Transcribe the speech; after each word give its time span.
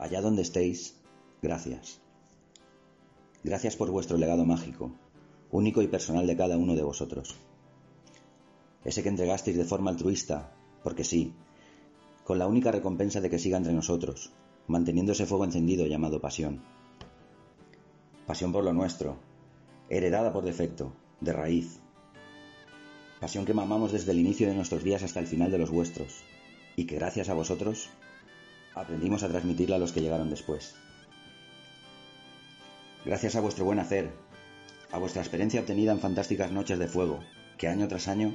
Allá 0.00 0.22
donde 0.22 0.40
estéis, 0.40 0.96
gracias. 1.42 2.00
Gracias 3.44 3.76
por 3.76 3.90
vuestro 3.90 4.16
legado 4.16 4.46
mágico, 4.46 4.92
único 5.50 5.82
y 5.82 5.88
personal 5.88 6.26
de 6.26 6.38
cada 6.38 6.56
uno 6.56 6.74
de 6.74 6.82
vosotros. 6.82 7.36
Ese 8.82 9.02
que 9.02 9.10
entregasteis 9.10 9.58
de 9.58 9.66
forma 9.66 9.90
altruista, 9.90 10.54
porque 10.82 11.04
sí, 11.04 11.34
con 12.24 12.38
la 12.38 12.46
única 12.46 12.72
recompensa 12.72 13.20
de 13.20 13.28
que 13.28 13.38
siga 13.38 13.58
entre 13.58 13.74
nosotros, 13.74 14.32
manteniendo 14.68 15.12
ese 15.12 15.26
fuego 15.26 15.44
encendido 15.44 15.86
llamado 15.86 16.18
pasión. 16.18 16.62
Pasión 18.26 18.52
por 18.52 18.64
lo 18.64 18.72
nuestro, 18.72 19.18
heredada 19.90 20.32
por 20.32 20.44
defecto, 20.46 20.94
de 21.20 21.34
raíz. 21.34 21.78
Pasión 23.20 23.44
que 23.44 23.52
mamamos 23.52 23.92
desde 23.92 24.12
el 24.12 24.20
inicio 24.20 24.48
de 24.48 24.54
nuestros 24.54 24.82
días 24.82 25.02
hasta 25.02 25.20
el 25.20 25.26
final 25.26 25.50
de 25.50 25.58
los 25.58 25.70
vuestros, 25.70 26.22
y 26.74 26.86
que 26.86 26.94
gracias 26.94 27.28
a 27.28 27.34
vosotros 27.34 27.90
aprendimos 28.74 29.22
a 29.22 29.28
transmitirla 29.28 29.76
a 29.76 29.78
los 29.78 29.92
que 29.92 30.00
llegaron 30.00 30.30
después. 30.30 30.74
Gracias 33.04 33.36
a 33.36 33.40
vuestro 33.40 33.64
buen 33.64 33.78
hacer, 33.78 34.10
a 34.92 34.98
vuestra 34.98 35.22
experiencia 35.22 35.60
obtenida 35.60 35.92
en 35.92 36.00
fantásticas 36.00 36.52
noches 36.52 36.78
de 36.78 36.86
fuego, 36.86 37.20
que 37.56 37.68
año 37.68 37.88
tras 37.88 38.08
año 38.08 38.34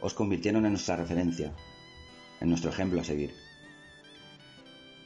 os 0.00 0.14
convirtieron 0.14 0.64
en 0.66 0.72
nuestra 0.72 0.96
referencia, 0.96 1.52
en 2.40 2.48
nuestro 2.48 2.70
ejemplo 2.70 3.00
a 3.00 3.04
seguir. 3.04 3.34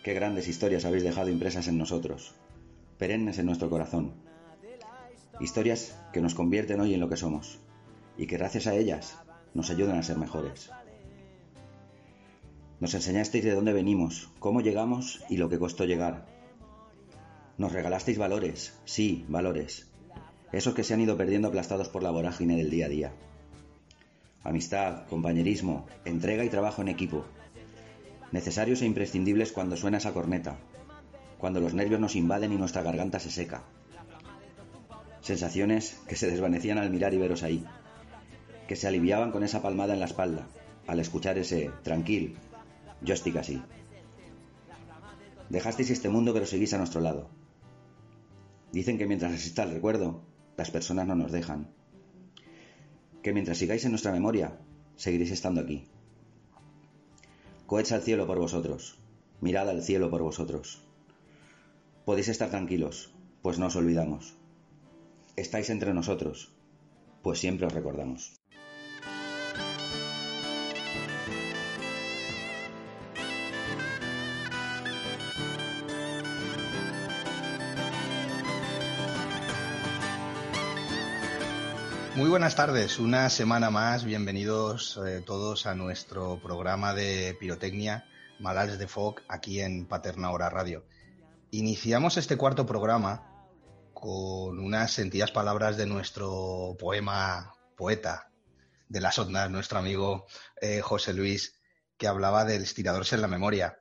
Qué 0.02 0.14
grandes 0.14 0.48
historias 0.48 0.84
habéis 0.84 1.02
dejado 1.02 1.30
impresas 1.30 1.68
en 1.68 1.78
nosotros, 1.78 2.34
perennes 2.98 3.38
en 3.38 3.46
nuestro 3.46 3.70
corazón. 3.70 4.12
Historias 5.40 5.98
que 6.12 6.20
nos 6.20 6.34
convierten 6.34 6.80
hoy 6.80 6.94
en 6.94 7.00
lo 7.00 7.08
que 7.08 7.16
somos, 7.16 7.58
y 8.16 8.26
que 8.26 8.36
gracias 8.36 8.66
a 8.66 8.74
ellas 8.74 9.18
nos 9.52 9.70
ayudan 9.70 9.98
a 9.98 10.02
ser 10.02 10.16
mejores. 10.16 10.70
Nos 12.80 12.94
enseñasteis 12.94 13.44
de 13.44 13.54
dónde 13.54 13.72
venimos, 13.72 14.30
cómo 14.40 14.60
llegamos 14.60 15.22
y 15.28 15.36
lo 15.36 15.48
que 15.48 15.58
costó 15.58 15.84
llegar. 15.84 16.26
Nos 17.56 17.72
regalasteis 17.72 18.18
valores, 18.18 18.74
sí, 18.84 19.24
valores. 19.28 19.86
Esos 20.52 20.74
que 20.74 20.82
se 20.82 20.92
han 20.92 21.00
ido 21.00 21.16
perdiendo 21.16 21.48
aplastados 21.48 21.88
por 21.88 22.02
la 22.02 22.10
vorágine 22.10 22.56
del 22.56 22.70
día 22.70 22.86
a 22.86 22.88
día. 22.88 23.12
Amistad, 24.42 25.06
compañerismo, 25.06 25.86
entrega 26.04 26.44
y 26.44 26.48
trabajo 26.48 26.82
en 26.82 26.88
equipo. 26.88 27.24
Necesarios 28.32 28.82
e 28.82 28.86
imprescindibles 28.86 29.52
cuando 29.52 29.76
suena 29.76 29.98
esa 29.98 30.12
corneta, 30.12 30.58
cuando 31.38 31.60
los 31.60 31.74
nervios 31.74 32.00
nos 32.00 32.16
invaden 32.16 32.52
y 32.52 32.56
nuestra 32.56 32.82
garganta 32.82 33.20
se 33.20 33.30
seca. 33.30 33.62
Sensaciones 35.20 36.00
que 36.08 36.16
se 36.16 36.28
desvanecían 36.28 36.78
al 36.78 36.90
mirar 36.90 37.14
y 37.14 37.18
veros 37.18 37.44
ahí, 37.44 37.64
que 38.66 38.76
se 38.76 38.88
aliviaban 38.88 39.30
con 39.30 39.44
esa 39.44 39.62
palmada 39.62 39.94
en 39.94 40.00
la 40.00 40.06
espalda, 40.06 40.48
al 40.86 41.00
escuchar 41.00 41.38
ese 41.38 41.70
tranquil, 41.82 42.36
yo 43.00 43.14
estoy 43.14 43.36
así. 43.36 43.62
Dejasteis 45.48 45.90
este 45.90 46.08
mundo 46.08 46.32
pero 46.32 46.46
seguís 46.46 46.72
a 46.74 46.78
nuestro 46.78 47.00
lado. 47.00 47.30
Dicen 48.72 48.98
que 48.98 49.06
mientras 49.06 49.32
exista 49.32 49.62
el 49.62 49.72
recuerdo, 49.72 50.22
las 50.56 50.70
personas 50.70 51.06
no 51.06 51.14
nos 51.14 51.32
dejan. 51.32 51.68
Que 53.22 53.32
mientras 53.32 53.58
sigáis 53.58 53.84
en 53.84 53.92
nuestra 53.92 54.12
memoria, 54.12 54.58
seguiréis 54.96 55.30
estando 55.30 55.60
aquí. 55.60 55.86
Cohets 57.66 57.92
al 57.92 58.02
cielo 58.02 58.26
por 58.26 58.38
vosotros, 58.38 58.98
mirad 59.40 59.68
al 59.68 59.82
cielo 59.82 60.10
por 60.10 60.22
vosotros. 60.22 60.82
Podéis 62.04 62.28
estar 62.28 62.50
tranquilos, 62.50 63.14
pues 63.42 63.58
no 63.58 63.66
os 63.66 63.76
olvidamos. 63.76 64.34
Estáis 65.36 65.70
entre 65.70 65.94
nosotros, 65.94 66.52
pues 67.22 67.38
siempre 67.38 67.66
os 67.66 67.72
recordamos. 67.72 68.43
Muy 82.16 82.30
buenas 82.30 82.54
tardes, 82.54 83.00
una 83.00 83.28
semana 83.28 83.70
más, 83.70 84.04
bienvenidos 84.04 85.00
eh, 85.04 85.20
todos 85.26 85.66
a 85.66 85.74
nuestro 85.74 86.40
programa 86.40 86.94
de 86.94 87.36
pirotecnia 87.40 88.06
Malals 88.38 88.78
de 88.78 88.86
Foc 88.86 89.22
aquí 89.26 89.60
en 89.60 89.86
Paterna 89.88 90.30
Hora 90.30 90.48
Radio. 90.48 90.86
Iniciamos 91.50 92.16
este 92.16 92.36
cuarto 92.36 92.66
programa 92.66 93.48
con 93.92 94.60
unas 94.60 94.92
sentidas 94.92 95.32
palabras 95.32 95.76
de 95.76 95.86
nuestro 95.86 96.76
poema 96.78 97.52
poeta 97.76 98.30
de 98.88 99.00
las 99.00 99.18
ondas, 99.18 99.50
nuestro 99.50 99.80
amigo 99.80 100.26
eh, 100.60 100.82
José 100.82 101.14
Luis, 101.14 101.60
que 101.96 102.06
hablaba 102.06 102.44
del 102.44 102.62
estiradores 102.62 103.12
en 103.12 103.22
la 103.22 103.28
memoria. 103.28 103.76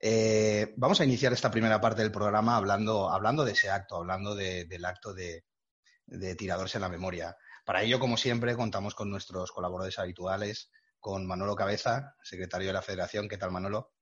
Eh, 0.00 0.74
vamos 0.76 1.00
a 1.00 1.04
iniciar 1.04 1.32
esta 1.32 1.52
primera 1.52 1.80
parte 1.80 2.02
del 2.02 2.10
programa 2.10 2.56
hablando, 2.56 3.08
hablando 3.08 3.44
de 3.44 3.52
ese 3.52 3.70
acto, 3.70 3.98
hablando 3.98 4.34
de, 4.34 4.64
del 4.64 4.84
acto 4.84 5.14
de, 5.14 5.44
de 6.06 6.32
en 6.32 6.80
la 6.80 6.88
memoria. 6.88 7.36
Para 7.68 7.82
ello, 7.82 8.00
como 8.00 8.16
siempre, 8.16 8.56
contamos 8.56 8.94
con 8.94 9.10
nuestros 9.10 9.52
colaboradores 9.52 9.98
habituales, 9.98 10.70
con 10.98 11.26
Manolo 11.26 11.54
Cabeza, 11.54 12.14
secretario 12.22 12.68
de 12.68 12.72
la 12.72 12.80
Federación. 12.80 13.28
¿Qué 13.28 13.36
tal, 13.36 13.50
Manolo? 13.50 13.92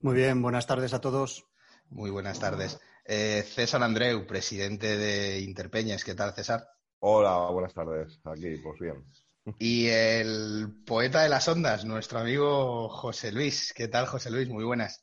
Muy 0.00 0.16
bien, 0.16 0.42
buenas 0.42 0.66
tardes 0.66 0.92
a 0.92 1.00
todos. 1.00 1.46
Muy 1.88 2.10
buenas 2.10 2.38
tardes. 2.38 2.78
Eh, 3.06 3.42
César 3.42 3.82
Andreu, 3.82 4.26
presidente 4.26 4.98
de 4.98 5.40
Interpeñas. 5.40 6.04
¿Qué 6.04 6.14
tal, 6.14 6.34
César? 6.34 6.68
Hola, 6.98 7.48
buenas 7.50 7.72
tardes. 7.72 8.20
Aquí, 8.22 8.58
pues 8.58 8.78
bien. 8.78 9.02
Y 9.58 9.86
el 9.86 10.82
poeta 10.84 11.22
de 11.22 11.30
las 11.30 11.48
ondas, 11.48 11.86
nuestro 11.86 12.18
amigo 12.18 12.90
José 12.90 13.32
Luis. 13.32 13.72
¿Qué 13.74 13.88
tal, 13.88 14.08
José 14.08 14.30
Luis? 14.30 14.50
Muy 14.50 14.64
buenas. 14.64 15.02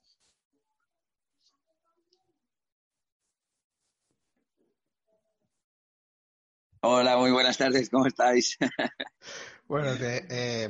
Hola, 6.82 7.18
muy 7.18 7.32
buenas 7.32 7.58
tardes, 7.58 7.90
¿cómo 7.90 8.06
estáis? 8.06 8.58
bueno, 9.68 9.94
eh, 10.00 10.70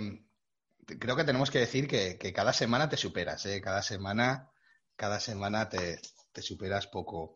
te, 0.85 0.99
creo 0.99 1.17
que 1.17 1.25
tenemos 1.25 1.51
que 1.51 1.59
decir 1.59 1.85
que, 1.87 2.17
cada 2.33 2.53
semana 2.53 2.87
te 2.87 2.95
superas, 2.95 3.45
¿eh? 3.45 3.59
cada 3.61 3.81
semana, 3.81 4.49
cada 4.95 5.19
semana 5.19 5.67
te, 5.67 5.99
superas 6.41 6.87
poco, 6.87 7.35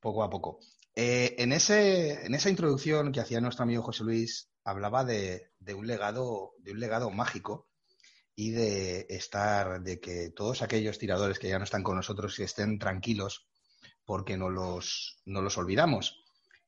poco 0.00 0.24
a 0.24 0.30
poco. 0.30 0.58
Eh, 0.96 1.36
en, 1.38 1.52
ese, 1.52 2.26
en 2.26 2.34
esa 2.34 2.50
introducción 2.50 3.12
que 3.12 3.20
hacía 3.20 3.40
nuestro 3.40 3.62
amigo 3.62 3.84
José 3.84 4.02
Luis, 4.02 4.50
hablaba 4.64 5.04
de, 5.04 5.52
de, 5.60 5.74
un 5.74 5.86
legado, 5.86 6.54
de 6.58 6.72
un 6.72 6.80
legado 6.80 7.10
mágico 7.10 7.68
y 8.34 8.50
de 8.50 9.06
estar, 9.08 9.82
de 9.82 10.00
que 10.00 10.30
todos 10.30 10.62
aquellos 10.62 10.98
tiradores 10.98 11.38
que 11.38 11.48
ya 11.48 11.58
no 11.58 11.64
están 11.64 11.84
con 11.84 11.94
nosotros 11.94 12.38
estén 12.40 12.80
tranquilos 12.80 13.46
porque 14.04 14.36
no 14.36 14.48
los, 14.48 15.20
no 15.26 15.42
los 15.42 15.56
olvidamos. 15.58 16.19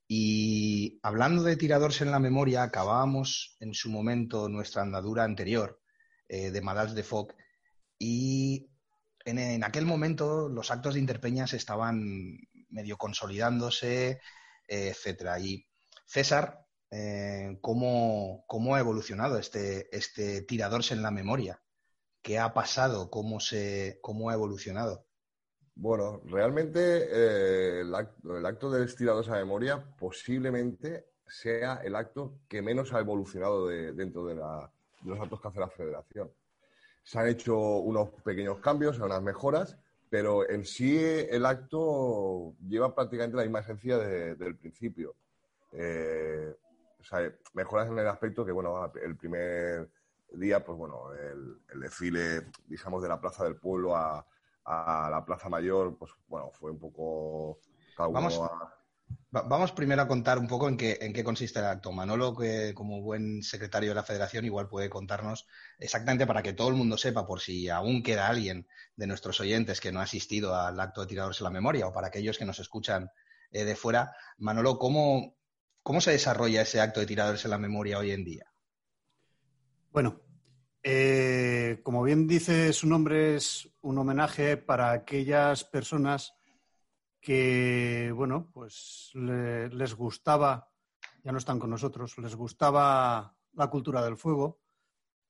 Y 0.09 0.99
hablando 1.03 1.43
de 1.43 1.57
tiradores 1.57 2.01
en 2.01 2.11
la 2.11 2.19
memoria, 2.19 2.63
acabábamos 2.63 3.57
en 3.61 3.75
su 3.75 3.91
momento 3.91 4.49
nuestra 4.49 4.83
andadura 4.83 5.25
anterior 5.25 5.81
eh, 6.29 6.51
de 6.51 6.61
Malals 6.61 6.95
de 6.95 7.03
Foc 7.03 7.35
y 7.99 8.69
en, 9.25 9.39
en, 9.39 9.65
aquel 9.65 9.87
momento 9.87 10.49
los 10.49 10.71
actos 10.71 10.95
de 10.95 11.01
Interpeñas 11.01 11.53
estaban 11.55 12.39
medio 12.73 12.97
consolidándose, 12.97 14.21
eh, 14.69 14.89
etcétera. 14.89 15.39
Y 15.39 15.67
César, 16.07 16.67
eh, 16.91 17.59
¿cómo, 17.61 18.45
¿cómo, 18.47 18.75
ha 18.75 18.81
evolucionado 18.81 19.39
este, 19.39 19.95
este 19.97 20.43
tiradores 20.43 20.91
en 20.91 21.03
la 21.03 21.11
memoria? 21.11 21.63
¿Qué 22.23 22.39
ha 22.39 22.53
pasado? 22.55 23.11
¿Cómo, 23.11 23.41
se, 23.41 23.99
cómo 24.03 24.31
ha 24.31 24.35
evolucionado? 24.35 25.07
Bueno, 25.75 26.21
realmente 26.27 26.81
eh, 26.81 27.81
el, 27.81 27.95
acto, 27.95 28.37
el, 28.37 28.45
acto, 28.45 28.71
de 28.71 28.87
tiradores 28.87 29.31
a 29.31 29.37
memoria 29.37 29.83
posiblemente 29.99 31.07
sea 31.27 31.77
el 31.83 31.97
acto 31.97 32.41
que 32.49 32.61
menos 32.61 32.93
ha 32.93 33.01
evolucionado 33.01 33.67
de, 33.67 33.93
dentro 33.93 34.27
de, 34.27 34.35
la, 34.35 34.71
de, 35.01 35.11
los 35.11 35.21
actos 35.21 35.41
que 35.41 35.49
hace 35.49 35.61
la 35.61 35.71
federación. 35.71 36.31
Se 37.03 37.19
han 37.19 37.29
hecho 37.29 37.59
unos 37.59 38.11
pequeños 38.23 38.59
cambios, 38.59 38.99
unas 38.99 39.23
mejoras, 39.23 39.79
pero 40.11 40.49
en 40.49 40.65
sí 40.67 40.99
el 40.99 41.47
acto 41.47 42.55
lleva 42.69 42.95
prácticamente 42.95 43.39
la 43.39 43.45
misma 43.45 43.61
esencia 43.61 43.97
de, 43.97 44.35
del 44.35 44.57
principio. 44.57 45.17
Eh, 45.73 46.55
o 47.01 47.03
sea, 47.03 47.33
mejoras 47.55 47.89
en 47.89 47.99
el 47.99 48.07
aspecto 48.07 48.45
que, 48.45 48.53
bueno, 48.53 48.93
el 49.03 49.17
primer 49.17 49.89
día, 50.35 50.63
pues 50.63 50.77
bueno, 50.77 51.13
el, 51.15 51.57
el 51.73 51.81
desfile, 51.81 52.49
digamos, 52.67 53.03
de 53.03 53.09
la 53.09 53.21
Plaza 53.21 53.45
del 53.45 53.57
Pueblo 53.57 53.97
a, 53.97 54.25
a 54.65 55.09
la 55.11 55.25
Plaza 55.25 55.49
Mayor, 55.49 55.97
pues 55.99 56.13
bueno, 56.29 56.51
fue 56.53 56.71
un 56.71 56.79
poco... 56.79 57.59
Vamos- 57.97 58.39
a- 58.39 58.79
Va- 59.35 59.43
Vamos 59.43 59.73
primero 59.73 60.03
a 60.03 60.09
contar 60.09 60.39
un 60.39 60.47
poco 60.47 60.69
en 60.69 60.77
qué, 60.77 60.99
en 61.01 61.13
qué 61.13 61.25
consiste 61.25 61.59
el 61.59 61.65
acto. 61.65 61.91
Manolo, 61.91 62.37
que 62.37 62.73
como 62.75 63.01
buen 63.01 63.43
secretario 63.43 63.91
de 63.91 63.95
la 63.95 64.03
Federación, 64.03 64.45
igual 64.45 64.69
puede 64.69 64.91
contarnos 64.91 65.47
exactamente 65.79 66.27
para 66.27 66.43
que 66.43 66.53
todo 66.53 66.69
el 66.69 66.75
mundo 66.75 66.97
sepa, 66.99 67.27
por 67.27 67.41
si 67.41 67.69
aún 67.71 68.03
queda 68.03 68.29
alguien 68.29 68.67
de 68.97 69.07
nuestros 69.07 69.41
oyentes 69.41 69.81
que 69.81 69.91
no 69.91 70.01
ha 70.01 70.05
asistido 70.05 70.55
al 70.55 70.79
acto 70.79 71.01
de 71.01 71.07
tiradores 71.07 71.41
en 71.41 71.45
la 71.45 71.51
memoria 71.51 71.87
o 71.87 71.93
para 71.93 72.09
aquellos 72.09 72.37
que 72.39 72.45
nos 72.45 72.59
escuchan 72.59 73.11
eh, 73.51 73.65
de 73.65 73.75
fuera. 73.75 74.15
Manolo, 74.39 74.79
¿cómo, 74.79 75.35
¿cómo 75.83 76.01
se 76.03 76.11
desarrolla 76.13 76.63
ese 76.63 76.81
acto 76.81 77.01
de 77.01 77.07
tiradores 77.07 77.45
en 77.45 77.51
la 77.53 77.59
memoria 77.59 77.99
hoy 77.99 78.11
en 78.13 78.25
día? 78.25 78.53
Bueno, 79.91 80.21
eh, 80.83 81.81
como 81.83 82.03
bien 82.03 82.27
dice 82.27 82.73
su 82.73 82.87
nombre, 82.89 83.37
es 83.37 83.69
un 83.83 83.99
homenaje 83.99 84.57
para 84.57 84.91
aquellas 84.93 85.65
personas 85.65 86.35
que, 87.21 88.13
bueno, 88.15 88.51
pues 88.53 89.11
le- 89.15 89.69
les 89.69 89.95
gustaba, 89.95 90.71
ya 91.23 91.31
no 91.33 91.39
están 91.39 91.59
con 91.59 91.71
nosotros, 91.71 92.19
les 92.19 92.35
gustaba 92.35 93.37
la 93.53 93.67
cultura 93.69 94.03
del 94.05 94.17
fuego, 94.17 94.61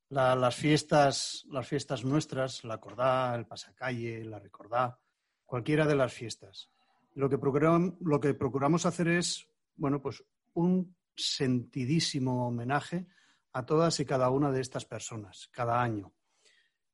la- 0.09 0.35
las 0.35 0.55
fiestas, 0.57 1.45
las 1.51 1.67
fiestas 1.69 2.05
nuestras, 2.05 2.65
la 2.65 2.79
Cordá, 2.81 3.35
el 3.35 3.47
Pasacalle, 3.47 4.25
la 4.25 4.39
Recordá, 4.39 4.99
cualquiera 5.45 5.87
de 5.87 5.95
las 5.97 6.13
fiestas. 6.13 6.71
Lo 7.15 7.29
que, 7.29 7.39
procuram- 7.39 7.99
lo 8.01 8.19
que 8.21 8.33
procuramos 8.33 8.87
hacer 8.87 9.09
es, 9.09 9.47
bueno, 9.77 10.01
pues 10.01 10.25
un 10.55 10.97
sentidísimo 11.15 12.47
homenaje 12.49 13.07
a 13.53 13.65
todas 13.67 13.99
y 14.01 14.05
cada 14.07 14.31
una 14.31 14.51
de 14.51 14.61
estas 14.61 14.85
personas, 14.85 15.49
cada 15.53 15.81
año. 15.83 16.13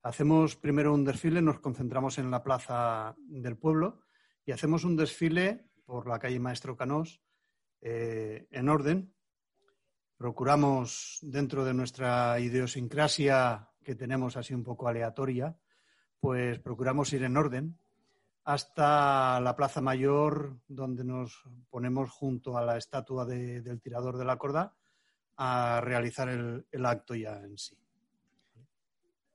Hacemos 0.01 0.55
primero 0.55 0.93
un 0.93 1.03
desfile, 1.05 1.41
nos 1.41 1.59
concentramos 1.59 2.17
en 2.17 2.31
la 2.31 2.43
plaza 2.43 3.15
del 3.17 3.57
pueblo 3.57 4.01
y 4.45 4.51
hacemos 4.51 4.83
un 4.83 4.95
desfile 4.95 5.69
por 5.85 6.07
la 6.07 6.19
calle 6.19 6.39
Maestro 6.39 6.75
Canós 6.77 7.21
eh, 7.81 8.47
en 8.51 8.69
orden. 8.69 9.13
Procuramos, 10.17 11.19
dentro 11.21 11.63
de 11.63 11.73
nuestra 11.73 12.39
idiosincrasia 12.39 13.69
que 13.83 13.95
tenemos 13.95 14.35
así 14.35 14.53
un 14.53 14.63
poco 14.63 14.87
aleatoria, 14.87 15.57
pues 16.19 16.59
procuramos 16.59 17.13
ir 17.13 17.23
en 17.23 17.37
orden 17.37 17.79
hasta 18.43 19.39
la 19.39 19.55
Plaza 19.55 19.79
Mayor, 19.79 20.59
donde 20.67 21.03
nos 21.03 21.43
ponemos 21.69 22.09
junto 22.09 22.57
a 22.57 22.63
la 22.65 22.77
estatua 22.77 23.25
de- 23.25 23.61
del 23.61 23.79
tirador 23.81 24.17
de 24.17 24.25
la 24.25 24.37
corda 24.37 24.75
a 25.41 25.79
realizar 25.81 26.27
el, 26.27 26.65
el 26.69 26.85
acto 26.85 27.15
ya 27.15 27.37
en 27.37 27.57
sí. 27.57 27.77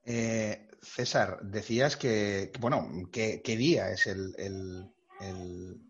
Eh, 0.05 0.67
César, 0.81 1.39
decías 1.41 1.97
que, 1.97 2.51
bueno, 2.59 2.87
¿qué, 3.11 3.41
qué 3.43 3.57
día 3.57 3.89
es 3.89 4.05
el, 4.05 4.35
el- 4.37 4.87
el- 5.19 5.81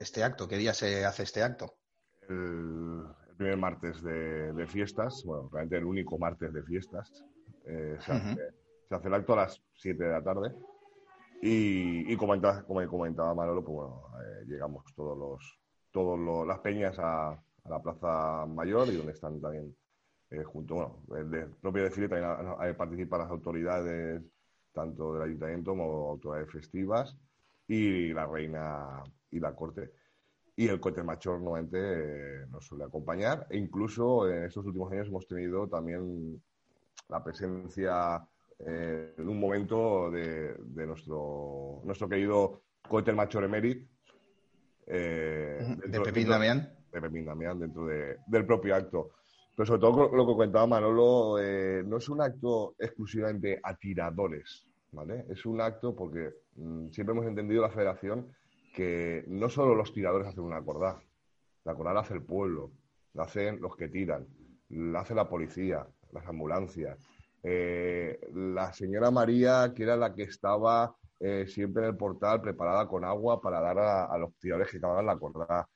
este 0.00 0.24
acto? 0.24 0.48
¿Qué 0.48 0.56
día 0.56 0.74
se 0.74 1.04
hace 1.04 1.22
este 1.22 1.42
acto? 1.44 1.76
el, 2.28 3.04
el 3.30 3.36
primer 3.36 3.56
martes 3.56 4.02
de, 4.02 4.52
de 4.52 4.66
fiestas, 4.66 5.22
bueno, 5.24 5.48
realmente 5.52 5.76
el 5.76 5.84
único 5.84 6.18
martes 6.18 6.52
de 6.52 6.62
fiestas, 6.64 7.24
eh, 7.66 7.96
se, 8.04 8.12
hace, 8.12 8.40
se 8.88 8.94
hace 8.96 9.06
el 9.08 9.14
acto 9.14 9.34
a 9.34 9.36
las 9.36 9.62
7 9.76 10.02
de 10.04 10.10
la 10.10 10.22
tarde 10.24 10.52
y, 11.40 12.12
y 12.12 12.16
comenta- 12.16 12.64
como 12.64 12.84
comentaba 12.88 13.32
Manolo, 13.32 13.62
pues 13.64 13.76
bueno, 13.76 14.02
eh, 14.24 14.44
llegamos 14.48 14.84
todos 14.96 15.16
los, 15.16 15.60
todos 15.92 16.18
los- 16.18 16.44
las 16.48 16.58
peñas 16.58 16.96
a, 16.98 17.40
a 17.66 17.70
la 17.70 17.82
Plaza 17.82 18.46
Mayor 18.46 18.88
y 18.92 18.96
donde 18.96 19.12
están 19.12 19.40
también 19.40 19.74
eh, 20.30 20.42
junto, 20.44 20.74
bueno, 20.74 21.02
el 21.16 21.30
de- 21.30 21.46
propio 21.46 21.84
desfile 21.84 22.08
también 22.08 22.28
a- 22.30 22.52
a- 22.68 22.76
participan 22.76 23.20
las 23.20 23.30
autoridades 23.30 24.22
tanto 24.72 25.14
del 25.14 25.22
ayuntamiento 25.22 25.70
como 25.70 26.10
autoridades 26.10 26.50
festivas 26.52 27.16
y 27.68 28.12
la 28.12 28.26
reina 28.26 29.02
y 29.30 29.40
la 29.40 29.54
corte. 29.54 29.92
Y 30.56 30.68
el 30.68 30.80
cohete 30.80 31.02
mayor 31.02 31.40
nuevamente 31.40 31.78
eh, 31.78 32.46
nos 32.50 32.66
suele 32.66 32.84
acompañar. 32.84 33.46
E 33.50 33.56
incluso 33.58 34.28
en 34.28 34.44
estos 34.44 34.66
últimos 34.66 34.90
años 34.92 35.08
hemos 35.08 35.26
tenido 35.26 35.68
también 35.68 36.42
la 37.08 37.22
presencia 37.22 38.26
eh, 38.58 39.14
en 39.18 39.28
un 39.28 39.38
momento 39.38 40.10
de, 40.10 40.54
de 40.58 40.86
nuestro, 40.86 41.80
nuestro 41.84 42.08
querido 42.08 42.62
cohete 42.88 43.12
mayor 43.12 43.44
emérito. 43.44 43.86
eh, 44.86 45.76
De 45.88 46.00
Pepín 46.00 46.28
Damián. 46.28 46.75
De 47.00 47.08
Pepín 47.08 47.24
Damián 47.26 47.58
dentro 47.58 47.86
de- 47.86 48.16
del 48.26 48.46
propio 48.46 48.74
acto. 48.74 49.10
Pero 49.54 49.66
sobre 49.66 49.80
todo 49.80 50.08
lo 50.14 50.26
que 50.26 50.32
comentaba 50.32 50.66
Manolo, 50.66 51.38
eh, 51.40 51.82
no 51.86 51.96
es 51.96 52.08
un 52.08 52.20
acto 52.20 52.74
exclusivamente 52.78 53.58
a 53.62 53.74
tiradores, 53.74 54.66
¿vale? 54.92 55.24
Es 55.30 55.46
un 55.46 55.60
acto 55.60 55.94
porque 55.96 56.30
mm, 56.56 56.88
siempre 56.90 57.14
hemos 57.14 57.26
entendido 57.26 57.62
la 57.62 57.70
federación 57.70 58.26
que 58.74 59.24
no 59.28 59.48
solo 59.48 59.74
los 59.74 59.92
tiradores 59.94 60.28
hacen 60.28 60.44
una 60.44 60.58
acordada, 60.58 61.00
la 61.64 61.72
acordada 61.72 61.94
la 61.94 62.00
hace 62.00 62.14
el 62.14 62.22
pueblo, 62.22 62.70
la 63.14 63.24
hacen 63.24 63.60
los 63.60 63.74
que 63.76 63.88
tiran, 63.88 64.26
la 64.68 65.00
hace 65.00 65.14
la 65.14 65.26
policía, 65.28 65.86
las 66.12 66.26
ambulancias. 66.26 66.98
Eh, 67.42 68.18
la 68.34 68.72
señora 68.74 69.10
María, 69.10 69.72
que 69.74 69.84
era 69.84 69.96
la 69.96 70.12
que 70.14 70.24
estaba 70.24 70.94
eh, 71.18 71.46
siempre 71.48 71.84
en 71.84 71.90
el 71.90 71.96
portal 71.96 72.42
preparada 72.42 72.86
con 72.86 73.04
agua 73.04 73.40
para 73.40 73.60
dar 73.60 73.78
a, 73.78 74.04
a 74.04 74.18
los 74.18 74.34
tiradores 74.38 74.70
que 74.70 74.76
acababan 74.78 75.06
la 75.06 75.12
acordada. 75.12 75.66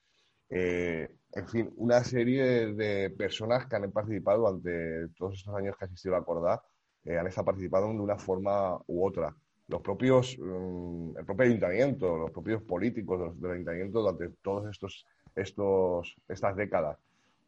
Eh, 0.50 1.08
en 1.32 1.48
fin, 1.48 1.72
una 1.76 2.02
serie 2.04 2.74
de 2.74 3.10
personas 3.10 3.66
que 3.66 3.76
han 3.76 3.90
participado 3.92 4.40
durante 4.50 5.08
todos 5.16 5.34
estos 5.34 5.54
años 5.54 5.76
que 5.76 5.84
ha 5.84 5.86
existido 5.86 6.14
la 6.16 6.24
Cordá, 6.24 6.62
eh, 7.04 7.18
han 7.18 7.26
estado 7.28 7.46
participando 7.46 7.88
de 7.88 8.00
una 8.00 8.18
forma 8.18 8.76
u 8.88 9.06
otra. 9.06 9.34
Los 9.68 9.80
propios, 9.82 10.36
mm, 10.40 11.18
el 11.18 11.24
propio 11.24 11.46
ayuntamiento, 11.46 12.16
los 12.18 12.30
propios 12.32 12.62
políticos 12.62 13.40
del, 13.40 13.52
ayuntamiento 13.52 14.00
durante 14.00 14.28
todos 14.42 14.68
estos, 14.70 15.06
estos, 15.36 16.16
estas 16.28 16.56
décadas. 16.56 16.98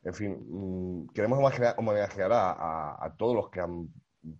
En 0.04 0.14
fin, 0.14 0.36
mm, 0.48 1.08
queremos 1.12 1.38
homenajea- 1.40 1.74
homenajear 1.78 2.32
a, 2.32 2.52
a- 2.52 3.04
a 3.06 3.16
todos 3.16 3.34
los 3.36 3.50
que 3.50 3.60
han 3.60 3.88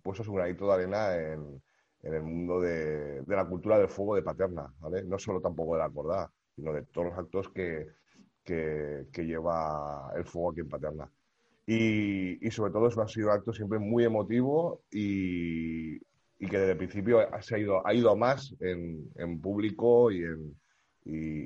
puesto 0.01 0.23
su 0.23 0.33
granito 0.33 0.67
de 0.67 0.73
arena 0.73 1.15
en, 1.17 1.61
en 2.03 2.13
el 2.13 2.23
mundo 2.23 2.59
de, 2.61 3.21
de 3.21 3.35
la 3.35 3.45
cultura 3.45 3.77
del 3.77 3.89
fuego 3.89 4.15
de 4.15 4.23
Paterna, 4.23 4.73
¿vale? 4.79 5.03
No 5.03 5.17
solo 5.19 5.41
tampoco 5.41 5.73
de 5.75 5.79
la 5.79 5.89
Cordá, 5.89 6.31
sino 6.55 6.73
de 6.73 6.83
todos 6.83 7.07
los 7.07 7.17
actos 7.17 7.49
que, 7.49 7.87
que, 8.43 9.07
que 9.11 9.25
lleva 9.25 10.11
el 10.15 10.25
fuego 10.25 10.51
aquí 10.51 10.61
en 10.61 10.69
Paterna. 10.69 11.09
Y, 11.65 12.45
y 12.45 12.51
sobre 12.51 12.73
todo 12.73 12.87
es 12.87 12.97
un, 12.97 13.03
ha 13.03 13.07
sido 13.07 13.27
un 13.27 13.33
acto 13.33 13.53
siempre 13.53 13.79
muy 13.79 14.03
emotivo 14.03 14.81
y, 14.91 15.95
y 15.95 16.47
que 16.49 16.57
desde 16.57 16.71
el 16.73 16.77
principio 16.77 17.19
ha, 17.19 17.41
se 17.41 17.55
ha, 17.55 17.59
ido, 17.59 17.87
ha 17.87 17.93
ido 17.93 18.11
a 18.11 18.15
más 18.15 18.53
en, 18.59 19.09
en 19.15 19.39
público 19.39 20.11
y, 20.11 20.23
en, 20.23 20.55
y, 21.05 21.43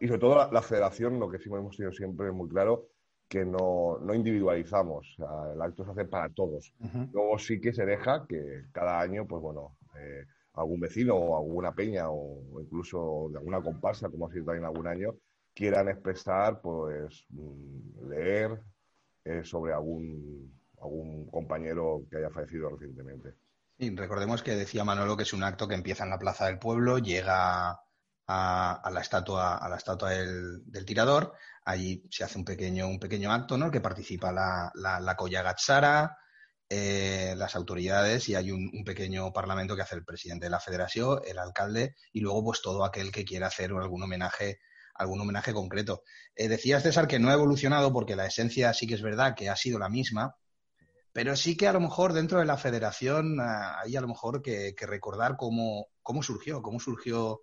y 0.00 0.06
sobre 0.06 0.20
todo 0.20 0.36
la, 0.36 0.50
la 0.52 0.62
federación, 0.62 1.18
lo 1.18 1.28
que 1.28 1.38
sí 1.38 1.48
hemos 1.48 1.76
tenido 1.76 1.92
siempre 1.92 2.30
muy 2.30 2.48
claro, 2.48 2.86
que 3.28 3.44
no, 3.44 3.98
no 4.00 4.14
individualizamos, 4.14 5.06
o 5.12 5.16
sea, 5.16 5.52
el 5.52 5.62
acto 5.62 5.84
se 5.84 5.90
hace 5.92 6.04
para 6.04 6.28
todos. 6.30 6.72
Ujú. 6.80 7.08
Luego 7.12 7.38
sí 7.38 7.60
que 7.60 7.72
se 7.72 7.84
deja 7.84 8.26
que 8.28 8.64
cada 8.72 9.00
año, 9.00 9.26
pues 9.26 9.40
bueno, 9.42 9.76
eh, 9.98 10.24
algún 10.54 10.80
vecino 10.80 11.14
o 11.14 11.36
alguna 11.36 11.72
peña 11.72 12.10
o 12.10 12.60
incluso 12.60 13.28
de 13.30 13.38
alguna 13.38 13.62
comparsa, 13.62 14.08
como 14.08 14.26
ha 14.26 14.32
sido 14.32 14.46
también 14.46 14.64
algún 14.64 14.86
año, 14.86 15.14
quieran 15.54 15.88
expresar, 15.88 16.60
pues 16.60 17.24
mm, 17.30 18.08
leer 18.08 18.60
eh, 19.24 19.42
sobre 19.44 19.72
algún, 19.72 20.60
algún 20.80 21.26
compañero 21.30 22.02
que 22.10 22.18
haya 22.18 22.30
fallecido 22.30 22.70
recientemente. 22.70 23.34
Sí, 23.78 23.94
recordemos 23.96 24.42
que 24.42 24.56
decía 24.56 24.84
Manolo 24.84 25.16
que 25.16 25.22
es 25.22 25.32
un 25.32 25.42
acto 25.42 25.66
que 25.66 25.74
empieza 25.74 26.04
en 26.04 26.10
la 26.10 26.18
Plaza 26.18 26.46
del 26.46 26.58
Pueblo, 26.58 26.98
llega 26.98 27.80
a, 28.26 28.90
la 28.92 29.00
estatua, 29.00 29.56
a 29.56 29.68
la 29.68 29.76
estatua 29.76 30.10
del, 30.10 30.70
del 30.70 30.84
tirador, 30.84 31.32
allí 31.64 32.04
se 32.10 32.24
hace 32.24 32.38
un 32.38 32.44
pequeño, 32.44 32.88
un 32.88 33.00
pequeño 33.00 33.32
acto, 33.32 33.56
¿no? 33.56 33.70
Que 33.70 33.80
participa 33.80 34.32
la, 34.32 34.70
la, 34.74 35.00
la 35.00 35.16
Colla 35.16 35.42
eh, 36.72 37.34
las 37.36 37.56
autoridades 37.56 38.28
y 38.28 38.36
hay 38.36 38.52
un, 38.52 38.70
un, 38.72 38.84
pequeño 38.84 39.32
parlamento 39.32 39.74
que 39.74 39.82
hace 39.82 39.96
el 39.96 40.04
presidente 40.04 40.46
de 40.46 40.50
la 40.50 40.60
federación, 40.60 41.20
el 41.26 41.38
alcalde 41.38 41.96
y 42.12 42.20
luego 42.20 42.44
pues 42.44 42.62
todo 42.62 42.84
aquel 42.84 43.10
que 43.10 43.24
quiera 43.24 43.48
hacer 43.48 43.72
algún 43.72 44.04
homenaje, 44.04 44.60
algún 45.00 45.20
homenaje 45.20 45.54
concreto. 45.54 46.02
Eh, 46.36 46.48
decías, 46.48 46.82
César, 46.82 47.08
que 47.08 47.18
no 47.18 47.30
ha 47.30 47.34
evolucionado 47.34 47.92
porque 47.92 48.16
la 48.16 48.26
esencia 48.26 48.72
sí 48.74 48.86
que 48.86 48.94
es 48.94 49.02
verdad 49.02 49.34
que 49.34 49.48
ha 49.48 49.56
sido 49.56 49.78
la 49.78 49.88
misma, 49.88 50.36
pero 51.12 51.36
sí 51.36 51.56
que 51.56 51.66
a 51.66 51.72
lo 51.72 51.80
mejor 51.80 52.12
dentro 52.12 52.38
de 52.38 52.44
la 52.44 52.58
federación 52.58 53.40
uh, 53.40 53.78
hay 53.82 53.96
a 53.96 54.00
lo 54.00 54.08
mejor 54.08 54.42
que, 54.42 54.74
que 54.76 54.86
recordar 54.86 55.36
cómo, 55.36 55.86
cómo, 56.02 56.22
surgió, 56.22 56.60
cómo 56.60 56.78
surgió 56.78 57.40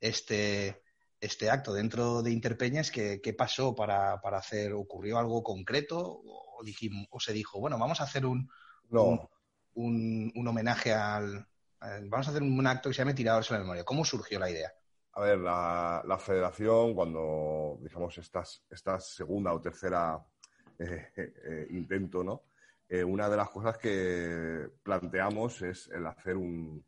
este, 0.00 0.82
este 1.20 1.48
acto 1.48 1.72
dentro 1.72 2.22
de 2.22 2.32
Interpeñas, 2.32 2.90
qué, 2.90 3.20
qué 3.22 3.32
pasó 3.32 3.74
para, 3.74 4.20
para, 4.20 4.38
hacer, 4.38 4.72
ocurrió 4.72 5.18
algo 5.18 5.44
concreto 5.44 6.22
o, 6.24 6.62
dijimos, 6.64 7.06
o 7.10 7.20
se 7.20 7.32
dijo, 7.32 7.60
bueno, 7.60 7.78
vamos 7.78 8.00
a 8.00 8.04
hacer 8.04 8.26
un, 8.26 8.50
no. 8.90 9.04
un, 9.04 9.28
un, 9.74 10.32
un, 10.34 10.48
homenaje 10.48 10.92
al, 10.92 11.46
al, 11.78 12.08
Vamos 12.08 12.26
a 12.26 12.30
hacer 12.30 12.42
un 12.42 12.66
acto 12.66 12.88
que 12.88 12.94
se 12.94 12.98
llame 12.98 13.14
Tiradores 13.14 13.48
en 13.50 13.54
la 13.54 13.60
Memoria. 13.60 13.84
¿Cómo 13.84 14.04
surgió 14.04 14.40
la 14.40 14.50
idea? 14.50 14.72
A 15.16 15.22
ver, 15.22 15.38
la, 15.38 16.02
la 16.06 16.18
federación, 16.18 16.94
cuando, 16.94 17.78
digamos, 17.80 18.18
esta, 18.18 18.44
esta 18.68 19.00
segunda 19.00 19.54
o 19.54 19.60
tercera 19.60 20.22
eh, 20.78 21.10
eh, 21.16 21.66
intento, 21.70 22.22
¿no? 22.22 22.42
eh, 22.88 23.02
una 23.02 23.28
de 23.28 23.36
las 23.36 23.48
cosas 23.50 23.78
que 23.78 24.68
planteamos 24.82 25.62
es 25.62 25.88
el 25.88 26.06
hacer 26.06 26.36
un, 26.36 26.84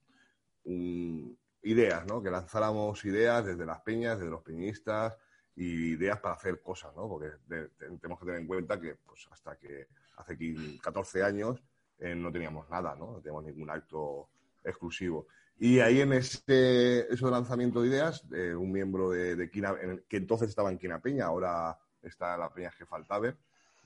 ideas, 1.63 2.07
¿no? 2.07 2.23
Que 2.23 2.31
lanzáramos 2.31 3.03
ideas 3.07 3.47
desde 3.47 3.65
las 3.65 3.81
peñas, 3.81 4.19
desde 4.19 4.31
los 4.31 4.43
peñistas 4.43 5.17
y 5.57 5.95
ideas 5.95 6.21
para 6.21 6.35
hacer 6.35 6.61
cosas, 6.61 6.95
¿no? 6.95 7.09
Porque 7.09 7.31
tenemos 7.79 8.19
que 8.21 8.27
tener 8.27 8.43
en 8.43 8.47
cuenta 8.47 8.79
que 8.79 8.97
pues, 8.97 9.27
hasta 9.31 9.57
que 9.57 9.89
hace 10.17 10.37
14 10.83 11.23
años 11.23 11.65
no 12.01 12.31
teníamos 12.31 12.69
nada, 12.69 12.95
¿no? 12.95 13.13
No 13.13 13.21
teníamos 13.21 13.45
ningún 13.45 13.71
acto 13.71 14.29
exclusivo. 14.63 15.27
Y 15.61 15.81
ahí 15.81 16.01
en 16.01 16.13
ese, 16.13 17.13
eso 17.13 17.27
de 17.27 17.33
lanzamiento 17.33 17.83
de 17.83 17.89
ideas, 17.89 18.25
eh, 18.33 18.55
un 18.55 18.71
miembro 18.71 19.11
de, 19.11 19.51
Quina, 19.51 19.75
que 20.09 20.17
entonces 20.17 20.49
estaba 20.49 20.71
en 20.71 20.79
Quina 20.79 21.01
Peña, 21.01 21.27
ahora 21.27 21.77
está 22.01 22.35
en 22.35 22.41
la 22.41 22.53
Peña 22.53 22.71
que 22.77 22.87
faltaba, 22.87 23.35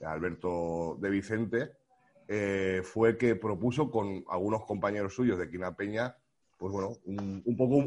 Alberto 0.03 0.99
de 1.01 1.09
Vicente, 1.09 1.73
eh, 2.29 2.83
fue 2.85 3.17
que 3.17 3.37
propuso 3.37 3.91
con 3.91 4.25
algunos 4.29 4.65
compañeros 4.65 5.15
suyos 5.15 5.39
de 5.39 5.49
Quina 5.51 5.75
Peña, 5.75 6.15
pues 6.59 6.73
bueno, 6.73 6.99
un, 7.07 7.57
poco 7.57 7.83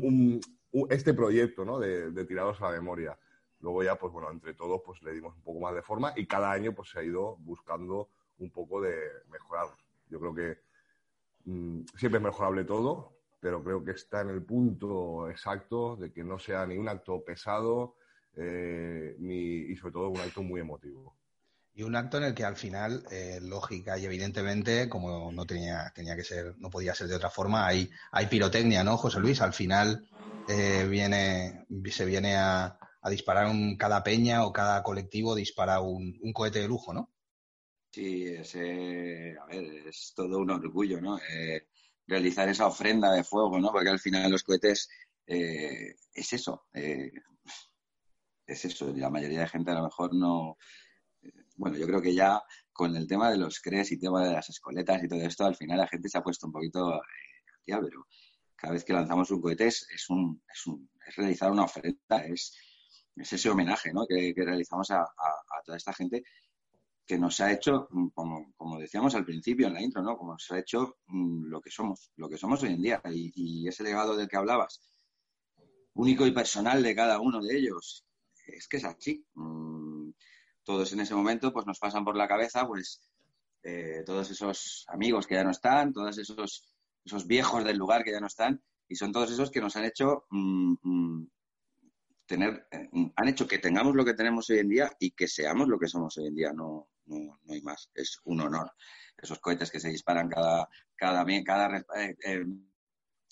este 0.89 1.13
proyecto, 1.13 1.63
¿no? 1.63 1.80
De, 1.80 2.12
de, 2.12 2.25
tirados 2.25 2.60
a 2.62 2.72
la 2.72 2.77
memoria. 2.77 3.18
Luego 3.60 3.84
ya, 3.84 3.96
pues 3.98 4.12
bueno, 4.12 4.32
entre 4.32 4.54
todos, 4.54 4.82
pues 4.84 5.01
le 5.04 5.13
dimos 5.13 5.36
un 5.36 5.42
poco 5.42 5.60
más 5.60 5.75
de 5.75 5.82
forma 5.82 6.13
y 6.15 6.25
cada 6.25 6.51
año, 6.51 6.74
pues 6.74 6.89
se 6.89 7.00
ha 7.00 7.04
ido 7.04 7.38
buscando 7.38 8.10
un 8.39 8.50
poco 8.50 8.82
de 8.82 8.96
mejorar. 9.30 9.68
Yo 10.10 10.20
creo 10.20 10.34
que 10.34 10.58
mm, 11.46 11.82
siempre 11.98 12.18
es 12.18 12.24
mejorable 12.24 12.63
todo, 12.65 13.14
pero 13.46 13.64
creo 13.64 13.86
que 13.86 13.92
está 13.92 14.22
en 14.22 14.30
el 14.30 14.42
punto 14.42 15.30
exacto 15.30 15.96
de 15.98 16.12
que 16.12 16.24
no 16.24 16.40
sea 16.40 16.66
ni 16.66 16.80
un 16.80 16.90
acto 16.90 17.24
pesado 17.24 17.96
eh, 18.36 19.16
ni, 19.20 19.72
y 19.72 19.75
sobre 19.75 19.94
todo 19.94 20.10
un 20.10 20.20
acto 20.20 20.42
muy 20.42 20.62
emotivo. 20.62 21.16
Y 21.75 21.84
un 21.84 21.96
acto 21.96 22.18
en 22.18 22.24
el 22.24 22.34
que 22.34 22.44
al 22.44 22.56
final, 22.56 23.04
eh, 23.12 23.38
lógica 23.44 24.00
y 24.00 24.06
evidentemente, 24.06 24.90
como 24.90 25.32
no 25.32 25.46
tenía, 25.46 25.92
tenía 25.94 26.16
que 26.16 26.24
ser, 26.24 26.56
no 26.58 26.72
podía 26.72 26.96
ser 26.96 27.06
de 27.06 27.18
otra 27.18 27.30
forma, 27.30 27.68
hay, 27.68 27.88
hay 28.12 28.25
pirotecnia, 28.25 28.84
¿no, 28.84 28.98
José 28.98 29.20
Luis? 29.20 29.40
Al 29.42 29.54
final 29.54 30.10
eh, 30.50 30.88
viene, 30.90 31.68
se 31.92 32.06
viene 32.06 32.38
a, 32.38 32.80
disparar 33.12 33.46
un, 33.46 33.78
cada 33.78 34.04
peña 34.04 34.44
o 34.44 34.52
cada 34.52 34.82
colectivo 34.82 35.36
dispara 35.36 35.82
un, 35.82 36.18
un 36.20 36.34
cohete 36.34 36.62
de 36.62 36.68
lujo, 36.68 36.96
¿no? 36.96 37.12
Sí, 37.92 38.25
ese, 38.25 39.38
a 39.40 39.46
ver, 39.46 39.88
es 39.88 40.14
todo 40.16 40.40
un 40.40 40.50
orgullo, 40.50 41.00
¿no? 41.00 41.20
Realizar 42.08 42.48
esa 42.50 42.68
ofrenda 42.68 43.12
de 43.12 43.24
fuego, 43.24 43.60
¿no? 43.60 43.72
Porque 43.72 43.90
al 43.90 44.00
final 44.00 44.32
los 44.32 44.44
cohetes 44.44 44.90
eh, 45.28 45.96
es 46.14 46.34
eso, 46.34 46.68
eh, 46.74 47.12
es 48.46 48.66
eso. 48.66 48.94
La 48.96 49.10
mayoría 49.10 49.42
de 49.42 49.48
gente 49.48 49.72
a 49.72 49.76
lo 49.76 49.84
mejor 49.84 50.14
no. 50.14 50.58
Eh, 51.22 51.32
bueno, 51.56 51.78
yo 51.78 51.88
creo 51.88 52.02
que 52.02 52.14
ya 52.14 52.42
con 52.72 52.96
el 52.96 53.08
tema 53.08 53.32
de 53.32 53.38
los 53.38 53.60
CRES 53.60 53.92
y 53.92 54.00
tema 54.00 54.26
de 54.26 54.34
las 54.34 54.50
escoletas 54.50 55.04
y 55.04 55.08
todo 55.08 55.22
esto, 55.22 55.46
al 55.46 55.56
final 55.56 55.78
la 55.80 55.88
gente 55.88 56.10
se 56.10 56.18
ha 56.18 56.24
puesto 56.24 56.48
un 56.48 56.54
poquito 56.54 57.02
ya, 57.66 57.80
pero 57.80 58.08
cada 58.56 58.74
vez 58.74 58.84
que 58.86 58.94
lanzamos 58.94 59.32
un 59.32 59.42
cohete 59.42 59.68
es, 59.68 60.10
un, 60.10 60.42
es, 60.54 60.68
un, 60.68 60.90
es 61.08 61.16
realizar 61.16 61.52
una 61.52 61.64
ofrenda, 61.64 62.26
es, 62.26 62.56
es 63.16 63.34
ese 63.34 63.50
homenaje 63.50 63.94
¿no? 63.94 64.06
que, 64.08 64.34
realizamos 64.36 64.92
a, 64.92 65.02
a, 65.02 65.62
toda 65.66 65.78
esta 65.78 65.94
gente 65.94 66.24
que 67.06 67.18
nos 67.18 67.40
ha 67.40 67.52
hecho, 67.52 67.88
mm, 67.92 68.08
como, 68.10 68.54
como, 68.56 68.80
decíamos 68.80 69.16
al 69.16 69.26
principio 69.26 69.68
en 69.68 69.74
la 69.74 69.82
intro, 69.82 70.02
¿no? 70.02 70.18
Como 70.18 70.34
nos 70.34 70.52
ha 70.52 70.60
hecho 70.60 70.98
mm, 71.08 71.46
lo 71.46 71.62
que 71.62 71.72
somos, 71.72 72.12
lo 72.16 72.30
que 72.30 72.38
somos 72.38 72.64
hoy 72.64 72.74
en 72.74 72.82
día. 72.82 73.02
Y, 73.12 73.68
ese 73.68 73.84
legado 73.84 74.16
del 74.16 74.28
que 74.28 74.38
hablabas, 74.38 74.82
único 75.94 76.26
y 76.26 76.32
personal 76.32 76.84
de 76.84 76.96
cada 76.96 77.20
uno 77.20 77.42
de 77.42 77.58
ellos, 77.58 78.06
es 78.48 78.68
que 78.68 78.78
es 78.78 78.86
así. 78.86 79.26
Mm, 79.36 80.12
todos 80.64 80.92
en 80.94 81.02
ese 81.02 81.16
momento 81.16 81.54
pues 81.54 81.66
nos 81.68 81.80
pasan 81.80 82.04
por 82.04 82.18
la 82.18 82.28
cabeza 82.28 82.68
pues 82.68 83.02
eh, 83.64 84.04
todos 84.06 84.32
esos 84.32 84.86
amigos 84.88 85.28
que 85.28 85.36
ya 85.36 85.44
no 85.44 85.52
están, 85.52 85.94
todos 85.94 86.18
esos, 86.18 86.76
esos 87.04 87.28
viejos 87.28 87.64
del 87.64 87.78
lugar 87.78 88.04
que 88.04 88.12
ya 88.12 88.20
no 88.20 88.28
están, 88.28 88.62
y 88.88 88.96
son 88.96 89.12
todos 89.12 89.32
esos 89.32 89.52
que 89.52 89.62
nos 89.62 89.76
han 89.76 89.86
hecho 89.86 90.26
tener, 92.26 92.68
eh, 92.72 92.90
han 93.16 93.28
hecho 93.28 93.48
que 93.48 93.60
tengamos 93.60 93.96
lo 93.96 94.06
que 94.06 94.14
tenemos 94.14 94.50
hoy 94.50 94.60
en 94.60 94.70
día 94.70 94.92
y 95.00 95.12
que 95.12 95.28
seamos 95.28 95.68
lo 95.68 95.80
que 95.80 95.88
somos 95.88 96.18
hoy 96.18 96.28
en 96.28 96.36
día. 96.36 96.54
No, 96.54 96.88
no, 97.06 97.40
hay 97.50 97.62
más. 97.62 97.90
Es 97.94 98.20
un 98.26 98.42
honor. 98.42 98.72
Esos 99.18 99.40
cohetes 99.40 99.72
que 99.72 99.80
se 99.80 99.90
disparan 99.90 100.30
cada, 100.30 100.68
cada, 100.96 101.26
cada, 101.44 101.78
eh, 101.78 102.16
eh, 102.26 102.46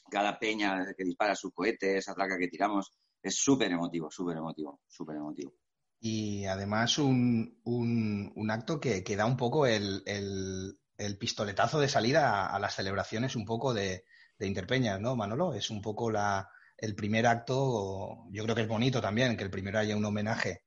cada 0.09 0.39
peña 0.39 0.85
que 0.97 1.03
dispara 1.03 1.35
su 1.35 1.51
cohete, 1.51 1.97
esa 1.97 2.13
placa 2.13 2.37
que 2.37 2.47
tiramos, 2.47 2.91
es 3.21 3.35
súper 3.35 3.71
emotivo, 3.71 4.11
súper 4.11 4.37
emotivo, 4.37 4.81
súper 4.87 5.15
emotivo. 5.17 5.53
Y 5.99 6.45
además 6.45 6.97
un, 6.97 7.61
un, 7.63 8.51
acto 8.51 8.79
que, 8.79 9.03
que, 9.03 9.15
da 9.15 9.25
un 9.25 9.37
poco 9.37 9.65
el, 9.65 10.03
el, 10.05 11.17
pistoletazo 11.17 11.79
de 11.79 11.87
salida 11.87 12.47
a, 12.47 12.59
las 12.59 12.75
celebraciones 12.75 13.37
un 13.37 13.45
poco 13.45 13.73
de, 13.73 14.03
de 14.37 14.47
Interpeñas, 14.47 14.99
¿no, 14.99 15.15
Manolo? 15.15 15.53
Es 15.53 15.69
un 15.69 15.81
poco 15.81 16.11
la, 16.11 16.49
el 16.77 16.95
primer 16.95 17.25
acto, 17.25 18.25
yo 18.31 18.43
creo 18.43 18.55
que 18.55 18.63
es 18.63 18.67
bonito 18.67 19.01
también 19.01 19.37
que 19.37 19.45
el 19.45 19.49
primero 19.49 19.79
haya 19.79 19.95
un 19.95 20.03
homenaje 20.03 20.63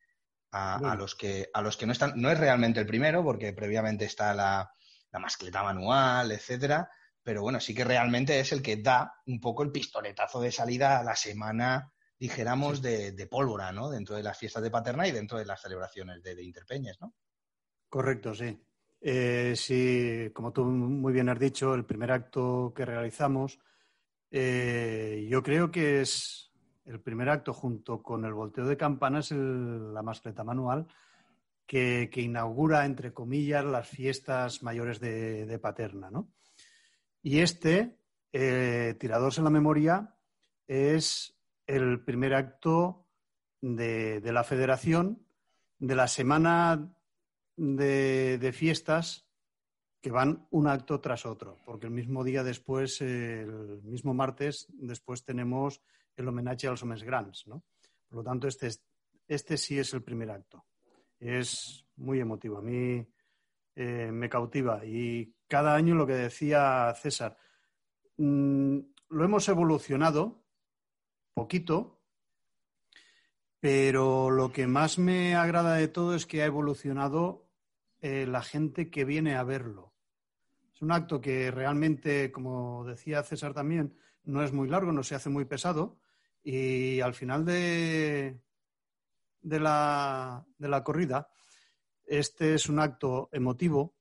a, 0.52 0.94
los 0.96 1.14
que, 1.14 1.50
a 1.52 1.60
los 1.62 1.76
que 1.76 1.86
no 1.86 1.92
están. 1.92 2.12
No 2.16 2.30
es 2.30 2.38
realmente 2.38 2.80
el 2.80 2.86
primero, 2.86 3.22
porque 3.22 3.52
previamente 3.52 4.04
está 4.04 4.34
la, 4.34 4.70
la 5.12 5.18
mascleta 5.18 5.62
manual, 5.62 6.30
etcétera, 6.32 6.90
pero 7.22 7.42
bueno, 7.42 7.58
sí 7.58 7.74
que 7.74 7.84
realmente 7.84 8.38
es 8.38 8.52
el 8.52 8.62
que 8.62 8.76
da 8.76 9.14
un 9.26 9.40
poco 9.40 9.62
el 9.62 9.72
pistoletazo 9.72 10.40
de 10.40 10.52
salida 10.52 10.98
a 10.98 11.02
la 11.02 11.16
semana, 11.16 11.92
dijéramos, 12.18 12.80
de, 12.80 13.26
pólvora, 13.30 13.72
¿no? 13.72 13.90
Dentro 13.90 14.14
de 14.14 14.22
las 14.22 14.38
fiestas 14.38 14.62
de 14.62 14.70
Paterna 14.70 15.08
y 15.08 15.12
dentro 15.12 15.38
de 15.38 15.44
las 15.44 15.60
celebraciones 15.60 16.22
de, 16.22 16.40
Interpeñas, 16.42 17.00
¿no? 17.00 17.14
Correcto, 17.88 18.34
sí. 18.34 18.62
Eh, 19.00 19.54
sí, 19.56 20.30
como 20.32 20.52
tú 20.52 20.64
muy 20.64 21.12
bien 21.12 21.28
has 21.28 21.38
dicho, 21.38 21.74
el 21.74 21.84
primer 21.84 22.12
acto 22.12 22.72
que 22.74 22.84
realizamos, 22.84 23.58
eh, 24.30 25.26
yo 25.28 25.42
creo 25.42 25.70
que 25.70 26.02
es 26.02 26.52
el 26.86 27.00
primer 27.00 27.28
acto 27.28 27.52
junto 27.52 28.02
con 28.02 28.24
el 28.24 28.32
volteo 28.32 28.64
de 28.64 28.76
campanas 28.76 29.32
es 29.32 29.38
la 29.38 30.02
mascleta 30.02 30.44
manual 30.44 30.86
que, 31.66 32.08
inaugura, 32.14 32.84
entre 32.84 33.12
comillas, 33.12 33.64
las 33.64 33.88
fiestas 33.88 34.62
mayores 34.62 35.00
de, 35.00 35.58
Paterna. 35.60 36.10
¿no? 36.10 36.28
Y 37.22 37.40
este, 37.40 37.98
eh, 38.32 38.94
Tiradores 39.00 39.38
en 39.38 39.44
la 39.44 39.50
Memoria, 39.50 40.14
es 40.68 41.36
el 41.66 42.04
primer 42.04 42.34
acto 42.34 43.06
de, 43.60 44.20
la 44.24 44.44
federación 44.44 45.26
de 45.78 45.96
la 45.96 46.06
semana 46.06 46.94
de, 47.56 48.52
fiestas 48.54 49.26
que 50.00 50.10
van 50.12 50.46
un 50.50 50.68
acto 50.68 51.00
tras 51.00 51.26
otro, 51.26 51.58
porque 51.64 51.86
el 51.86 51.92
mismo 51.92 52.22
día 52.22 52.44
después, 52.44 53.00
el 53.00 53.82
mismo 53.82 54.14
martes, 54.14 54.68
después 54.74 55.24
tenemos 55.24 55.82
el 56.16 56.28
homenaje 56.28 56.66
a 56.66 56.70
los 56.70 56.82
hombres 56.82 57.02
grandes, 57.02 57.46
¿no? 57.46 57.62
Por 58.08 58.18
lo 58.18 58.24
tanto, 58.24 58.48
este, 58.48 58.70
este 59.26 59.56
sí 59.56 59.78
es 59.78 59.92
el 59.94 60.02
primer 60.02 60.30
acto. 60.30 60.64
Es 61.18 61.86
muy 61.96 62.20
emotivo. 62.20 62.58
A 62.58 62.62
mí 62.62 63.06
eh, 63.74 64.10
me 64.12 64.28
cautiva. 64.28 64.84
Y 64.84 65.34
cada 65.48 65.74
año 65.74 65.94
lo 65.94 66.06
que 66.06 66.14
decía 66.14 66.94
César, 66.94 67.36
mm, 68.16 68.78
lo 69.10 69.24
hemos 69.24 69.48
evolucionado 69.48 70.44
poquito, 71.34 72.00
pero 73.60 74.30
lo 74.30 74.52
que 74.52 74.66
más 74.66 74.98
me 74.98 75.34
agrada 75.34 75.74
de 75.74 75.88
todo 75.88 76.14
es 76.14 76.24
que 76.24 76.42
ha 76.42 76.46
evolucionado 76.46 77.50
eh, 78.00 78.26
la 78.26 78.42
gente 78.42 78.90
que 78.90 79.04
viene 79.04 79.34
a 79.34 79.44
verlo. 79.44 79.94
Es 80.74 80.82
un 80.82 80.92
acto 80.92 81.20
que 81.20 81.50
realmente, 81.50 82.30
como 82.32 82.84
decía 82.84 83.22
César 83.22 83.54
también, 83.54 83.96
no 84.24 84.42
es 84.42 84.52
muy 84.52 84.68
largo, 84.68 84.92
no 84.92 85.02
se 85.02 85.14
hace 85.14 85.30
muy 85.30 85.44
pesado, 85.44 85.98
y 86.48 87.00
al 87.00 87.12
final 87.12 87.44
de, 87.44 88.38
de, 89.42 89.58
la, 89.58 90.46
de 90.56 90.68
la 90.68 90.84
corrida, 90.84 91.28
este 92.04 92.54
es 92.54 92.68
un 92.68 92.78
acto 92.78 93.28
emotivo 93.32 93.96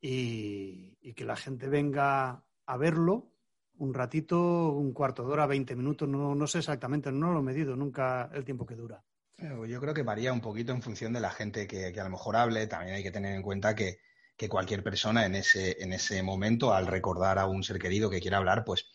y, 0.00 1.12
que 1.12 1.24
la 1.24 1.36
gente 1.36 1.68
venga 1.68 2.42
a 2.64 2.76
verlo 2.78 3.32
un 3.76 3.92
ratito, 3.92 4.70
un 4.70 4.94
cuarto 4.94 5.26
de 5.26 5.32
hora, 5.32 5.46
20 5.46 5.76
minutos, 5.76 6.08
no, 6.08 6.34
no 6.34 6.46
sé 6.46 6.58
exactamente, 6.58 7.12
no 7.12 7.32
lo 7.32 7.40
he 7.40 7.42
medido 7.42 7.76
nunca 7.76 8.30
el 8.32 8.44
tiempo 8.44 8.64
que 8.64 8.74
dura. 8.74 9.04
Yo 9.36 9.80
creo 9.80 9.92
que 9.92 10.02
varía 10.02 10.32
un 10.32 10.40
poquito 10.40 10.72
en 10.72 10.80
función 10.80 11.12
de 11.12 11.20
la 11.20 11.30
gente 11.30 11.66
que, 11.66 11.92
que 11.92 12.00
a 12.00 12.04
lo 12.04 12.10
mejor 12.10 12.36
hable. 12.36 12.66
También 12.66 12.96
hay 12.96 13.02
que 13.02 13.10
tener 13.10 13.34
en 13.34 13.42
cuenta 13.42 13.74
que, 13.74 13.98
que, 14.38 14.48
cualquier 14.48 14.82
persona 14.82 15.26
en 15.26 15.34
ese, 15.34 15.82
en 15.82 15.92
ese 15.92 16.22
momento, 16.22 16.72
al 16.72 16.86
recordar 16.86 17.38
a 17.38 17.46
un 17.46 17.62
ser 17.62 17.78
querido 17.78 18.08
que 18.08 18.20
quiera 18.20 18.38
hablar, 18.38 18.64
pues 18.64 18.86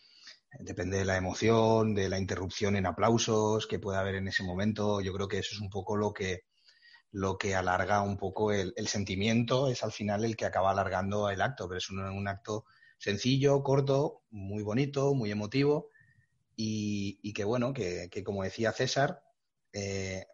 depende 0.58 0.98
de 0.98 1.04
la 1.04 1.16
emoción, 1.16 1.94
de 1.94 2.08
la 2.08 2.18
interrupción 2.18 2.76
en 2.76 2.86
aplausos 2.86 3.66
que 3.66 3.78
pueda 3.78 4.00
haber 4.00 4.16
en 4.16 4.28
ese 4.28 4.42
momento. 4.42 5.00
Yo 5.00 5.12
creo 5.12 5.28
que 5.28 5.38
eso 5.38 5.54
es 5.54 5.60
un 5.60 5.70
poco 5.70 5.96
lo 5.96 6.12
que, 6.12 6.44
lo 7.12 7.36
que 7.38 7.54
alarga 7.54 8.02
un 8.02 8.16
poco 8.16 8.52
el, 8.52 8.74
sentimiento, 8.88 9.68
es 9.68 9.82
al 9.84 9.92
final 9.92 10.24
el 10.24 10.36
que 10.36 10.46
acaba 10.46 10.70
alargando 10.70 11.28
el 11.30 11.42
acto, 11.42 11.68
pero 11.68 11.78
es 11.78 11.90
un, 11.90 12.28
acto 12.28 12.64
sencillo, 12.98 13.62
corto, 13.62 14.22
muy 14.30 14.62
bonito, 14.62 15.14
muy 15.14 15.30
emotivo 15.30 15.90
y, 16.56 17.32
que 17.34 17.44
bueno, 17.44 17.72
que, 17.74 18.08
como 18.24 18.44
decía 18.44 18.72
César, 18.72 19.22
eh, 19.72 20.26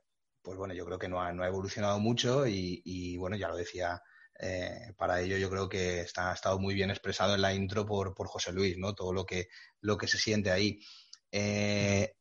pues 0.42 0.56
bueno, 0.56 0.74
yo 0.74 0.84
creo 0.84 0.98
que 0.98 1.08
no 1.08 1.20
ha, 1.20 1.32
no 1.32 1.42
ha 1.42 1.48
evolucionado 1.48 1.98
mucho 1.98 2.46
y, 2.46 3.16
bueno, 3.18 3.36
ya 3.36 3.48
lo 3.48 3.56
decía 3.56 4.02
Eh, 4.40 4.92
para 4.96 5.20
ello 5.20 5.36
yo 5.36 5.50
creo 5.50 5.68
que 5.68 6.00
está, 6.00 6.30
ha 6.30 6.34
estado 6.34 6.58
muy 6.60 6.74
bien 6.74 6.90
expresado 6.90 7.34
en 7.34 7.42
la 7.42 7.52
intro 7.54 7.84
por, 7.84 8.14
José 8.28 8.52
Luis, 8.52 8.78
¿no? 8.78 8.94
Todo 8.94 9.12
lo 9.12 9.24
que, 9.26 9.48
lo 9.80 9.98
que 9.98 10.06
se 10.06 10.18
siente 10.18 10.50
ahí. 10.50 10.78
Eh, 11.32 12.14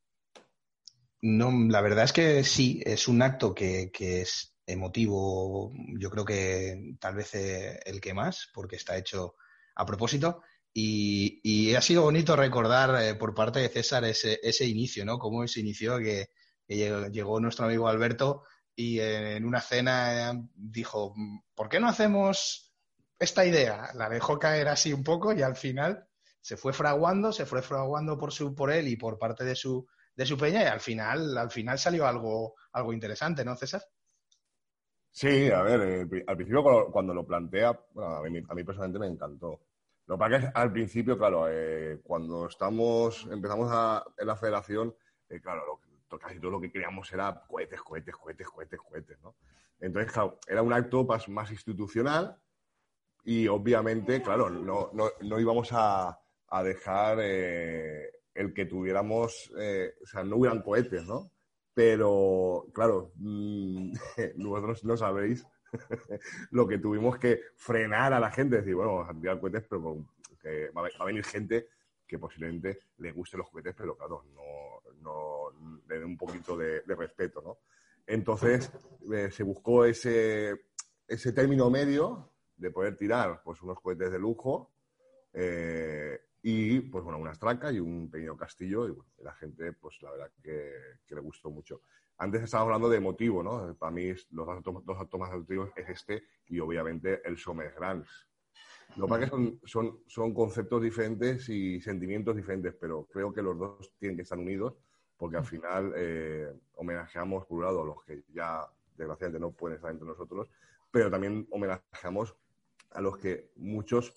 no, 1.22 1.52
la 1.70 1.82
verdad 1.82 2.06
es 2.06 2.14
que 2.14 2.44
sí, 2.44 2.82
es 2.86 3.08
un 3.08 3.22
acto 3.22 3.54
que, 3.54 3.92
que 3.92 4.22
es 4.22 4.56
emotivo, 4.66 5.72
yo 5.98 6.10
creo 6.10 6.26
que 6.26 6.96
tal 7.00 7.16
vez 7.16 7.34
eh, 7.36 7.80
el 7.86 8.02
que 8.02 8.14
más, 8.14 8.50
porque 8.54 8.76
está 8.76 8.98
hecho 8.98 9.36
a 9.76 9.86
propósito. 9.86 10.42
Y, 10.74 11.40
y 11.44 11.74
ha 11.76 11.82
sido 11.82 12.04
bonito 12.04 12.36
recordar 12.36 13.18
por 13.18 13.34
parte 13.34 13.60
de 13.60 13.70
César 13.70 14.06
ese, 14.06 14.40
ese 14.44 14.66
inicio, 14.66 15.06
¿no? 15.06 15.18
Cómo 15.18 15.48
se 15.48 15.60
inició, 15.62 15.98
que, 15.98 16.30
llegó 16.68 17.40
nuestro 17.40 17.66
amigo 17.66 17.88
Alberto 17.88 18.44
y 18.78 19.00
en 19.02 19.44
una 19.44 19.60
cena 19.60 20.32
eh, 20.32 20.44
dijo, 20.56 21.16
¿por 21.56 21.68
qué 21.68 21.80
no 21.80 21.90
hacemos 21.90 22.72
esta 23.20 23.44
idea? 23.44 23.90
La 23.96 24.08
dejó 24.08 24.38
caer 24.38 24.68
así 24.68 24.94
un 24.94 25.04
poco 25.04 25.34
y 25.34 25.42
al 25.42 25.56
final 25.56 26.08
se 26.40 26.58
fue 26.58 26.74
fraguando, 26.74 27.34
se 27.34 27.48
fue 27.48 27.64
fraguando 27.64 28.18
por, 28.20 28.32
su, 28.32 28.54
por 28.54 28.72
él 28.72 28.88
y 28.88 28.96
por 28.96 29.18
parte 29.18 29.44
de 29.44 29.56
su, 29.56 29.88
de 30.16 30.26
su 30.28 30.38
peña 30.38 30.62
y 30.62 30.68
al 30.68 30.80
final, 30.80 31.36
al 31.38 31.50
final 31.50 31.80
salió 31.80 32.06
algo, 32.06 32.54
algo 32.72 32.94
interesante, 32.94 33.44
¿no, 33.44 33.56
César? 33.56 33.82
Sí, 35.12 35.50
a 35.50 35.64
ver, 35.64 35.82
eh, 36.14 36.24
al 36.28 36.36
principio 36.36 36.64
cuando, 36.92 37.14
lo 37.14 37.26
plantea, 37.26 37.80
bueno, 37.94 38.18
a, 38.18 38.22
mí, 38.30 38.40
a 38.48 38.54
mí 38.54 38.64
personalmente 38.64 39.00
me 39.00 39.08
encantó. 39.08 39.60
Lo 40.06 40.16
que 40.16 40.20
pasa 40.20 40.36
es 40.38 40.44
que 40.46 40.52
al 40.54 40.72
principio, 40.72 41.18
claro, 41.18 41.48
eh, 41.50 42.00
cuando 42.04 42.46
estamos, 42.48 43.28
empezamos 43.32 43.70
a- 43.72 44.06
en 44.18 44.28
la 44.28 44.36
federación, 44.36 44.96
eh, 45.30 45.42
claro, 45.42 45.66
lo 45.66 45.82
que- 45.82 45.87
casi 46.20 46.40
todo 46.40 46.52
lo 46.52 46.62
que 46.62 46.72
queríamos 46.72 47.12
era 47.12 47.44
cohetes, 47.48 47.82
cohetes, 47.82 48.16
cohetes, 48.16 48.48
cohetes, 48.48 48.80
cohetes, 48.80 49.20
¿no? 49.22 49.36
Entonces, 49.80 50.12
claro, 50.12 50.40
era 50.48 50.62
un 50.64 50.74
acto 50.74 51.04
más, 51.06 51.28
más 51.30 51.52
institucional 51.52 52.40
y 53.24 53.48
obviamente, 53.48 54.22
claro, 54.22 54.50
no, 54.50 54.90
no, 54.94 55.10
no 55.22 55.40
íbamos 55.40 55.70
a, 55.74 56.18
a 56.48 56.64
dejar 56.64 57.20
eh, 57.22 58.10
el 58.34 58.54
que 58.54 58.66
tuviéramos, 58.66 59.52
eh, 59.60 59.94
o 60.02 60.06
sea, 60.06 60.24
no 60.24 60.38
hubieran 60.38 60.62
cohetes, 60.62 61.04
¿no? 61.06 61.32
Pero, 61.74 62.68
claro, 62.74 63.12
mm, 63.16 63.92
vosotros 64.38 64.84
no 64.86 64.96
sabéis 64.98 65.46
lo 66.52 66.68
que 66.68 66.78
tuvimos 66.78 67.18
que 67.18 67.42
frenar 67.56 68.14
a 68.14 68.20
la 68.20 68.32
gente, 68.32 68.58
decir, 68.58 68.76
bueno, 68.76 68.96
vamos 68.96 69.10
a 69.16 69.20
tirar 69.20 69.40
cohetes, 69.40 69.66
pero 69.70 69.82
con- 69.84 70.08
que 70.42 70.70
va, 70.70 70.82
a, 70.82 70.84
va 70.84 70.90
a 71.00 71.06
venir 71.06 71.26
gente 71.26 71.68
que 72.08 72.18
posiblemente 72.20 72.80
le 72.98 73.12
guste 73.12 73.38
los 73.38 73.50
cohetes, 73.50 73.76
pero 73.76 73.98
claro, 73.98 74.24
no, 74.34 74.82
no 75.02 75.77
dé 75.88 76.04
un 76.04 76.18
poquito 76.18 76.58
de, 76.58 76.82
de 76.82 76.96
respeto, 76.96 77.42
¿no? 77.42 77.60
Entonces, 78.08 78.72
eh, 79.14 79.30
se 79.32 79.44
buscó 79.44 79.84
ese, 79.84 80.68
ese 81.08 81.34
término 81.34 81.70
medio 81.70 82.32
de 82.56 82.72
poder 82.72 82.96
tirar 82.96 83.42
pues, 83.44 83.62
unos 83.62 83.80
cohetes 83.82 84.12
de 84.12 84.18
lujo 84.18 84.72
eh, 85.34 86.20
y, 86.42 86.80
pues 86.80 87.04
bueno, 87.04 87.20
una 87.20 87.34
estraca 87.34 87.72
y 87.72 87.80
un 87.80 88.10
pequeño 88.10 88.38
castillo 88.38 88.88
y 88.88 88.92
bueno, 88.92 89.12
la 89.20 89.34
gente, 89.34 89.74
pues 89.74 90.02
la 90.02 90.12
verdad 90.12 90.32
que, 90.42 90.72
que 91.06 91.16
le 91.16 91.22
gustó 91.22 91.50
mucho. 91.52 91.82
Antes 92.18 92.44
estábamos 92.44 92.74
hablando 92.74 92.90
de 92.90 93.00
motivo, 93.00 93.44
¿no? 93.44 93.76
Para 93.76 93.92
mí 93.92 94.08
los 94.32 94.64
dos 94.64 94.86
dos 94.86 94.98
actos 95.00 95.20
más 95.20 95.32
emotivos 95.32 95.70
es 95.76 95.90
este 95.90 96.24
y 96.48 96.60
obviamente 96.60 97.22
el 97.28 97.38
Sommer 97.38 97.74
Grants. 97.74 98.28
Lo 98.96 99.06
que 99.06 99.10
pasa 99.10 99.26
es 99.26 99.32
que 99.32 99.60
son, 99.66 100.00
son 100.08 100.34
conceptos 100.34 100.82
diferentes 100.82 101.50
y 101.50 101.80
sentimientos 101.82 102.36
diferentes, 102.36 102.74
pero 102.80 103.06
creo 103.12 103.34
que 103.34 103.42
los 103.42 103.60
dos 103.60 103.94
tienen 104.00 104.16
que 104.16 104.24
estar 104.24 104.40
unidos 104.40 104.76
porque 105.18 105.38
al 105.38 105.46
final 105.46 105.94
eh, 105.96 106.54
homenajeamos, 106.76 107.46
por 107.46 107.58
un 107.58 107.64
lado, 107.66 107.82
a 107.82 107.86
los 107.86 108.04
que 108.04 108.24
ya 108.30 108.68
desgraciadamente 108.96 109.40
no 109.40 109.52
pueden 109.52 109.76
estar 109.78 109.92
entre 109.92 110.08
nosotros, 110.08 110.50
pero 110.92 111.10
también 111.10 111.48
homenajeamos 111.52 112.36
a 112.92 113.02
los 113.02 113.18
que 113.18 113.52
muchos 113.56 114.14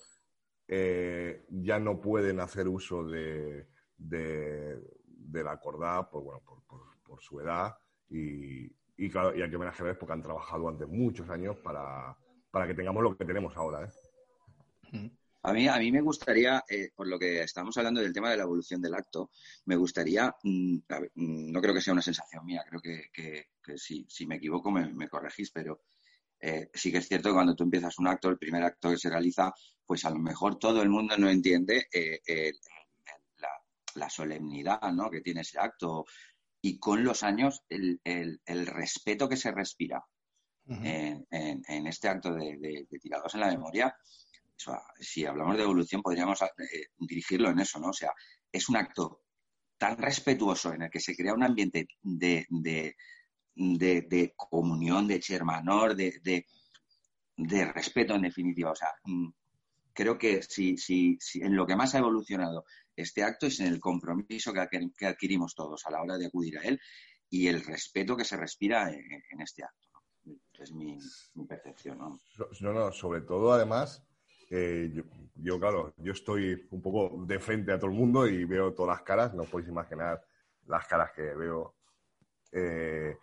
eh, 0.68 1.44
ya 1.50 1.78
no 1.78 2.00
pueden 2.00 2.40
hacer 2.40 2.68
uso 2.68 3.04
de, 3.04 3.66
la 3.98 5.52
acordada 5.52 6.08
por, 6.08 6.22
bueno, 6.22 6.40
por, 6.44 7.20
su 7.20 7.40
edad 7.40 7.76
y, 8.08 8.70
claro, 9.10 9.36
y 9.36 9.42
hay 9.42 9.50
que 9.50 9.56
homenajearles 9.56 9.98
porque 9.98 10.12
han 10.14 10.22
trabajado 10.22 10.62
durante 10.62 10.86
muchos 10.86 11.28
años 11.28 11.56
para, 11.56 12.16
para 12.50 12.66
que 12.66 12.74
tengamos 12.74 13.02
lo 13.02 13.16
que 13.16 13.24
tenemos 13.24 13.54
ahora. 13.56 13.84
¿eh? 14.92 15.10
A 15.42 15.52
mí, 15.54 15.66
a 15.68 15.78
mí 15.78 15.90
me 15.90 16.02
gustaría, 16.02 16.62
eh, 16.68 16.90
por 16.94 17.06
lo 17.08 17.18
que 17.18 17.42
estamos 17.42 17.76
hablando 17.78 18.00
del 18.02 18.12
tema 18.12 18.30
de 18.30 18.36
la 18.36 18.42
evolución 18.42 18.80
del 18.82 18.94
acto, 18.94 19.30
me 19.66 19.76
gustaría, 19.76 20.34
mm, 20.42 20.78
ver, 20.88 21.10
mm, 21.14 21.50
no 21.52 21.60
creo 21.62 21.72
que 21.74 21.80
sea 21.80 21.94
una 21.94 22.02
sensación 22.02 22.44
mía, 22.44 22.62
creo 22.68 22.80
que, 22.80 23.10
que- 23.12 23.46
que 23.62 23.78
si, 23.78 24.04
si 24.08 24.26
me 24.26 24.36
equivoco 24.36 24.70
me, 24.70 24.92
me 24.92 25.08
corregís, 25.08 25.50
pero 25.50 25.80
eh, 26.40 26.70
sí 26.74 26.90
que 26.92 26.98
es 26.98 27.08
cierto 27.08 27.28
que 27.30 27.34
cuando 27.34 27.54
tú 27.54 27.64
empiezas 27.64 27.98
un 27.98 28.08
acto, 28.08 28.28
el 28.28 28.38
primer 28.38 28.62
acto 28.64 28.90
que 28.90 28.98
se 28.98 29.10
realiza, 29.10 29.52
pues 29.86 30.04
a 30.04 30.10
lo 30.10 30.18
mejor 30.18 30.58
todo 30.58 30.82
el 30.82 30.88
mundo 30.90 31.16
no 31.18 31.28
entiende 31.30 31.86
eh, 31.92 32.20
la, 33.38 33.48
la 33.94 34.10
solemnidad 34.10 34.80
¿no? 34.92 35.10
que 35.10 35.20
tiene 35.20 35.40
ese 35.42 35.58
acto 35.58 36.04
y 36.62 36.78
con 36.78 37.02
los 37.04 37.22
años 37.22 37.62
el, 37.68 38.00
el- 38.04 38.40
el 38.44 38.66
respeto 38.66 39.28
que 39.28 39.36
se 39.36 39.52
respira 39.52 40.04
en, 40.84 41.26
en- 41.30 41.62
en 41.66 41.86
este 41.86 42.08
acto 42.08 42.32
de, 42.34 42.56
de- 42.58 42.86
de 42.88 42.98
tirados 42.98 43.34
en 43.34 43.40
la 43.40 43.48
memoria, 43.48 43.94
si 44.98 45.24
hablamos 45.24 45.56
de 45.56 45.62
evolución, 45.62 46.02
podríamos 46.02 46.40
eh, 46.42 46.46
dirigirlo 46.98 47.50
en 47.50 47.60
eso, 47.60 47.78
¿no? 47.78 47.88
O 47.88 47.92
sea, 47.92 48.12
es 48.52 48.68
un 48.68 48.76
acto 48.76 49.22
tan 49.78 49.96
respetuoso 49.96 50.72
en 50.74 50.82
el 50.82 50.90
que 50.90 51.00
se 51.00 51.16
crea 51.16 51.34
un 51.34 51.42
ambiente 51.42 51.86
de, 52.02 52.46
de, 52.50 52.96
de- 53.54 54.34
comunión, 54.36 55.06
de 55.06 55.22
hermanor, 55.30 55.96
de, 55.96 56.44
respeto 57.72 58.14
en 58.14 58.22
definitiva. 58.22 58.72
O 58.72 58.76
sea, 58.76 58.88
mm, 59.04 59.28
creo 59.94 60.18
que 60.18 60.42
si, 60.42 60.76
si, 60.76 61.16
si 61.20 61.40
en 61.40 61.56
lo 61.56 61.66
que 61.66 61.76
más 61.76 61.94
ha 61.94 61.98
evolucionado 61.98 62.64
este 62.96 63.22
acto 63.22 63.46
es 63.46 63.60
en 63.60 63.68
el 63.68 63.80
compromiso 63.80 64.52
que, 64.52 64.60
adquir- 64.60 64.92
que 64.96 65.06
adquirimos 65.06 65.54
todos 65.54 65.86
a 65.86 65.90
la 65.90 66.02
hora 66.02 66.18
de 66.18 66.26
acudir 66.26 66.58
a 66.58 66.62
él 66.62 66.78
y 67.30 67.46
el 67.46 67.64
respeto 67.64 68.16
que 68.16 68.24
se 68.24 68.36
respira 68.36 68.90
en, 68.90 69.40
este 69.40 69.62
acto. 69.64 69.88
Es 70.58 70.72
mi, 70.72 70.98
percepción, 71.48 71.96
No, 71.98 72.72
no, 72.72 72.92
sobre 72.92 73.22
todo 73.22 73.52
además, 73.54 74.04
eh, 74.50 75.02
yo, 75.36 75.60
claro, 75.60 75.94
yo 75.98 76.12
estoy 76.12 76.66
un 76.70 76.82
poco 76.82 77.24
de 77.24 77.38
frente 77.38 77.72
a 77.72 77.78
todo 77.78 77.90
el 77.90 77.96
mundo 77.96 78.26
y 78.26 78.44
veo 78.44 78.74
todas 78.74 78.98
las 78.98 79.02
caras, 79.02 79.32
no 79.32 79.44
podéis 79.44 79.70
imaginar 79.70 80.20
las 80.66 80.86
caras 80.86 81.12
que 81.12 81.22
veo. 81.22 81.76
Eh, 82.52 83.16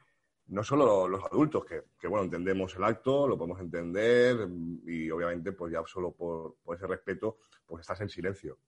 no 0.48 0.64
solo 0.64 1.08
los 1.10 1.24
adultos, 1.26 1.66
que, 1.66 1.84
que, 2.00 2.08
bueno, 2.08 2.24
entendemos 2.24 2.74
el 2.78 2.84
acto, 2.86 3.28
lo 3.28 3.38
podemos 3.38 3.60
entender 3.60 4.48
y 4.86 5.12
obviamente 5.12 5.52
pues 5.52 5.74
ya 5.74 5.84
solo 5.86 6.14
por, 6.14 6.56
por 6.64 6.78
ese 6.78 6.88
respeto 6.88 7.40
pues 7.66 7.82
estás 7.82 8.00
en 8.00 8.10
silencio. 8.10 8.60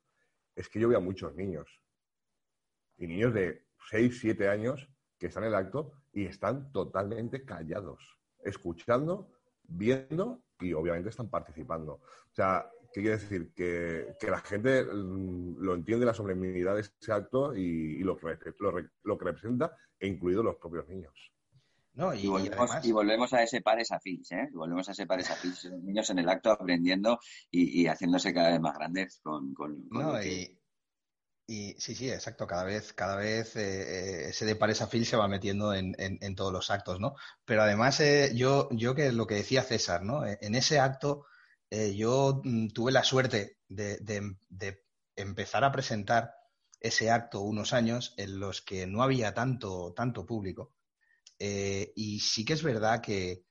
Es 0.53 0.67
que 0.67 0.79
yo 0.81 0.89
veo 0.89 0.97
a 0.97 1.01
muchos 1.01 1.33
niños 1.33 1.81
y 2.97 3.07
niños 3.07 3.33
de 3.33 3.65
6, 3.89 4.19
7 4.19 4.49
años 4.49 4.89
que 5.17 5.27
están 5.27 5.43
en 5.43 5.49
el 5.49 5.55
acto 5.55 5.93
y 6.11 6.25
están 6.25 6.73
totalmente 6.73 7.45
callados, 7.45 8.19
escuchando, 8.43 9.31
viendo 9.63 10.43
y 10.59 10.73
obviamente 10.73 11.09
están 11.09 11.29
participando. 11.29 11.93
O 11.93 12.33
sea, 12.35 12.69
¿qué 12.93 13.01
quiere 13.01 13.17
decir? 13.17 13.51
Que, 13.53 14.15
que 14.19 14.29
la 14.29 14.39
gente 14.39 14.83
mm, 14.83 15.57
lo 15.59 15.75
entiende 15.75 16.05
la 16.05 16.13
solemnidad 16.13 16.75
de 16.75 16.81
ese 16.81 17.11
acto 17.11 17.55
y, 17.55 17.61
y 17.61 17.99
lo, 18.03 18.17
que, 18.17 18.37
lo, 18.59 18.73
lo 19.03 19.17
que 19.17 19.25
representa, 19.25 19.75
e 19.99 20.07
incluidos 20.07 20.43
los 20.45 20.55
propios 20.57 20.87
niños. 20.87 21.13
No, 21.95 22.13
y, 22.13 22.19
Y 22.21 22.27
volvemos, 22.27 22.57
además- 22.71 22.85
y 22.85 22.91
volvemos 22.91 23.33
a 23.33 23.43
ese 23.43 23.61
pares 23.61 23.91
afins, 23.91 24.31
¿eh? 24.31 24.47
Volvemos 24.53 24.87
a 24.87 24.91
ese 24.93 25.05
pares 25.05 25.29
afins, 25.31 25.65
los 25.65 25.81
niños 25.83 26.09
en 26.09 26.19
el 26.19 26.29
acto 26.29 26.51
aprendiendo 26.51 27.19
y, 27.51 27.81
y 27.81 27.87
haciéndose 27.87 28.33
cada 28.33 28.51
vez 28.51 28.61
más 28.61 28.77
grandes 28.77 29.19
con, 29.21 29.53
con- 29.53 29.87
con 29.89 30.01
No, 30.01 30.13
lo 30.13 30.19
que- 30.19 30.58
y, 31.49 31.73
sí, 31.79 31.95
sí, 31.95 32.09
exacto. 32.11 32.45
Cada 32.47 32.63
vez, 32.63 32.93
cada 32.93 33.15
vez 33.15 33.55
eh, 33.55 34.25
eh, 34.25 34.29
ese 34.29 34.45
de 34.45 34.55
pares 34.55 34.81
a 34.81 34.87
fil 34.87 35.05
se 35.05 35.17
va 35.17 35.27
metiendo 35.27 35.73
en, 35.73 35.95
todos 36.35 36.53
los 36.53 36.69
actos, 36.69 36.99
¿no? 36.99 37.15
Pero 37.45 37.63
además, 37.63 37.99
eh, 37.99 38.31
yo, 38.35 38.69
yo 38.71 38.95
que 38.95 39.11
lo 39.11 39.27
que 39.27 39.35
decía 39.35 39.63
César, 39.63 40.03
¿no? 40.03 40.25
Eh, 40.25 40.37
En 40.41 40.55
ese 40.55 40.79
acto, 40.79 41.25
eh, 41.69 41.95
yo 41.95 42.41
mm, 42.43 42.69
tuve 42.69 42.91
la 42.91 43.03
suerte 43.03 43.57
de, 43.67 43.97
de- 43.99 44.35
de 44.49 44.83
empezar 45.15 45.63
a 45.63 45.71
presentar 45.71 46.33
ese 46.79 47.11
acto 47.11 47.41
unos 47.41 47.73
años 47.73 48.13
en 48.17 48.39
los 48.39 48.61
que 48.61 48.87
no 48.87 49.03
había 49.03 49.33
tanto, 49.33 49.93
tanto 49.95 50.25
público. 50.25 50.73
Eh, 51.39 51.93
y 51.95 52.19
sí 52.19 52.45
que 52.45 52.53
es 52.53 52.63
verdad 52.63 53.01
que 53.01 53.45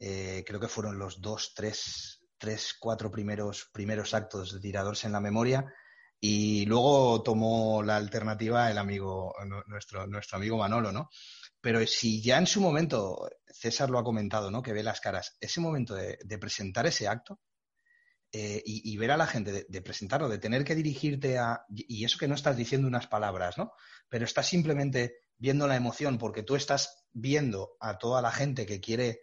eh, 0.00 0.44
creo 0.46 0.60
que 0.60 0.68
fueron 0.68 0.98
los 0.98 1.20
dos, 1.20 1.54
tres, 1.54 2.20
tres, 2.38 2.74
cuatro 2.78 3.10
primeros, 3.10 3.68
primeros 3.72 4.14
actos 4.14 4.52
de 4.54 4.60
tiradores 4.60 5.04
en 5.04 5.12
la 5.12 5.20
memoria. 5.20 5.72
Y 6.20 6.64
luego 6.66 7.22
tomó 7.22 7.82
la 7.82 7.96
alternativa 7.96 8.70
el 8.70 8.78
amigo, 8.78 9.34
nu- 9.46 9.62
nuestro, 9.66 10.06
nuestro 10.06 10.38
amigo 10.38 10.58
Manolo, 10.58 10.92
¿no? 10.92 11.10
Pero 11.60 11.86
si 11.86 12.22
ya 12.22 12.38
en 12.38 12.46
su 12.46 12.60
momento, 12.60 13.28
César 13.46 13.90
lo 13.90 13.98
ha 13.98 14.04
comentado, 14.04 14.50
¿no? 14.50 14.62
Que 14.62 14.72
ve 14.72 14.82
las 14.82 15.00
caras, 15.00 15.36
ese 15.40 15.60
momento 15.60 15.94
de, 15.94 16.38
presentar 16.38 16.86
ese 16.86 17.08
acto 17.08 17.40
eh, 18.32 18.62
y, 18.64 18.96
ver 18.96 19.10
a 19.12 19.16
la 19.16 19.26
gente, 19.26 19.52
de, 19.52 19.66
de 19.68 19.82
presentarlo, 19.82 20.28
de 20.28 20.38
tener 20.38 20.64
que 20.64 20.74
dirigirte 20.74 21.38
a. 21.38 21.64
Y 21.68 22.04
eso 22.04 22.18
que 22.18 22.28
no 22.28 22.34
estás 22.34 22.56
diciendo 22.56 22.88
unas 22.88 23.06
palabras, 23.06 23.56
¿no? 23.58 23.72
Pero 24.08 24.24
estás 24.24 24.46
simplemente 24.48 25.16
viendo 25.38 25.66
la 25.66 25.76
emoción 25.76 26.18
porque 26.18 26.42
tú 26.42 26.56
estás 26.56 27.06
viendo 27.12 27.76
a 27.80 27.98
toda 27.98 28.22
la 28.22 28.32
gente 28.32 28.66
que 28.66 28.80
quiere 28.80 29.20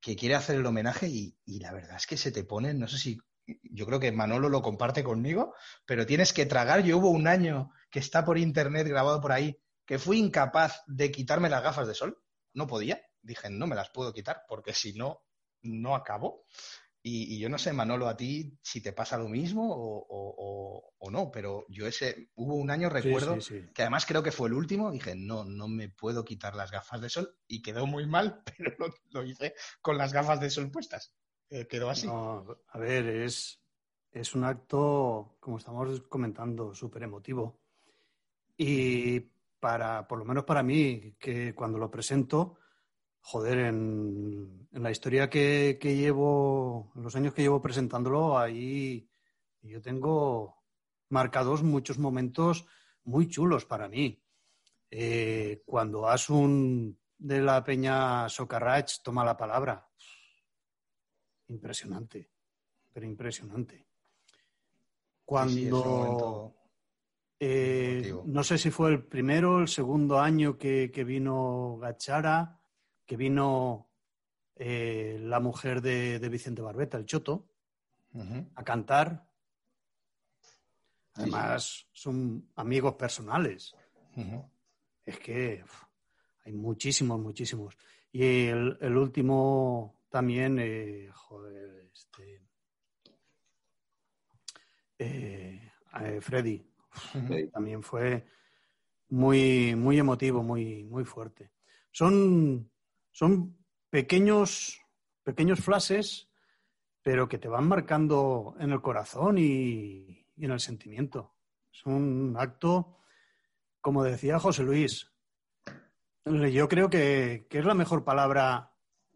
que 0.00 0.16
quiere 0.16 0.34
hacer 0.34 0.56
el 0.56 0.66
homenaje 0.66 1.08
y, 1.08 1.38
y 1.44 1.60
la 1.60 1.72
verdad 1.72 1.96
es 1.96 2.06
que 2.06 2.16
se 2.16 2.32
te 2.32 2.42
pone, 2.44 2.74
no 2.74 2.88
sé 2.88 2.98
si, 2.98 3.18
yo 3.62 3.86
creo 3.86 4.00
que 4.00 4.12
Manolo 4.12 4.48
lo 4.48 4.62
comparte 4.62 5.02
conmigo, 5.04 5.54
pero 5.86 6.06
tienes 6.06 6.32
que 6.32 6.46
tragar. 6.46 6.82
Yo 6.82 6.98
hubo 6.98 7.10
un 7.10 7.26
año 7.26 7.70
que 7.90 7.98
está 7.98 8.24
por 8.24 8.38
internet 8.38 8.86
grabado 8.88 9.20
por 9.20 9.32
ahí, 9.32 9.58
que 9.86 9.98
fui 9.98 10.18
incapaz 10.18 10.82
de 10.86 11.10
quitarme 11.10 11.48
las 11.50 11.62
gafas 11.62 11.88
de 11.88 11.94
sol, 11.94 12.22
no 12.54 12.66
podía, 12.66 13.02
dije, 13.20 13.50
no 13.50 13.66
me 13.66 13.74
las 13.76 13.90
puedo 13.90 14.12
quitar 14.12 14.42
porque 14.48 14.72
si 14.74 14.92
no, 14.94 15.22
no 15.62 15.94
acabo. 15.94 16.44
Y, 17.04 17.34
y 17.34 17.40
yo 17.40 17.48
no 17.48 17.58
sé, 17.58 17.72
Manolo, 17.72 18.06
a 18.08 18.16
ti 18.16 18.56
si 18.62 18.80
te 18.80 18.92
pasa 18.92 19.18
lo 19.18 19.28
mismo 19.28 19.68
o, 19.74 20.06
o- 20.08 21.10
no, 21.10 21.30
pero 21.30 21.66
yo 21.68 21.86
ese, 21.86 22.30
hubo 22.36 22.54
un 22.54 22.70
año, 22.70 22.88
recuerdo, 22.88 23.40
sí, 23.40 23.58
sí. 23.60 23.70
que 23.74 23.82
además 23.82 24.06
creo 24.06 24.22
que 24.22 24.32
fue 24.32 24.48
el 24.48 24.54
último, 24.54 24.90
dije, 24.90 25.14
no, 25.14 25.44
no 25.44 25.68
me 25.68 25.90
puedo 25.90 26.24
quitar 26.24 26.54
las 26.54 26.70
gafas 26.70 27.02
de 27.02 27.10
sol 27.10 27.36
y 27.46 27.60
quedó 27.60 27.86
muy 27.86 28.06
mal, 28.06 28.42
pero 28.56 28.72
lo, 28.78 28.94
lo 29.10 29.24
hice 29.24 29.54
con 29.82 29.98
las 29.98 30.12
gafas 30.12 30.40
de 30.40 30.48
sol 30.48 30.70
puestas. 30.70 31.14
Eh, 31.54 31.68
así. 31.86 32.06
No, 32.06 32.46
a 32.68 32.78
ver, 32.78 33.06
es, 33.06 33.60
es 34.10 34.34
un 34.34 34.44
acto, 34.44 35.36
como 35.38 35.58
estamos 35.58 36.00
comentando, 36.08 36.74
súper 36.74 37.02
emotivo. 37.02 37.60
Y 38.56 39.20
para, 39.60 40.08
por 40.08 40.18
lo 40.18 40.24
menos 40.24 40.44
para 40.44 40.62
mí, 40.62 41.14
que 41.18 41.54
cuando 41.54 41.76
lo 41.76 41.90
presento, 41.90 42.56
joder, 43.20 43.58
en, 43.58 44.66
la 44.72 44.90
historia 44.90 45.28
que, 45.28 45.76
que 45.78 45.94
llevo, 45.94 46.90
en 46.96 47.02
los 47.02 47.16
años 47.16 47.34
que 47.34 47.42
llevo 47.42 47.60
presentándolo, 47.60 48.38
ahí 48.38 49.06
yo 49.60 49.82
tengo 49.82 50.64
marcados 51.10 51.62
muchos 51.62 51.98
momentos 51.98 52.66
muy 53.04 53.28
chulos 53.28 53.66
para 53.66 53.88
mí. 53.88 54.24
Eh, 54.90 55.62
cuando 55.66 56.08
Asun 56.08 56.98
de 57.18 57.42
la 57.42 57.62
Peña 57.62 58.26
Socarrach 58.30 59.02
toma 59.02 59.22
la 59.22 59.36
palabra, 59.36 59.86
impresionante, 61.48 62.30
pero 62.92 63.06
impresionante. 63.06 63.76
Sí, 63.76 63.84
sí, 63.84 63.86
Cuando 65.24 65.84
momento 65.84 66.54
eh, 67.44 68.14
no 68.26 68.44
sé 68.44 68.56
si 68.56 68.70
fue 68.70 68.90
el 68.92 69.02
primero, 69.02 69.58
el 69.58 69.66
segundo 69.66 70.20
año 70.20 70.56
que, 70.56 70.92
que 70.92 71.02
vino 71.02 71.76
Gachara, 71.78 72.60
que 73.04 73.16
vino 73.16 73.90
eh, 74.54 75.18
la 75.20 75.40
mujer 75.40 75.82
de, 75.82 76.20
de 76.20 76.28
Vicente 76.28 76.62
Barbeta, 76.62 76.98
el 76.98 77.04
Choto, 77.04 77.48
a 78.54 78.62
cantar. 78.62 79.28
Sí, 81.16 81.22
Además, 81.22 81.88
son 81.90 82.48
amigos 82.54 82.94
personales. 82.94 83.74
Es 85.04 85.18
que 85.18 85.62
uf, 85.64 85.82
hay 86.44 86.52
muchísimos, 86.52 87.18
muchísimos. 87.18 87.76
Y 88.12 88.46
el, 88.46 88.78
el 88.80 88.96
último 88.96 90.01
también, 90.12 90.58
eh, 90.60 91.08
joder, 91.12 91.88
este. 91.92 92.42
eh, 94.98 95.72
eh, 96.00 96.20
Freddy, 96.20 96.64
Sí. 97.12 97.48
también 97.50 97.82
fue 97.82 98.26
muy, 99.08 99.74
muy 99.74 99.98
emotivo, 99.98 100.42
muy, 100.42 100.84
muy 100.84 101.04
fuerte. 101.04 101.50
Son, 101.90 102.70
son 103.10 103.56
pequeños, 103.88 104.78
pequeños 105.22 105.60
flashes, 105.60 106.28
pero 107.02 107.28
que 107.28 107.38
te 107.38 107.48
van 107.48 107.66
marcando 107.66 108.54
en 108.60 108.72
el 108.72 108.82
corazón 108.82 109.38
y, 109.38 110.26
y 110.36 110.44
en 110.44 110.50
el 110.50 110.60
sentimiento. 110.60 111.34
Es 111.72 111.84
un 111.86 112.34
acto, 112.38 112.98
como 113.80 114.04
decía 114.04 114.38
José 114.38 114.62
Luis, 114.64 115.10
yo 116.26 116.68
creo 116.68 116.90
que, 116.90 117.46
que 117.48 117.58
es 117.58 117.64
la 117.64 117.74
mejor 117.74 118.04
palabra 118.04 118.71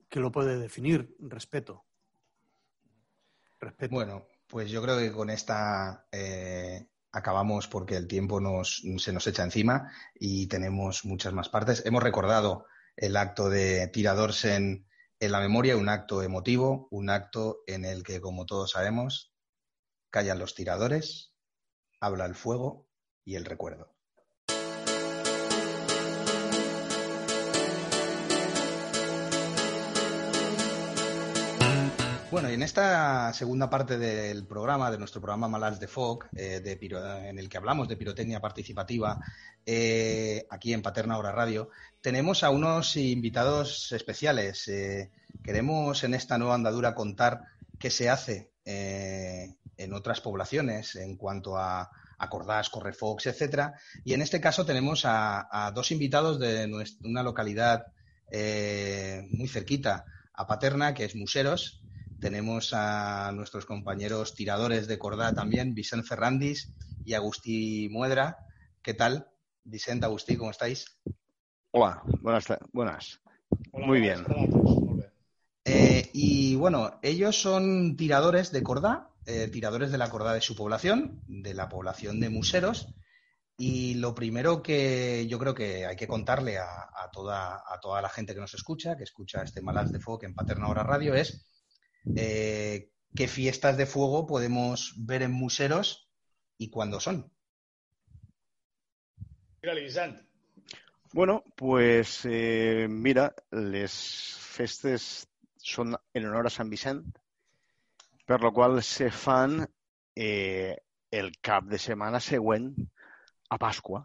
que 0.08 0.20
lo 0.20 0.32
puede 0.32 0.58
definir, 0.58 1.16
respeto. 1.18 1.84
Bueno, 3.90 4.26
pues 4.46 4.70
yo 4.70 4.82
creo 4.82 4.98
que 4.98 5.12
con 5.12 5.30
esta 5.30 6.06
eh, 6.12 6.88
acabamos 7.12 7.68
porque 7.68 7.96
el 7.96 8.06
tiempo 8.06 8.40
nos, 8.40 8.82
se 8.98 9.12
nos 9.12 9.26
echa 9.26 9.42
encima 9.42 9.90
y 10.14 10.46
tenemos 10.46 11.04
muchas 11.04 11.32
más 11.32 11.48
partes. 11.48 11.84
Hemos 11.86 12.02
recordado 12.02 12.66
el 12.96 13.16
acto 13.16 13.48
de 13.48 13.88
Tiradores 13.88 14.44
en, 14.44 14.86
en 15.18 15.32
la 15.32 15.40
memoria, 15.40 15.76
un 15.76 15.88
acto 15.88 16.22
emotivo, 16.22 16.88
un 16.90 17.10
acto 17.10 17.62
en 17.66 17.84
el 17.84 18.02
que, 18.02 18.20
como 18.20 18.46
todos 18.46 18.72
sabemos, 18.72 19.34
callan 20.10 20.38
los 20.38 20.54
tiradores, 20.54 21.34
habla 22.00 22.26
el 22.26 22.34
fuego 22.34 22.88
y 23.24 23.34
el 23.34 23.44
recuerdo. 23.44 23.95
Bueno, 32.30 32.50
y 32.50 32.54
en 32.54 32.62
esta 32.62 33.32
segunda 33.32 33.70
parte 33.70 33.98
del 33.98 34.46
programa, 34.46 34.90
de 34.90 34.98
nuestro 34.98 35.20
programa 35.20 35.48
Malats 35.48 35.78
de 35.78 35.86
Foc, 35.86 36.26
eh, 36.34 36.60
en 36.64 37.38
el 37.38 37.48
que 37.48 37.56
hablamos 37.56 37.88
de 37.88 37.96
pirotecnia 37.96 38.40
participativa 38.40 39.20
eh, 39.64 40.44
aquí 40.50 40.72
en 40.72 40.82
Paterna 40.82 41.18
Hora 41.18 41.30
Radio, 41.30 41.70
tenemos 42.00 42.42
a 42.42 42.50
unos 42.50 42.96
invitados 42.96 43.92
especiales. 43.92 44.66
Eh, 44.68 45.10
queremos 45.44 46.02
en 46.02 46.14
esta 46.14 46.36
nueva 46.36 46.56
andadura 46.56 46.94
contar 46.96 47.42
qué 47.78 47.90
se 47.90 48.10
hace 48.10 48.50
eh, 48.64 49.54
en 49.76 49.92
otras 49.94 50.20
poblaciones 50.20 50.96
en 50.96 51.16
cuanto 51.16 51.56
a 51.56 51.90
Acordás, 52.18 52.70
Correfox, 52.70 53.26
etcétera. 53.26 53.74
Y 54.04 54.14
en 54.14 54.20
este 54.22 54.40
caso 54.40 54.66
tenemos 54.66 55.04
a, 55.04 55.46
a 55.50 55.70
dos 55.70 55.92
invitados 55.92 56.40
de 56.40 56.66
nues- 56.66 56.98
una 57.04 57.22
localidad 57.22 57.86
eh, 58.32 59.22
muy 59.30 59.46
cerquita 59.46 60.04
a 60.34 60.46
Paterna, 60.46 60.92
que 60.92 61.04
es 61.04 61.14
Museros. 61.14 61.80
Tenemos 62.26 62.72
a 62.74 63.30
nuestros 63.30 63.66
compañeros 63.66 64.34
tiradores 64.34 64.88
de 64.88 64.98
Cordá 64.98 65.32
también, 65.32 65.74
Vicent 65.74 66.04
Ferrandis 66.04 66.72
y 67.04 67.14
Agustí 67.14 67.88
Muedra. 67.88 68.48
¿Qué 68.82 68.94
tal? 68.94 69.28
Vicent, 69.62 70.02
Agustí, 70.02 70.36
¿cómo 70.36 70.50
estáis? 70.50 70.98
Hola, 71.70 72.02
buenas. 72.20 72.46
buenas. 72.72 73.20
Muy 73.72 74.00
bien. 74.00 74.26
Eh, 75.64 76.10
y 76.14 76.56
bueno, 76.56 76.98
ellos 77.00 77.40
son 77.40 77.96
tiradores 77.96 78.50
de 78.50 78.64
Cordá, 78.64 79.12
eh, 79.24 79.46
tiradores 79.46 79.92
de 79.92 79.98
la 79.98 80.10
Cordá 80.10 80.32
de 80.34 80.40
su 80.40 80.56
población, 80.56 81.22
de 81.28 81.54
la 81.54 81.68
población 81.68 82.18
de 82.18 82.28
Museros. 82.28 82.88
Y 83.56 83.94
lo 83.94 84.16
primero 84.16 84.64
que 84.64 85.28
yo 85.28 85.38
creo 85.38 85.54
que 85.54 85.86
hay 85.86 85.94
que 85.94 86.08
contarle 86.08 86.58
a, 86.58 86.90
a 86.92 87.08
toda, 87.12 87.62
a 87.72 87.78
toda 87.80 88.02
la 88.02 88.08
gente 88.08 88.34
que 88.34 88.40
nos 88.40 88.54
escucha, 88.54 88.96
que 88.96 89.04
escucha 89.04 89.44
este 89.44 89.62
Malas 89.62 89.92
de 89.92 90.00
Fuego 90.00 90.24
en 90.24 90.34
Paterna 90.34 90.66
Hora 90.66 90.82
Radio, 90.82 91.14
es 91.14 91.52
eh, 92.14 92.90
qué 93.14 93.28
fiestas 93.28 93.76
de 93.76 93.86
fuego 93.86 94.26
podemos 94.26 94.94
ver 94.98 95.22
en 95.22 95.32
Museros 95.32 96.10
y 96.58 96.70
cuándo 96.70 97.00
son. 97.00 97.32
Bueno, 101.12 101.42
pues 101.56 102.20
eh, 102.24 102.86
mira, 102.88 103.34
les 103.50 103.92
festes 104.36 105.26
són 105.66 105.96
en 106.14 106.26
honor 106.28 106.46
a 106.46 106.52
Sant 106.52 106.70
Vicent, 106.70 107.00
per 108.26 108.40
lo 108.42 108.52
qual 108.52 108.82
se 108.82 109.08
fan 109.10 109.64
eh, 110.14 110.76
el 111.10 111.32
cap 111.40 111.66
de 111.70 111.78
setmana 111.78 112.20
següent 112.20 112.68
a 113.48 113.58
Pasqua. 113.58 114.04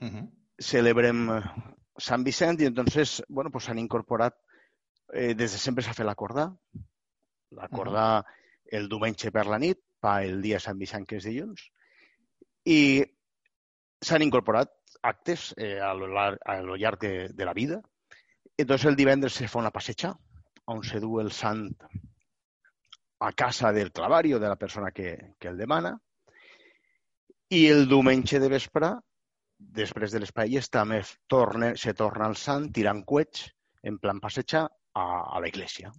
Ujú. 0.00 0.24
Celebrem 0.60 1.26
eh, 1.36 1.42
Sant 2.00 2.24
Vicent 2.24 2.60
i 2.60 2.68
entonces, 2.68 3.22
bueno, 3.28 3.50
pues 3.50 3.66
s'han 3.68 3.80
incorporat, 3.82 4.36
eh, 5.12 5.34
des 5.34 5.52
de 5.52 5.58
sempre 5.58 5.84
s'ha 5.84 5.96
fet 5.96 6.08
l'acordar, 7.50 8.24
l'acordar 8.24 8.38
el 8.70 8.88
diumenge 8.88 9.30
per 9.34 9.46
la 9.46 9.58
nit, 9.58 9.80
pa 10.00 10.22
el 10.24 10.40
dia 10.42 10.60
Sant 10.62 10.78
Vicent, 10.78 11.06
que 11.06 11.18
és 11.20 11.26
dilluns, 11.26 11.66
i 12.64 13.02
s'han 14.00 14.22
incorporat 14.24 14.72
actes 15.02 15.50
eh, 15.56 15.78
a, 15.80 15.92
lo 15.94 16.10
a 16.18 16.60
lo 16.62 16.76
llarg 16.76 17.00
de, 17.00 17.28
de 17.28 17.44
la 17.44 17.54
vida. 17.54 17.80
Entonces 18.56 18.86
el 18.86 18.96
divendres 18.96 19.34
se 19.34 19.48
fa 19.48 19.58
una 19.58 19.72
passeja 19.72 20.14
on 20.66 20.84
se 20.84 21.00
du 21.00 21.18
el 21.20 21.32
sant 21.32 21.66
a 23.20 23.32
casa 23.32 23.72
del 23.72 23.92
clavari 23.92 24.34
o 24.34 24.38
de 24.38 24.48
la 24.48 24.56
persona 24.56 24.92
que, 24.92 25.34
que 25.38 25.48
el 25.48 25.58
demana 25.58 25.98
i 27.50 27.66
el 27.66 27.88
diumenge 27.88 28.38
de 28.38 28.48
vespre, 28.48 28.92
després 29.58 30.12
de 30.12 30.20
les 30.22 30.32
paelles, 30.32 30.70
també 30.70 31.02
torna, 31.28 31.74
se 31.76 31.92
torna 31.98 32.28
al 32.30 32.36
sant 32.36 32.70
tirant 32.72 33.02
coets 33.04 33.48
en 33.82 33.98
plan 33.98 34.20
passejar 34.22 34.68
a, 34.94 35.04
a 35.34 35.40
l'església. 35.42 35.90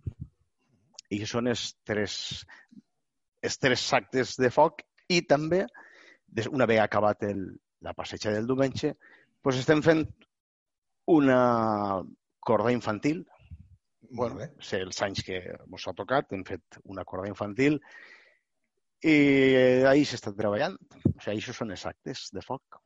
I 1.12 1.21
són 1.28 1.50
els 1.52 1.65
tres, 1.88 2.15
els 3.43 3.58
tres 3.60 3.84
actes 3.97 4.38
de 4.39 4.52
foc 4.54 4.86
i 5.12 5.21
també, 5.28 5.65
una 6.50 6.67
vegada 6.69 6.88
acabat 6.88 7.26
el, 7.28 7.43
la 7.84 7.93
passeja 7.97 8.32
del 8.32 8.47
diumenge, 8.47 8.93
doncs 9.43 9.60
estem 9.60 9.84
fent 9.84 10.06
una 11.12 11.41
corda 12.39 12.71
infantil. 12.71 13.26
Bueno, 14.12 14.47
sé 14.60 14.82
els 14.84 15.00
anys 15.04 15.24
que 15.28 15.39
ens 15.52 15.88
ha 15.88 15.93
tocat, 15.97 16.32
hem 16.36 16.43
fet 16.47 16.80
una 16.84 17.06
corda 17.08 17.30
infantil 17.32 17.80
i 19.02 19.15
ahí 19.89 20.04
s'està 20.06 20.34
treballant. 20.38 20.76
O 21.10 21.17
sigui, 21.24 21.39
això 21.39 21.56
són 21.58 21.71
els 21.74 21.86
actes 21.89 22.28
de 22.36 22.43
foc. 22.45 22.82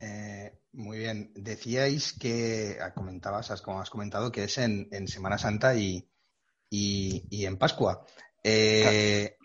Eh, 0.00 0.50
muy 0.72 0.98
bien. 0.98 1.30
Decíais 1.36 2.12
que 2.18 2.78
ah, 2.80 2.92
comentabas, 2.94 3.50
has, 3.50 3.62
como 3.62 3.80
has 3.80 3.90
comentado, 3.90 4.32
que 4.32 4.44
es 4.44 4.58
en, 4.58 4.88
en 4.92 5.08
Semana 5.08 5.38
Santa 5.38 5.74
y, 5.76 6.08
y, 6.70 7.26
y 7.28 7.44
en 7.44 7.58
Pascua. 7.58 8.06
Eh, 8.42 9.36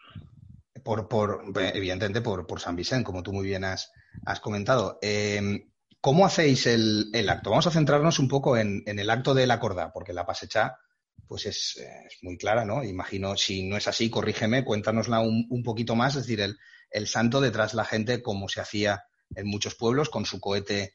por, 0.83 1.09
por, 1.09 1.43
evidentemente 1.73 2.21
por, 2.21 2.45
por 2.45 2.61
San 2.61 2.75
Vicente, 2.75 3.03
como 3.03 3.23
tú 3.23 3.33
muy 3.33 3.47
bien 3.47 3.63
has, 3.63 3.91
has 4.25 4.39
comentado. 4.39 4.99
Eh, 5.01 5.65
¿Cómo 5.99 6.25
hacéis 6.25 6.67
el, 6.67 7.09
el, 7.13 7.27
acto? 7.29 7.49
Vamos 7.49 7.65
a 7.65 7.71
centrarnos 7.71 8.19
un 8.19 8.27
poco 8.27 8.55
en, 8.57 8.83
en 8.85 8.99
el 8.99 9.09
acto 9.09 9.33
de 9.33 9.47
la 9.47 9.59
corda, 9.59 9.91
porque 9.91 10.13
la 10.13 10.27
pasecha 10.27 10.77
pues 11.27 11.47
es, 11.47 11.77
es, 11.77 12.17
muy 12.21 12.37
clara, 12.37 12.63
¿no? 12.63 12.83
Imagino, 12.83 13.35
si 13.35 13.67
no 13.67 13.75
es 13.75 13.87
así, 13.87 14.11
corrígeme, 14.11 14.63
cuéntanosla 14.63 15.21
un, 15.21 15.47
un 15.49 15.63
poquito 15.63 15.95
más, 15.95 16.15
es 16.15 16.27
decir, 16.27 16.41
el, 16.41 16.59
el, 16.91 17.07
santo 17.07 17.41
detrás 17.41 17.71
de 17.71 17.77
la 17.77 17.85
gente, 17.85 18.21
como 18.21 18.47
se 18.47 18.61
hacía 18.61 19.05
en 19.35 19.47
muchos 19.47 19.73
pueblos, 19.73 20.09
con 20.09 20.27
su 20.27 20.39
cohete 20.39 20.93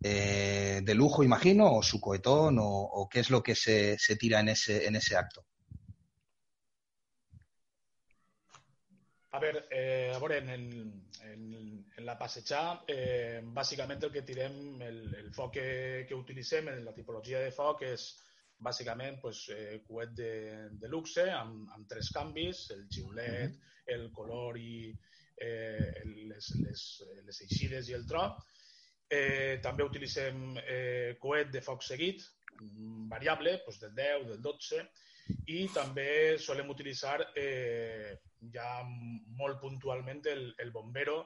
eh, 0.00 0.82
de 0.84 0.94
lujo, 0.94 1.24
imagino, 1.24 1.74
o 1.74 1.82
su 1.82 2.00
cohetón, 2.00 2.60
o, 2.60 2.64
o 2.64 3.08
qué 3.08 3.18
es 3.18 3.30
lo 3.30 3.42
que 3.42 3.56
se, 3.56 3.98
se 3.98 4.14
tira 4.14 4.38
en 4.38 4.50
ese, 4.50 4.86
en 4.86 4.94
ese 4.94 5.16
acto. 5.16 5.44
A 9.34 9.40
ver, 9.40 9.66
eh, 9.68 10.12
a 10.14 10.18
veure, 10.20 10.36
en, 10.38 10.48
el, 10.48 10.92
en, 11.22 11.86
en 11.96 12.04
la 12.06 12.14
passejada, 12.16 12.84
eh, 12.86 13.40
bàsicament 13.56 14.04
el 14.06 14.12
que 14.14 14.22
tirem, 14.22 14.60
el, 14.86 15.00
el 15.18 15.32
foc 15.34 15.56
que, 15.56 15.64
que 16.06 16.14
utilitzem, 16.14 16.68
la 16.84 16.92
tipologia 16.94 17.40
de 17.42 17.50
foc 17.50 17.82
és 17.88 18.04
bàsicament 18.62 19.18
pues, 19.24 19.40
eh, 19.50 19.80
coet 19.88 20.12
de, 20.14 20.30
de 20.78 20.90
luxe 20.92 21.24
amb, 21.34 21.66
amb 21.74 21.88
tres 21.90 22.12
canvis, 22.14 22.60
el 22.76 22.84
xiulet, 22.86 23.50
mm 23.50 23.56
-hmm. 23.56 23.96
el 23.96 24.04
color 24.12 24.58
i 24.58 24.94
eh, 25.48 26.04
les, 26.30 26.52
les, 26.62 26.84
les 27.26 27.40
eixides 27.48 27.90
i 27.90 27.98
el 27.98 28.06
tro. 28.06 28.28
Eh, 29.10 29.58
també 29.66 29.82
utilitzem 29.82 30.60
eh, 30.62 31.16
coet 31.18 31.50
de 31.50 31.60
foc 31.60 31.82
seguit, 31.82 32.22
variable, 33.10 33.58
pues, 33.66 33.80
del 33.80 33.94
10, 33.98 34.28
del 34.28 34.40
12, 34.42 34.86
i 35.48 35.66
també 35.72 36.36
solem 36.40 36.70
utilitzar 36.72 37.18
eh, 37.40 38.16
ja 38.52 38.82
molt 38.84 39.60
puntualment 39.60 40.26
el, 40.32 40.50
el 40.60 40.72
bombero 40.72 41.16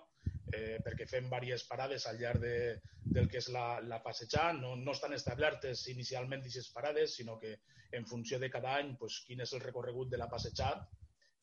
eh, 0.52 0.78
perquè 0.84 1.06
fem 1.08 1.26
diverses 1.30 1.66
parades 1.68 2.06
al 2.06 2.18
llarg 2.20 2.42
de, 2.42 2.58
del 3.04 3.28
que 3.28 3.40
és 3.42 3.48
la, 3.54 3.80
la 3.80 4.02
passejada. 4.02 4.52
No, 4.58 4.74
no 4.76 4.94
estan 4.94 5.14
establertes 5.16 5.86
inicialment 5.92 6.44
aquestes 6.44 6.70
parades, 6.74 7.16
sinó 7.16 7.38
que 7.38 7.58
en 7.92 8.06
funció 8.06 8.38
de 8.38 8.50
cada 8.50 8.76
any 8.76 8.94
pues, 9.00 9.22
quin 9.26 9.40
és 9.44 9.52
el 9.56 9.64
recorregut 9.64 10.10
de 10.12 10.20
la 10.20 10.28
passejada, 10.28 10.88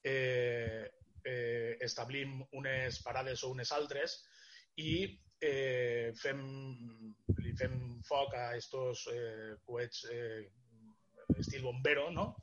eh, 0.03 0.85
eh, 1.25 1.77
establim 1.81 2.41
unes 2.53 3.01
parades 3.01 3.43
o 3.43 3.51
unes 3.53 3.71
altres 3.73 4.19
i 4.77 4.91
eh, 5.41 6.11
fem, 6.21 6.43
li 7.41 7.55
fem 7.57 7.79
foc 8.05 8.35
a 8.37 8.51
estos 8.57 9.07
eh, 9.13 9.55
coets 9.65 10.05
eh, 10.13 10.45
estil 11.41 11.63
bombero, 11.65 12.09
no? 12.11 12.33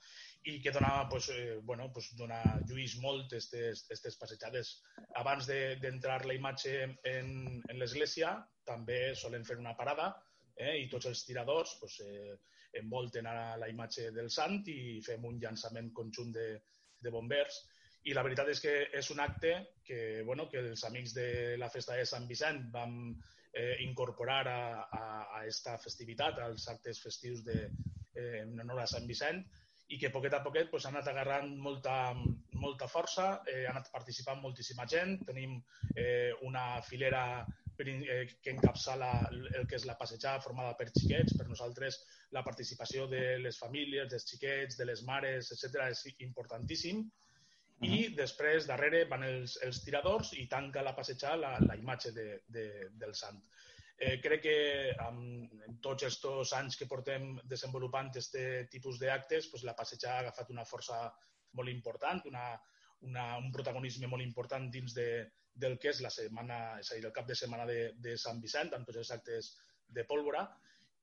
i 0.44 0.60
que 0.60 0.72
dona, 0.72 1.08
pues, 1.08 1.28
eh, 1.28 1.60
bueno, 1.62 1.90
pues, 1.92 2.10
dona 2.18 2.40
lluís 2.66 2.96
molt 2.98 3.32
aquestes 3.36 4.16
passejades. 4.18 4.72
Abans 5.20 5.46
d'entrar 5.46 6.20
de, 6.22 6.28
la 6.28 6.34
imatge 6.34 6.72
en, 6.82 7.28
en 7.62 7.78
l'església, 7.78 8.34
també 8.66 9.14
solen 9.14 9.44
fer 9.46 9.58
una 9.60 9.76
parada 9.78 10.10
eh, 10.56 10.80
i 10.82 10.88
tots 10.90 11.06
els 11.10 11.22
tiradors 11.26 11.76
pues, 11.80 12.00
eh, 12.02 12.34
envolten 12.80 13.26
a 13.26 13.54
la 13.60 13.68
imatge 13.70 14.10
del 14.10 14.30
sant 14.30 14.62
i 14.72 14.98
fem 15.04 15.24
un 15.28 15.38
llançament 15.38 15.92
conjunt 15.94 16.32
de, 16.34 16.48
de 16.98 17.14
bombers. 17.14 17.62
I 18.10 18.16
la 18.16 18.24
veritat 18.26 18.48
és 18.50 18.58
que 18.58 18.74
és 18.98 19.10
un 19.14 19.20
acte 19.22 19.52
que, 19.86 20.22
bueno, 20.26 20.48
que 20.50 20.58
els 20.58 20.82
amics 20.88 21.14
de 21.14 21.28
la 21.58 21.70
festa 21.70 21.94
de 21.94 22.06
Sant 22.08 22.26
Vicent 22.26 22.64
vam 22.74 22.96
eh, 23.54 23.76
incorporar 23.86 24.42
a, 24.50 24.60
a, 24.90 25.04
a 25.38 25.46
esta 25.46 25.76
festivitat, 25.78 26.40
als 26.42 26.66
actes 26.72 26.98
festius 27.04 27.44
de, 27.46 27.68
eh, 28.14 28.42
en 28.42 28.58
honor 28.60 28.82
a 28.82 28.86
Sant 28.90 29.06
Vicent, 29.06 29.44
i 29.92 29.98
que 30.00 30.10
poquet 30.12 30.32
a 30.32 30.42
poquet 30.44 30.70
pues, 30.70 30.86
ha 30.86 30.92
anat 30.92 31.08
agarrant 31.10 31.50
molta, 31.60 31.96
molta 32.56 32.88
força, 32.88 33.42
eh, 33.50 33.64
ha 33.66 33.72
anat 33.74 33.90
participant 33.92 34.40
moltíssima 34.40 34.86
gent, 34.88 35.18
tenim 35.28 35.58
eh, 35.94 36.32
una 36.48 36.80
filera 36.86 37.24
eh, 37.82 38.28
que 38.40 38.54
encapçala 38.54 39.10
el 39.32 39.66
que 39.68 39.76
és 39.76 39.84
la 39.88 39.98
passejada 40.00 40.40
formada 40.44 40.76
per 40.78 40.88
xiquets. 40.92 41.36
Per 41.36 41.48
nosaltres 41.48 41.98
la 42.36 42.44
participació 42.46 43.08
de 43.10 43.38
les 43.42 43.58
famílies, 43.58 44.08
dels 44.12 44.28
xiquets, 44.28 44.78
de 44.78 44.88
les 44.88 45.02
mares, 45.08 45.52
etc 45.56 45.90
és 45.90 46.06
importantíssim. 46.28 47.04
I 47.82 47.88
uh 47.88 47.92
-huh. 47.92 48.16
després, 48.16 48.66
darrere, 48.66 49.04
van 49.10 49.24
els, 49.24 49.58
els 49.66 49.82
tiradors 49.84 50.32
i 50.38 50.46
tanca 50.46 50.82
la 50.82 50.94
passejada 50.94 51.36
la, 51.36 51.58
la 51.60 51.76
imatge 51.76 52.12
de, 52.12 52.42
de, 52.46 52.88
del 52.94 53.14
sant. 53.14 53.42
Eh, 54.02 54.16
crec 54.18 54.40
que 54.42 54.56
amb, 55.04 55.52
en 55.62 55.76
tots 55.84 56.08
aquests 56.08 56.54
anys 56.58 56.78
que 56.78 56.88
portem 56.90 57.36
desenvolupant 57.46 58.08
aquest 58.10 58.34
tipus 58.72 58.98
d'actes, 58.98 59.46
pues, 59.52 59.62
la 59.68 59.76
passeja 59.78 60.16
ha 60.16 60.22
agafat 60.24 60.50
una 60.50 60.64
força 60.66 61.04
molt 61.58 61.70
important, 61.70 62.24
una, 62.26 62.46
una, 63.06 63.26
un 63.38 63.52
protagonisme 63.54 64.10
molt 64.10 64.24
important 64.24 64.66
dins 64.74 64.96
de, 64.96 65.06
del 65.54 65.78
que 65.78 65.92
és 65.92 66.00
la 66.02 66.10
setmana, 66.10 66.80
és 66.80 66.90
a 66.90 66.98
dir, 66.98 67.04
el 67.06 67.14
cap 67.14 67.28
de 67.28 67.36
setmana 67.38 67.68
de, 67.68 67.92
de 68.02 68.16
Sant 68.18 68.42
Vicent, 68.42 68.72
amb 68.74 68.88
tots 68.88 68.98
els 69.04 69.12
actes 69.14 69.52
de 69.86 70.06
pólvora, 70.08 70.42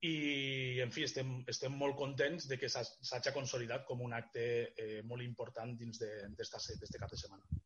i, 0.01 0.79
en 0.83 0.91
fi, 0.95 1.07
estem, 1.07 1.31
estem 1.51 1.79
molt 1.79 1.95
contents 1.99 2.47
de 2.51 2.59
que 2.59 2.67
s'hagi 2.71 3.33
consolidat 3.35 3.87
com 3.87 4.03
un 4.03 4.15
acte 4.15 4.43
eh, 4.75 5.01
molt 5.07 5.23
important 5.23 5.71
dins 5.79 6.03
d'aquest 6.03 6.99
cap 6.99 7.15
de 7.15 7.23
setmana. 7.23 7.63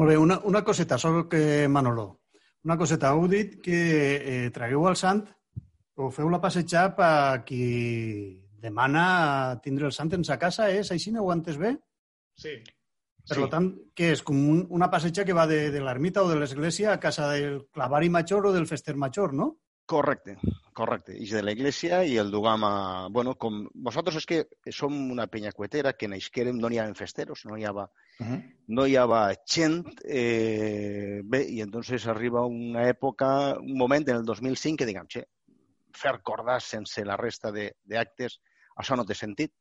Molt 0.00 0.08
bé, 0.08 0.16
una, 0.16 0.40
una 0.48 0.64
coseta, 0.64 0.96
solo 0.96 1.28
que 1.28 1.68
Manolo. 1.68 2.21
Una 2.62 2.76
coseta, 2.78 3.10
heu 3.10 3.26
dit 3.30 3.56
que 3.62 3.78
eh, 4.16 4.50
tragueu 4.54 4.86
el 4.90 4.98
sant, 4.98 5.24
però 5.96 6.10
feu 6.14 6.28
la 6.30 6.40
passejar 6.42 6.92
per 6.98 7.42
qui 7.46 7.64
demana 8.62 9.58
tindre 9.64 9.88
el 9.88 9.96
sant 9.96 10.12
en 10.14 10.22
sa 10.24 10.38
casa, 10.38 10.68
és 10.70 10.92
així? 10.94 11.10
Ho 11.18 11.32
entès 11.34 11.58
bé? 11.58 11.74
Sí. 12.38 12.54
Per 13.28 13.38
sí. 13.38 13.48
tant, 13.50 13.68
què 13.98 14.12
és? 14.14 14.22
Com 14.26 14.38
un, 14.50 14.62
una 14.78 14.88
passeja 14.90 15.24
que 15.26 15.34
va 15.34 15.48
de, 15.50 15.64
de 15.74 15.82
l'ermita 15.82 16.22
o 16.22 16.30
de 16.30 16.38
l'església 16.38 16.92
a 16.92 17.00
casa 17.02 17.28
del 17.30 17.64
clavari 17.74 18.10
major 18.10 18.46
o 18.46 18.54
del 18.54 18.66
fester 18.70 18.96
major, 18.98 19.34
no? 19.34 19.52
Correcte, 19.92 20.38
correcte. 20.72 21.12
I 21.20 21.26
de 21.28 21.42
la 21.42 21.52
iglesia 21.52 21.98
i 22.08 22.14
el 22.16 22.30
dugam 22.32 22.62
a... 22.64 23.08
Bueno, 23.12 23.34
com 23.36 23.58
vosaltres 23.86 24.22
és 24.22 24.26
que 24.30 24.38
som 24.72 24.94
una 25.12 25.26
penya 25.28 25.50
cuetera 25.52 25.92
que 25.92 26.08
naixquérem, 26.08 26.56
no 26.56 26.70
n'hi 26.72 26.78
havia 26.80 26.96
festeros, 26.96 27.42
no 27.44 27.58
hi 27.60 27.66
havia, 27.68 27.84
uh 27.84 28.24
-huh. 28.24 28.38
no 28.68 28.86
hi 28.86 28.96
havia 28.96 29.36
gent. 29.44 29.84
Eh, 30.02 31.20
bé, 31.24 31.42
i 31.44 31.60
entonces 31.60 32.06
arriba 32.06 32.46
una 32.46 32.88
època, 32.88 33.58
un 33.60 33.76
moment 33.76 34.08
en 34.08 34.16
el 34.16 34.24
2005 34.24 34.78
que 34.78 34.86
diguem, 34.86 35.06
che, 35.06 35.26
fer 35.92 36.22
cordar 36.22 36.62
sense 36.62 37.04
la 37.04 37.18
resta 37.18 37.52
d'actes, 37.52 38.40
això 38.76 38.96
no 38.96 39.04
té 39.04 39.14
sentit. 39.14 39.52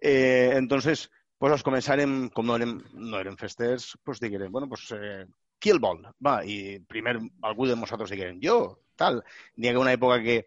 Eh, 0.00 0.52
entonces, 0.56 1.10
pues 1.36 1.52
els 1.52 1.62
començarem, 1.62 2.30
com 2.30 2.46
no 2.46 2.56
érem, 2.56 2.80
no 2.94 3.20
érem 3.20 3.36
festers, 3.36 3.98
pues 4.02 4.18
diguem, 4.18 4.50
bueno, 4.50 4.66
pues, 4.66 4.90
eh, 4.92 5.26
qui 5.60 5.70
el 5.70 5.78
vol? 5.78 6.06
Va, 6.24 6.42
i 6.42 6.78
primer 6.88 7.18
algú 7.42 7.66
de 7.66 7.76
nosaltres 7.76 8.10
diguem, 8.10 8.40
jo, 8.42 8.78
tal. 9.02 9.22
N'hi 9.58 9.70
ha 9.70 9.78
una 9.80 9.94
època 9.98 10.20
que 10.24 10.38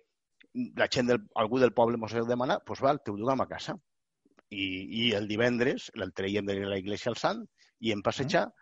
la 0.81 0.87
gent, 0.91 1.11
del, 1.11 1.23
algú 1.35 1.59
del 1.59 1.73
poble 1.75 1.99
mos 2.01 2.13
heu 2.15 2.27
demanat, 2.29 2.63
doncs 2.67 2.83
va, 2.83 2.95
te 2.97 3.11
ho 3.11 3.17
duguem 3.19 3.43
a 3.43 3.49
casa. 3.51 3.75
I, 4.49 4.65
I 5.05 5.07
el 5.17 5.27
divendres 5.27 5.89
el 5.95 6.13
traiem 6.13 6.45
de 6.47 6.59
la 6.63 6.77
iglesia 6.79 7.11
al 7.11 7.17
sant 7.19 7.41
i 7.81 7.91
en 7.95 8.03
passejar 8.05 8.45
mm. 8.47 8.61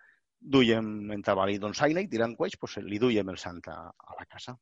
duiem, 0.55 0.87
entrava 1.15 1.49
i 1.51 1.59
donsaina 1.59 2.01
i 2.03 2.09
tirant 2.11 2.33
coets, 2.39 2.57
doncs 2.59 2.79
li 2.87 2.99
duiem 2.99 3.29
el 3.29 3.37
sant 3.41 3.61
a, 3.71 3.77
a 3.91 4.17
la 4.19 4.25
casa. 4.25 4.57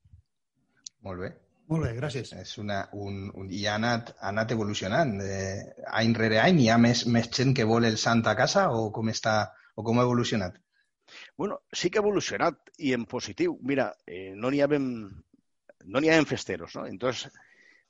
Molt 1.07 1.23
bé. 1.23 1.31
Molt 1.71 1.85
bé, 1.85 1.91
gràcies. 1.95 2.33
És 2.35 2.57
una, 2.59 2.81
un, 2.99 3.29
un, 3.39 3.47
I 3.53 3.61
ha 3.69 3.77
anat, 3.79 4.11
ha 4.19 4.31
anat 4.33 4.51
evolucionant. 4.51 5.13
Eh, 5.23 5.85
any 6.01 6.11
rere 6.17 6.41
any 6.41 6.59
hi 6.65 6.67
ha 6.69 6.77
més, 6.81 7.05
més 7.07 7.29
gent 7.37 7.55
que 7.57 7.67
vol 7.69 7.87
el 7.87 7.95
sant 8.01 8.25
a 8.27 8.35
casa 8.35 8.67
o 8.75 8.89
com, 8.95 9.11
està, 9.13 9.35
o 9.79 9.85
com 9.87 10.01
ha 10.01 10.05
evolucionat? 10.07 10.57
Bueno, 11.37 11.61
sí 11.71 11.89
que 11.89 11.99
ha 11.99 12.05
evolucionat 12.05 12.71
i 12.77 12.93
en 12.97 13.05
positiu. 13.05 13.57
Mira, 13.61 13.91
eh, 14.07 14.33
no 14.35 14.51
n'hi 14.51 14.61
havia 14.61 14.79
no 14.81 15.99
n'hi 15.99 16.09
havia 16.09 16.25
festeros, 16.29 16.75
no? 16.75 16.85
Entonces, 16.87 17.31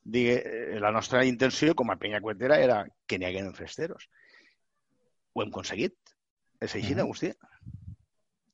digue, 0.03 0.41
eh, 0.45 0.79
la 0.79 0.91
nostra 0.91 1.25
intenció 1.25 1.75
com 1.75 1.91
a 1.91 1.99
penya 1.99 2.21
cuetera 2.21 2.59
era 2.59 2.85
que 3.07 3.19
n'hi 3.19 3.29
haguem 3.29 3.53
festeros. 3.53 4.09
Ho 5.33 5.43
hem 5.43 5.51
aconseguit. 5.53 5.97
És 6.59 6.75
així, 6.75 6.93
mm 6.93 6.97
-hmm. 6.97 7.01
Agustí? 7.01 7.33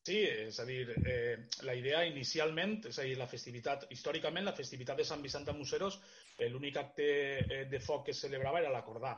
Sí, 0.08 0.22
és 0.24 0.58
a 0.60 0.66
dir, 0.66 0.94
eh, 1.04 1.48
la 1.68 1.74
idea 1.76 2.06
inicialment, 2.08 2.86
és 2.88 3.00
a 3.00 3.04
dir, 3.04 3.18
la 3.20 3.28
festivitat, 3.28 3.82
històricament, 3.92 4.46
la 4.46 4.56
festivitat 4.56 4.96
de 4.98 5.04
Sant 5.04 5.22
Vicent 5.22 5.44
de 5.46 5.56
Museros, 5.58 6.00
eh, 6.38 6.48
l'únic 6.50 6.78
acte 6.78 7.08
eh, 7.40 7.66
de 7.70 7.80
foc 7.80 8.06
que 8.06 8.12
es 8.12 8.22
celebrava 8.24 8.62
era 8.62 8.72
l'acordar. 8.72 9.18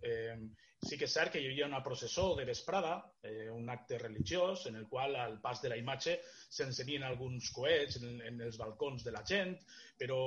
Eh, 0.00 0.36
sí 0.82 0.98
que 0.98 1.06
és 1.06 1.14
cert 1.14 1.32
que 1.32 1.40
hi 1.40 1.46
havia 1.46 1.68
una 1.68 1.82
processó 1.84 2.32
de 2.38 2.44
vesprada, 2.48 2.96
eh, 3.22 3.48
un 3.54 3.70
acte 3.70 3.98
religiós, 4.02 4.66
en 4.66 4.76
el 4.80 4.88
qual 4.90 5.14
al 5.16 5.38
pas 5.40 5.62
de 5.62 5.70
la 5.70 5.78
imatge 5.78 6.18
s'encendien 6.26 7.06
alguns 7.06 7.50
coets 7.54 8.00
en, 8.00 8.18
en 8.26 8.40
els 8.48 8.58
balcons 8.58 9.04
de 9.06 9.14
la 9.14 9.22
gent, 9.28 9.54
però 9.98 10.18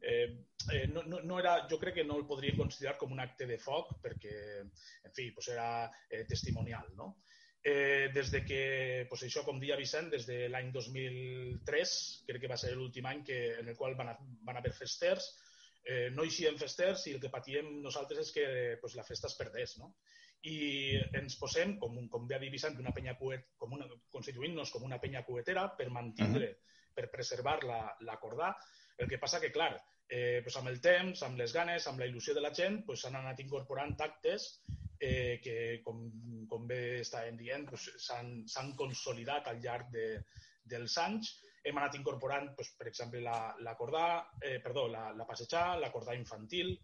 eh, 0.00 0.46
eh, 0.72 0.86
no, 0.94 1.02
no, 1.02 1.20
no 1.26 1.40
era, 1.42 1.56
jo 1.68 1.80
crec 1.82 1.98
que 2.00 2.06
no 2.06 2.20
el 2.20 2.28
podria 2.30 2.56
considerar 2.56 2.96
com 3.00 3.12
un 3.12 3.20
acte 3.20 3.50
de 3.50 3.58
foc 3.58 3.96
perquè, 4.04 4.36
en 4.62 5.16
fi, 5.16 5.30
pues 5.34 5.50
era 5.56 5.68
eh, 6.08 6.24
testimonial, 6.28 6.94
no? 6.96 7.16
Eh, 7.62 8.08
des 8.14 8.30
de 8.32 8.40
que, 8.46 8.62
pues 9.10 9.26
això, 9.26 9.42
com 9.44 9.58
dia 9.60 9.76
Vicent, 9.76 10.08
des 10.14 10.24
de 10.24 10.46
l'any 10.48 10.70
2003, 10.72 11.92
crec 12.30 12.46
que 12.46 12.48
va 12.48 12.56
ser 12.56 12.72
l'últim 12.72 13.10
any 13.10 13.20
que, 13.26 13.40
en 13.60 13.68
el 13.68 13.76
qual 13.76 13.98
van, 13.98 14.14
van 14.46 14.60
haver 14.62 14.72
festers, 14.72 15.26
eh, 15.84 16.08
no 16.14 16.24
siguem 16.28 16.58
festers 16.60 17.06
i 17.08 17.14
el 17.16 17.20
que 17.22 17.32
patíem 17.32 17.68
nosaltres 17.84 18.26
és 18.26 18.32
que 18.36 18.46
pues, 18.80 18.96
la 18.98 19.06
festa 19.06 19.30
es 19.30 19.36
perdés, 19.38 19.76
no? 19.80 19.94
I 20.48 20.96
ens 21.18 21.36
posem, 21.36 21.76
com, 21.80 21.96
un, 22.00 22.08
com 22.08 22.26
bé 22.28 22.36
ha 22.36 22.40
dit 22.40 22.52
Vicent, 22.52 22.78
una 22.80 22.94
penya 22.96 23.16
cuet, 23.18 23.50
com 23.60 23.74
una, 23.76 23.86
constituint-nos 24.14 24.72
com 24.72 24.86
una 24.88 25.00
penya 25.00 25.24
cuetera 25.26 25.66
per 25.76 25.90
mantindre, 25.92 26.48
uh 26.48 26.56
-huh. 26.56 26.94
per 26.94 27.10
preservar 27.10 27.62
la, 27.64 27.80
la 28.00 28.18
cordà. 28.18 28.54
El 28.96 29.08
que 29.08 29.18
passa 29.18 29.40
que, 29.40 29.52
clar, 29.52 29.74
eh, 30.08 30.40
pues 30.42 30.56
amb 30.56 30.68
el 30.68 30.80
temps, 30.80 31.22
amb 31.22 31.38
les 31.38 31.52
ganes, 31.52 31.86
amb 31.86 32.00
la 32.00 32.06
il·lusió 32.06 32.34
de 32.34 32.40
la 32.40 32.54
gent, 32.54 32.80
s'han 32.80 32.86
pues 32.86 33.04
anat 33.04 33.40
incorporant 33.40 33.96
tactes 33.96 34.62
eh, 34.98 35.40
que, 35.42 35.80
com, 35.84 36.10
com 36.48 36.66
bé 36.66 37.00
estàvem 37.00 37.36
dient, 37.36 37.68
pues, 37.68 37.90
s'han 37.98 38.74
consolidat 38.76 39.46
al 39.46 39.60
llarg 39.60 39.90
de, 39.90 40.24
dels 40.64 40.96
anys 40.98 41.36
hem 41.62 41.78
anat 41.78 41.96
incorporant, 41.98 42.50
doncs, 42.56 42.72
per 42.78 42.88
exemple, 42.88 43.20
la, 43.24 43.54
la 43.60 43.76
eh, 44.40 44.58
perdó, 44.62 44.88
la, 44.88 45.10
la 45.12 45.26
passejar, 45.26 45.78
la 45.78 45.90
cordà 45.92 46.14
infantil, 46.14 46.78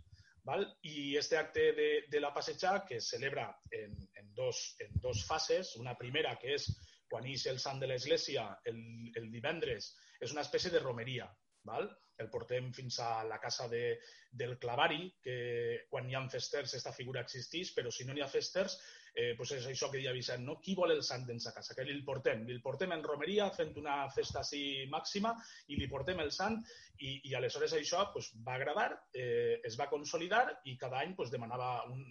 val? 0.46 0.66
i 0.82 1.16
este 1.16 1.36
acte 1.36 1.72
de, 1.72 1.88
de 2.08 2.20
la 2.20 2.32
passejar 2.32 2.84
que 2.84 2.96
es 2.96 3.08
celebra 3.08 3.48
en, 3.70 3.96
en, 4.14 4.34
dos, 4.34 4.76
en 4.78 4.92
dos 5.00 5.24
fases, 5.26 5.74
una 5.76 5.96
primera 5.98 6.36
que 6.38 6.54
és 6.54 6.68
quan 7.10 7.26
ix 7.26 7.46
el 7.50 7.58
sant 7.62 7.80
de 7.80 7.88
l'església 7.90 8.48
el, 8.64 8.80
el 9.14 9.30
divendres, 9.30 9.94
és 10.20 10.32
una 10.32 10.44
espècie 10.46 10.70
de 10.70 10.82
romeria, 10.82 11.28
val? 11.66 11.88
el 12.16 12.30
portem 12.32 12.70
fins 12.72 12.96
a 13.04 13.24
la 13.28 13.36
casa 13.38 13.66
de, 13.68 13.98
del 14.32 14.54
clavari, 14.58 15.10
que 15.20 15.86
quan 15.90 16.08
hi 16.08 16.14
ha 16.16 16.22
festers 16.32 16.72
aquesta 16.72 16.94
figura 16.96 17.20
existeix, 17.26 17.74
però 17.76 17.92
si 17.92 18.06
no 18.06 18.14
n'hi 18.16 18.24
ha 18.24 18.30
festers 18.30 18.78
eh, 19.16 19.32
pues 19.36 19.54
és 19.56 19.66
això 19.66 19.88
que 19.90 19.96
deia 19.98 20.12
Vicent, 20.12 20.44
no? 20.44 20.58
Qui 20.62 20.74
vol 20.76 20.92
el 20.92 21.02
sant 21.06 21.24
dins 21.26 21.48
a 21.48 21.54
casa? 21.56 21.74
Que 21.74 21.86
li 21.88 21.96
portem. 22.04 22.44
Li 22.48 22.58
portem 22.62 22.92
en 22.92 23.04
romeria 23.04 23.48
fent 23.56 23.72
una 23.80 24.02
festa 24.12 24.42
així 24.42 24.84
màxima 24.92 25.32
i 25.72 25.80
li 25.80 25.88
portem 25.88 26.20
el 26.20 26.30
sant 26.36 26.60
i, 26.98 27.16
i 27.30 27.34
aleshores 27.34 27.74
això 27.78 28.04
pues, 28.12 28.30
va 28.46 28.58
agradar, 28.60 28.90
eh, 29.16 29.56
es 29.64 29.80
va 29.80 29.88
consolidar 29.88 30.44
i 30.64 30.76
cada 30.76 31.00
any 31.00 31.16
pues, 31.16 31.32
demanava 31.32 31.70
un, 31.88 32.04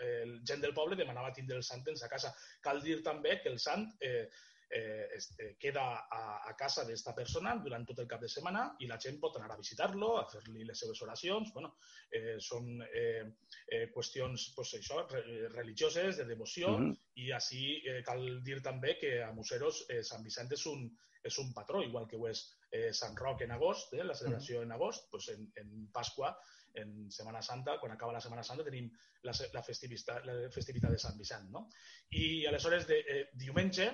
eh, 0.00 0.26
gent 0.44 0.60
del 0.60 0.76
poble 0.76 1.00
demanava 1.00 1.32
tindre 1.32 1.56
el 1.56 1.64
sant 1.64 1.84
dins 1.86 2.04
a 2.04 2.12
casa. 2.12 2.34
Cal 2.60 2.84
dir 2.84 3.00
també 3.06 3.38
que 3.40 3.52
el 3.52 3.58
sant 3.58 3.88
eh, 4.00 4.26
eh, 4.70 5.08
este, 5.16 5.56
queda 5.58 6.06
a, 6.06 6.22
a 6.48 6.54
casa 6.56 6.84
d'esta 6.86 7.14
persona 7.14 7.56
durant 7.64 7.84
tot 7.86 7.98
el 7.98 8.08
cap 8.10 8.22
de 8.22 8.30
setmana 8.30 8.68
i 8.80 8.88
la 8.90 8.98
gent 9.02 9.18
pot 9.20 9.36
anar 9.36 9.50
a 9.54 9.58
visitar-lo, 9.58 10.12
a 10.20 10.26
fer-li 10.30 10.64
les 10.64 10.78
seves 10.78 11.02
oracions. 11.02 11.50
Bueno, 11.54 11.74
eh, 12.10 12.36
són 12.38 12.78
eh, 12.86 13.26
eh, 13.66 13.86
qüestions 13.94 14.50
pues, 14.54 14.74
això, 14.78 15.02
religioses, 15.56 16.16
de 16.20 16.28
devoció, 16.28 16.74
uh 16.76 16.80
-huh. 16.80 16.96
i 17.16 17.32
així 17.32 17.82
eh, 17.84 18.02
cal 18.06 18.42
dir 18.44 18.60
també 18.62 18.96
que 18.98 19.22
a 19.22 19.32
Museros 19.32 19.84
eh, 19.88 20.02
Sant 20.02 20.22
Vicent 20.22 20.52
és 20.52 20.66
un, 20.66 20.88
és 21.22 21.38
un 21.38 21.52
patró, 21.52 21.82
igual 21.82 22.06
que 22.08 22.16
ho 22.16 22.28
és 22.28 22.46
eh, 22.70 22.92
Sant 22.92 23.16
Roc 23.16 23.42
en 23.42 23.50
agost, 23.50 23.92
eh, 23.94 24.04
la 24.04 24.14
celebració 24.14 24.58
uh 24.58 24.60
-huh. 24.60 24.66
en 24.66 24.72
agost, 24.72 25.10
pues 25.10 25.28
en, 25.28 25.52
en 25.56 25.90
Pasqua, 25.92 26.36
en 26.74 27.10
Setmana 27.10 27.42
Santa, 27.42 27.78
quan 27.80 27.92
acaba 27.92 28.12
la 28.12 28.20
Setmana 28.20 28.42
Santa, 28.42 28.64
tenim 28.64 28.90
la, 29.22 29.32
la, 29.52 29.62
festivitat, 29.62 30.24
la 30.24 30.50
festivitat 30.50 30.90
de 30.90 30.98
Sant 30.98 31.18
Vicent. 31.18 31.50
No? 31.50 31.68
I 32.10 32.46
aleshores, 32.46 32.86
de, 32.86 33.00
eh, 33.00 33.28
diumenge, 33.32 33.90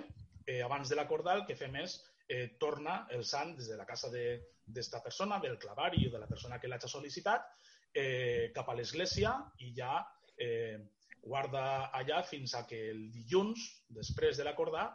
eh, 0.46 0.62
abans 0.62 0.88
de 0.88 0.96
la 0.96 1.06
cordal, 1.06 1.42
el 1.42 1.46
que 1.46 1.58
fem 1.58 1.76
és 1.82 1.98
eh, 2.28 2.56
torna 2.58 3.06
el 3.10 3.24
sant 3.24 3.54
des 3.58 3.70
de 3.70 3.78
la 3.78 3.86
casa 3.86 4.10
d'esta 4.10 4.98
de, 4.98 5.04
persona, 5.04 5.40
del 5.42 5.58
clavari 5.58 6.06
o 6.06 6.12
de 6.12 6.22
la 6.22 6.30
persona 6.30 6.60
que 6.60 6.70
l'ha 6.70 6.80
sol·licitat, 6.82 7.48
eh, 7.94 8.52
cap 8.54 8.68
a 8.68 8.76
l'església 8.76 9.32
i 9.64 9.72
ja 9.76 9.98
eh, 10.36 10.78
guarda 11.26 11.90
allà 11.96 12.22
fins 12.22 12.54
a 12.54 12.66
que 12.66 12.78
el 12.92 13.08
dilluns, 13.12 13.66
després 13.88 14.38
de 14.38 14.46
l'acordar, 14.46 14.86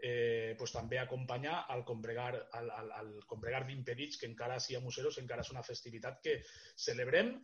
eh, 0.00 0.54
pues, 0.58 0.72
també 0.72 0.98
acompanyar 0.98 1.64
al 1.68 1.84
combregar, 1.84 2.34
al, 2.52 2.70
al, 2.70 2.92
al 2.92 3.10
combregar 3.26 3.64
d'impedits, 3.66 4.20
que 4.20 4.28
encara 4.30 4.60
si 4.60 4.76
a 4.76 4.84
Museros 4.84 5.18
encara 5.18 5.44
és 5.44 5.50
una 5.52 5.66
festivitat 5.66 6.22
que 6.24 6.38
celebrem 6.76 7.34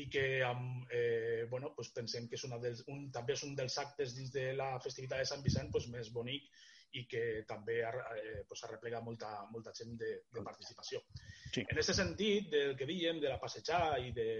i 0.00 0.06
que 0.08 0.42
amb, 0.46 0.86
eh, 0.94 1.46
bueno, 1.50 1.72
pues 1.74 1.90
pensem 1.94 2.28
que 2.30 2.38
és 2.38 2.44
una 2.46 2.60
dels, 2.62 2.84
un, 2.88 3.08
també 3.14 3.34
és 3.34 3.42
un 3.46 3.56
dels 3.58 3.76
actes 3.82 4.14
dins 4.16 4.30
de 4.32 4.52
la 4.54 4.76
festivitat 4.82 5.18
de 5.18 5.30
Sant 5.30 5.42
Vicent 5.42 5.70
pues, 5.74 5.88
més 5.90 6.12
bonic 6.14 6.46
i 6.98 7.06
que 7.06 7.44
també 7.48 7.80
eh, 7.86 8.44
pues, 8.48 8.62
arreplega 8.66 9.00
molta, 9.00 9.30
molta 9.50 9.72
gent 9.76 9.96
de, 10.00 10.12
de 10.32 10.42
participació. 10.46 11.02
Sí. 11.52 11.62
En 11.62 11.76
aquest 11.76 11.94
sentit, 11.94 12.48
del 12.50 12.76
que 12.78 12.88
dèiem, 12.88 13.20
de 13.22 13.28
la 13.30 13.38
passejar 13.42 13.98
i 14.02 14.10
de, 14.16 14.30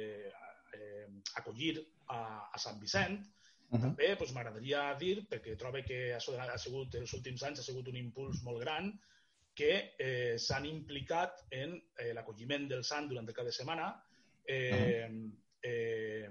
eh, 0.74 1.06
acollir 1.42 1.76
a, 2.08 2.22
a 2.50 2.58
Sant 2.58 2.80
Vicent, 2.80 3.22
Uh 3.70 3.78
-huh. 3.78 3.82
També 3.82 4.16
pues, 4.18 4.32
m'agradaria 4.34 4.96
dir, 4.98 5.28
perquè 5.30 5.56
trobo 5.56 5.78
que 5.86 6.12
això 6.16 6.34
ha 6.36 6.58
sigut, 6.58 6.94
els 6.94 7.12
últims 7.14 7.42
anys 7.42 7.60
ha 7.60 7.62
sigut 7.62 7.86
un 7.86 7.96
impuls 7.96 8.42
molt 8.42 8.58
gran, 8.58 8.90
que 9.54 9.94
eh, 9.98 10.38
s'han 10.38 10.66
implicat 10.66 11.44
en 11.50 11.76
eh, 11.98 12.12
l'acolliment 12.12 12.68
del 12.68 12.82
sant 12.84 13.08
durant 13.08 13.28
el 13.28 13.34
cap 13.34 13.44
de 13.44 13.52
setmana 13.52 14.04
eh, 14.44 15.06
uh 15.08 15.14
-huh. 15.14 15.32
eh, 15.62 16.30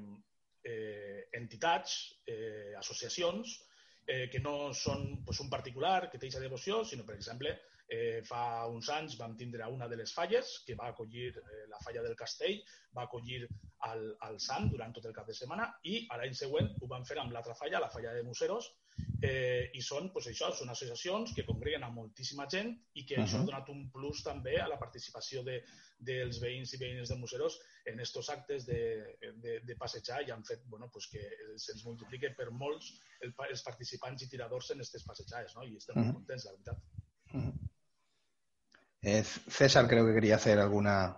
eh, 0.64 1.30
entitats, 1.32 2.20
eh, 2.26 2.74
associacions, 2.78 3.69
eh, 4.10 4.28
que 4.34 4.42
no 4.42 4.74
són 4.74 5.22
pues, 5.26 5.40
un 5.44 5.50
particular 5.54 6.10
que 6.10 6.18
té 6.18 6.26
aquesta 6.26 6.42
devoció, 6.42 6.82
sinó, 6.84 7.06
per 7.06 7.16
exemple, 7.16 7.54
eh, 7.90 8.22
fa 8.26 8.66
uns 8.70 8.90
anys 8.94 9.16
vam 9.20 9.36
tindre 9.38 9.68
una 9.70 9.88
de 9.92 9.98
les 10.00 10.14
falles 10.14 10.52
que 10.66 10.78
va 10.80 10.90
acollir 10.90 11.30
eh, 11.38 11.64
la 11.70 11.80
falla 11.86 12.04
del 12.06 12.18
castell, 12.18 12.58
va 12.98 13.06
acollir 13.06 13.44
el, 13.90 14.06
el 14.30 14.40
sant 14.42 14.70
durant 14.74 14.94
tot 14.98 15.06
el 15.10 15.16
cap 15.16 15.30
de 15.30 15.38
setmana 15.38 15.70
i 15.94 16.02
a 16.10 16.20
l'any 16.22 16.34
següent 16.42 16.74
ho 16.82 16.90
van 16.92 17.06
fer 17.06 17.20
amb 17.22 17.34
l'altra 17.36 17.58
falla, 17.62 17.84
la 17.86 17.92
falla 17.94 18.14
de 18.18 18.26
Museros, 18.26 18.72
eh, 19.22 19.70
i 19.76 19.82
són, 19.84 20.10
pues, 20.14 20.30
això, 20.32 20.50
són 20.56 20.72
associacions 20.72 21.34
que 21.36 21.46
congreguen 21.48 21.84
a 21.84 21.92
moltíssima 21.92 22.48
gent 22.52 22.72
i 22.94 23.06
que 23.06 23.16
uh 23.16 23.20
-huh. 23.20 23.26
això 23.26 23.42
ha 23.42 23.46
donat 23.46 23.70
un 23.70 23.90
plus 23.92 24.24
també 24.24 24.60
a 24.60 24.68
la 24.68 24.80
participació 24.80 25.44
de, 25.44 25.62
dels 26.00 26.40
veïns 26.40 26.74
i 26.74 26.78
veïnes 26.78 27.10
de 27.10 27.16
Museros 27.16 27.60
en 27.86 28.00
estos 28.00 28.30
actes 28.30 28.66
de, 28.66 29.18
de, 29.44 29.60
de 29.60 29.76
passejar 29.76 30.22
i 30.24 30.32
han 30.32 30.44
fet 30.44 30.64
bueno, 30.66 30.90
pues 30.92 31.08
que 31.08 31.20
se'ns 31.58 31.84
multiplique 31.86 32.34
per 32.38 32.50
molts 32.52 32.94
el, 33.22 33.34
els 33.50 33.64
participants 33.64 34.24
i 34.24 34.30
tiradors 34.30 34.72
en 34.72 34.78
aquestes 34.78 35.04
passejades, 35.04 35.56
no? 35.56 35.64
i 35.64 35.76
estem 35.76 35.98
uh 35.98 36.02
-huh. 36.02 36.06
molt 36.06 36.16
contents, 36.16 36.46
la 36.46 36.52
veritat. 36.52 36.78
Uh 37.34 37.42
-huh. 37.42 37.54
eh, 39.02 39.24
César 39.24 39.88
creo 39.88 40.06
que 40.06 40.14
quería 40.14 40.36
hacer 40.36 40.60
alguna, 40.60 41.18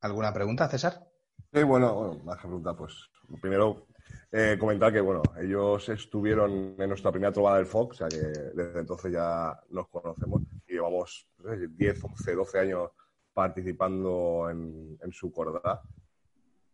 alguna 0.00 0.32
pregunta, 0.32 0.68
César. 0.68 1.06
Sí, 1.52 1.62
bueno, 1.64 1.94
bueno, 1.94 2.24
más 2.24 2.36
que 2.36 2.46
pregunta, 2.46 2.76
pues 2.76 2.94
primero 3.40 3.86
eh, 4.32 4.56
comentar 4.58 4.92
que, 4.92 5.00
bueno, 5.00 5.22
ellos 5.40 5.88
estuvieron 5.88 6.76
en 6.78 6.88
nuestra 6.88 7.10
primera 7.10 7.32
trovada 7.32 7.56
del 7.56 7.66
Fox, 7.66 8.00
o 8.00 8.08
sea 8.08 8.08
que 8.08 8.16
desde 8.16 8.80
entonces 8.80 9.12
ya 9.12 9.58
nos 9.70 9.88
conocemos 9.88 10.42
y 10.68 10.74
llevamos 10.74 11.26
no 11.38 11.50
sé, 11.50 11.68
10, 11.68 12.04
11, 12.04 12.34
12 12.34 12.58
años 12.58 12.90
participando 13.34 14.48
en, 14.50 14.98
en 15.02 15.12
su 15.12 15.32
cordada. 15.32 15.82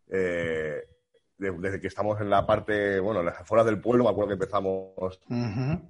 Eh, 0.09 0.87
desde 1.39 1.81
que 1.81 1.87
estamos 1.87 2.21
en 2.21 2.31
la 2.31 2.47
parte, 2.47 2.99
bueno, 3.01 3.21
en 3.21 3.27
las 3.27 3.41
afueras 3.41 3.67
del 3.67 3.81
pueblo, 3.81 4.05
me 4.05 4.11
acuerdo 4.11 4.29
que 4.29 4.35
empezamos 4.35 5.21
uh 5.29 5.35
-huh. 5.35 5.81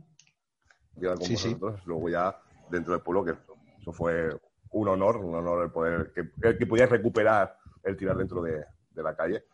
con 0.94 1.22
sí, 1.22 1.34
vosotros, 1.34 1.80
sí. 1.80 1.82
luego 1.86 2.08
ya 2.08 2.36
dentro 2.70 2.92
del 2.92 3.02
pueblo, 3.02 3.24
que 3.24 3.34
eso 3.80 3.92
fue 3.92 4.28
un 4.70 4.88
honor, 4.88 5.16
un 5.18 5.34
honor 5.34 5.64
el 5.64 5.70
poder, 5.70 6.12
que, 6.12 6.56
que 6.58 6.66
pudieras 6.66 6.90
recuperar 6.90 7.56
el 7.82 7.96
tirar 7.96 8.16
dentro 8.16 8.42
de, 8.42 8.64
de 8.90 9.02
la 9.02 9.14
calle. 9.14 9.44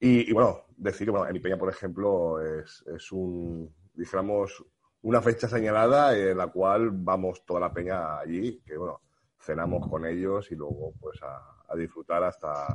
Y, 0.00 0.30
y, 0.30 0.32
bueno, 0.32 0.64
decir 0.76 1.06
que 1.06 1.10
bueno, 1.10 1.28
en 1.28 1.36
Ipeña, 1.36 1.58
por 1.58 1.70
ejemplo, 1.70 2.40
es, 2.40 2.84
es 2.94 3.10
un, 3.12 3.72
dijéramos, 3.94 4.64
una 5.02 5.20
fecha 5.20 5.48
señalada 5.48 6.16
en 6.16 6.36
la 6.36 6.48
cual 6.48 6.90
vamos 6.92 7.44
toda 7.44 7.60
la 7.60 7.72
peña 7.72 8.18
allí, 8.18 8.60
que 8.64 8.76
bueno, 8.76 9.00
cenamos 9.40 9.88
con 9.88 10.06
ellos 10.06 10.50
y 10.50 10.54
luego 10.56 10.92
pues 11.00 11.22
a, 11.22 11.40
a 11.68 11.76
disfrutar 11.76 12.22
hasta, 12.24 12.74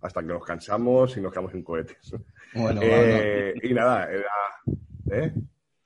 hasta 0.00 0.20
que 0.20 0.26
nos 0.26 0.44
cansamos 0.44 1.16
y 1.16 1.20
nos 1.20 1.32
quedamos 1.32 1.54
en 1.54 1.62
cohetes. 1.62 2.14
Bueno, 2.54 2.80
eh, 2.82 3.54
Y 3.62 3.72
nada, 3.72 4.10
era... 4.10 4.30
¿eh? 5.10 5.32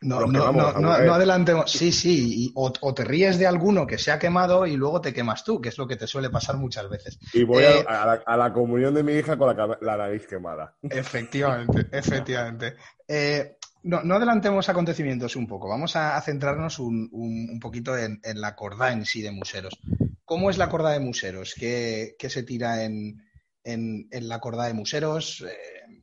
No, 0.02 0.20
no, 0.26 0.52
no, 0.52 0.72
no, 0.72 0.98
no, 0.98 1.14
adelantemos. 1.14 1.70
Sí, 1.70 1.90
sí, 1.90 2.44
y, 2.44 2.52
o, 2.54 2.70
o, 2.80 2.94
te 2.94 3.02
ríes 3.02 3.38
de 3.38 3.46
alguno 3.46 3.86
que 3.86 3.96
se 3.96 4.12
ha 4.12 4.18
quemado 4.18 4.66
y 4.66 4.76
luego 4.76 5.00
te 5.00 5.14
quemas 5.14 5.42
tú, 5.42 5.58
que 5.58 5.70
es 5.70 5.78
lo 5.78 5.86
que 5.86 5.96
te 5.96 6.06
suele 6.06 6.28
pasar 6.28 6.58
muchas 6.58 6.88
veces. 6.90 7.18
Y 7.32 7.44
voy 7.44 7.64
eh, 7.64 7.84
a, 7.88 8.02
a, 8.02 8.06
la, 8.06 8.22
a, 8.26 8.36
la, 8.36 8.52
comunión 8.52 8.92
de 8.92 9.02
mi 9.02 9.14
hija 9.14 9.38
con 9.38 9.56
la, 9.56 9.78
la 9.80 9.96
nariz 9.96 10.26
quemada. 10.26 10.76
Efectivamente, 10.82 11.86
efectivamente. 11.92 12.76
Eh, 13.08 13.56
no, 13.84 14.02
no, 14.02 14.16
adelantemos 14.16 14.68
acontecimientos 14.68 15.34
un 15.34 15.46
poco. 15.46 15.68
Vamos 15.68 15.96
a, 15.96 16.16
a 16.16 16.20
centrarnos 16.20 16.78
un, 16.78 17.08
un, 17.12 17.48
un 17.50 17.60
poquito 17.60 17.96
en, 17.96 18.20
en, 18.22 18.40
la 18.40 18.54
corda 18.54 18.92
en 18.92 19.06
sí 19.06 19.22
de 19.22 19.30
Museros. 19.30 19.78
¿Cómo 20.26 20.50
es 20.50 20.58
la 20.58 20.68
corda 20.68 20.90
de 20.90 21.00
Museros? 21.00 21.54
¿Qué, 21.58 22.16
qué 22.18 22.28
se 22.28 22.42
tira 22.42 22.84
en, 22.84 23.22
en, 23.64 24.08
en, 24.10 24.28
la 24.28 24.40
corda 24.40 24.66
de 24.66 24.74
Museros? 24.74 25.42
Eh, 25.48 26.02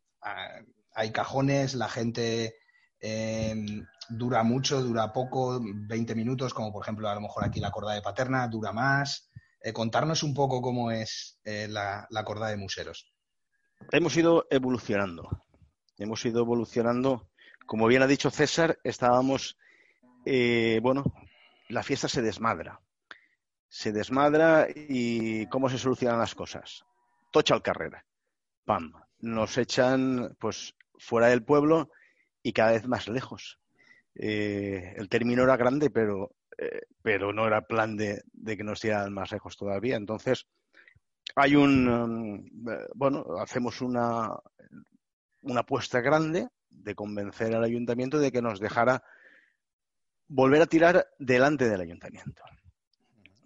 hay 0.96 1.12
cajones, 1.12 1.76
la 1.76 1.90
gente 1.90 2.56
eh, 3.06 3.54
dura 4.08 4.44
mucho, 4.44 4.82
dura 4.82 5.12
poco, 5.12 5.60
20 5.62 6.16
minutos, 6.16 6.54
como 6.54 6.72
por 6.72 6.84
ejemplo 6.84 7.10
a 7.10 7.16
lo 7.16 7.22
mejor 7.22 7.44
aquí 7.44 7.60
la 7.60 7.72
corda 7.72 7.94
de 7.94 8.02
Paterna, 8.02 8.48
dura 8.48 8.72
más. 8.72 9.30
Eh, 9.62 9.74
contarnos 9.74 10.24
un 10.24 10.34
poco 10.34 10.62
cómo 10.62 10.90
es 10.90 11.40
eh, 11.44 11.68
la, 11.70 12.08
la, 12.10 12.24
corda 12.24 12.48
de 12.48 12.58
Museros. 12.58 13.14
Hemos 13.92 14.16
ido 14.16 14.48
evolucionando. 14.50 15.30
Hemos 15.98 16.26
ido 16.26 16.42
evolucionando. 16.42 17.30
Como 17.66 17.88
bien 17.88 18.02
ha 18.02 18.08
dicho 18.08 18.30
César, 18.30 18.80
estábamos, 18.84 19.58
eh, 20.26 20.80
bueno, 20.82 21.04
la 21.70 21.84
fiesta 21.84 22.08
se 22.08 22.22
desmadra. 22.22 22.80
Se 23.68 23.92
desmadra 23.92 24.68
y 24.74 25.48
cómo 25.48 25.70
se 25.70 25.78
solucionan 25.78 26.20
las 26.20 26.36
cosas. 26.36 26.86
Tocha 27.32 27.54
al 27.54 27.62
carrera. 27.62 28.06
¡pam! 28.66 28.94
Nos 29.20 29.58
echan 29.58 30.36
pues 30.40 30.76
fuera 30.98 31.28
del 31.28 31.44
pueblo 31.44 31.90
y 32.44 32.54
cada 32.54 32.74
vez 32.74 32.86
más 32.88 33.08
lejos. 33.08 33.60
Eh, 34.16 34.94
el 34.98 35.10
término 35.10 35.44
era 35.44 35.58
grande, 35.58 35.90
pero, 35.90 36.36
eh, 36.58 36.82
pero 37.02 37.34
no 37.34 37.48
era 37.48 37.66
plan 37.66 37.96
de, 37.96 38.24
que 38.46 38.64
nos 38.64 38.82
tiraran 38.82 39.14
más 39.14 39.32
lejos 39.32 39.58
todavía. 39.58 39.96
Entonces, 39.96 40.46
hay 41.36 41.56
un, 41.56 41.88
um, 41.88 42.70
eh, 42.70 42.88
bueno, 42.94 43.26
hacemos 43.40 43.82
una, 43.82 44.30
una 45.42 45.62
apuesta 45.62 46.02
grande 46.02 46.50
de 46.70 46.96
convencer 46.96 47.56
al 47.56 47.64
ayuntamiento 47.64 48.20
de 48.20 48.32
que 48.32 48.42
nos 48.42 48.60
dejara 48.60 49.04
volver 50.28 50.62
a 50.62 50.68
tirar 50.68 51.08
delante 51.18 51.70
del 51.70 51.82
ayuntamiento. 51.82 52.44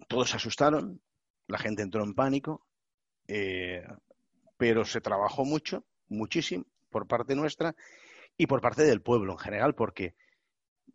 Todos 0.08 0.30
se 0.30 0.36
asustaron, 0.36 1.00
la 1.46 1.58
gente 1.58 1.82
entró 1.82 2.02
en 2.02 2.14
pánico, 2.14 2.66
eh, 3.26 3.86
pero 4.56 4.84
se 4.84 5.00
trabajó 5.00 5.44
mucho, 5.44 5.84
muchísimo, 6.08 6.64
por 6.90 7.06
parte 7.06 7.34
nuestra 7.34 7.74
y 8.38 8.46
por 8.46 8.60
parte 8.62 8.84
del 8.84 9.02
pueblo 9.02 9.32
en 9.32 9.38
general, 9.38 9.74
porque 9.74 10.14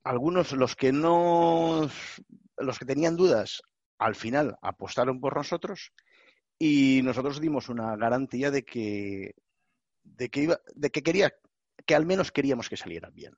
algunos, 0.03 0.53
los 0.53 0.75
que 0.75 0.91
no, 0.91 1.89
los 2.57 2.79
que 2.79 2.85
tenían 2.85 3.17
dudas, 3.17 3.61
al 3.99 4.15
final 4.15 4.57
apostaron 4.61 5.19
por 5.19 5.35
nosotros 5.35 5.91
y 6.57 7.01
nosotros 7.03 7.39
dimos 7.39 7.69
una 7.69 7.95
garantía 7.97 8.49
de 8.49 8.63
que, 8.63 9.35
de 10.03 10.29
que, 10.29 10.41
iba, 10.41 10.59
de 10.73 10.89
que 10.89 11.03
quería, 11.03 11.33
que 11.85 11.95
al 11.95 12.05
menos 12.05 12.31
queríamos 12.31 12.69
que 12.69 12.77
salieran 12.77 13.13
bien. 13.13 13.33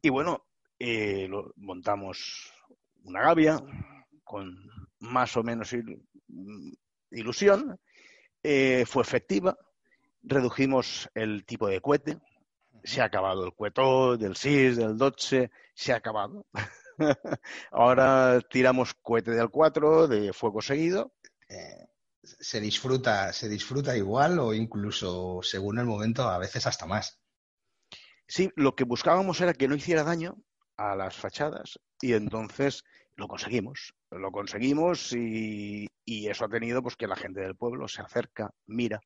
Y 0.00 0.08
bueno, 0.08 0.46
eh, 0.78 1.28
montamos 1.56 2.50
una 3.04 3.22
gavia 3.22 3.60
con 4.24 4.56
más 5.00 5.36
o 5.36 5.42
menos 5.42 5.72
il, 5.74 6.02
ilusión, 7.10 7.78
eh, 8.42 8.84
fue 8.86 9.02
efectiva, 9.02 9.56
redujimos 10.22 11.10
el 11.14 11.44
tipo 11.44 11.68
de 11.68 11.80
cohete, 11.80 12.18
se 12.86 13.00
ha 13.00 13.06
acabado 13.06 13.44
el 13.44 13.52
cueto 13.52 14.16
del 14.16 14.36
SIS, 14.36 14.76
del 14.76 14.96
DOTSE, 14.96 15.50
se 15.74 15.92
ha 15.92 15.96
acabado. 15.96 16.46
Ahora 17.72 18.40
tiramos 18.48 18.94
cohete 18.94 19.32
del 19.32 19.50
4 19.50 20.06
de 20.06 20.32
fuego 20.32 20.62
seguido. 20.62 21.12
Eh, 21.48 21.88
se 22.22 22.60
disfruta, 22.60 23.32
se 23.32 23.48
disfruta 23.48 23.96
igual 23.96 24.38
o 24.38 24.54
incluso 24.54 25.40
según 25.42 25.78
el 25.78 25.86
momento, 25.86 26.28
a 26.28 26.38
veces 26.38 26.66
hasta 26.66 26.86
más. 26.86 27.20
Sí, 28.28 28.50
lo 28.54 28.74
que 28.74 28.84
buscábamos 28.84 29.40
era 29.40 29.52
que 29.52 29.68
no 29.68 29.74
hiciera 29.74 30.04
daño 30.04 30.36
a 30.76 30.94
las 30.94 31.16
fachadas 31.16 31.80
y 32.00 32.12
entonces 32.12 32.84
lo 33.16 33.26
conseguimos. 33.26 33.94
Lo 34.10 34.30
conseguimos 34.30 35.12
y, 35.12 35.88
y 36.04 36.28
eso 36.28 36.44
ha 36.44 36.48
tenido 36.48 36.82
pues 36.82 36.96
que 36.96 37.08
la 37.08 37.16
gente 37.16 37.40
del 37.40 37.56
pueblo 37.56 37.88
se 37.88 38.02
acerca, 38.02 38.52
mira. 38.66 39.00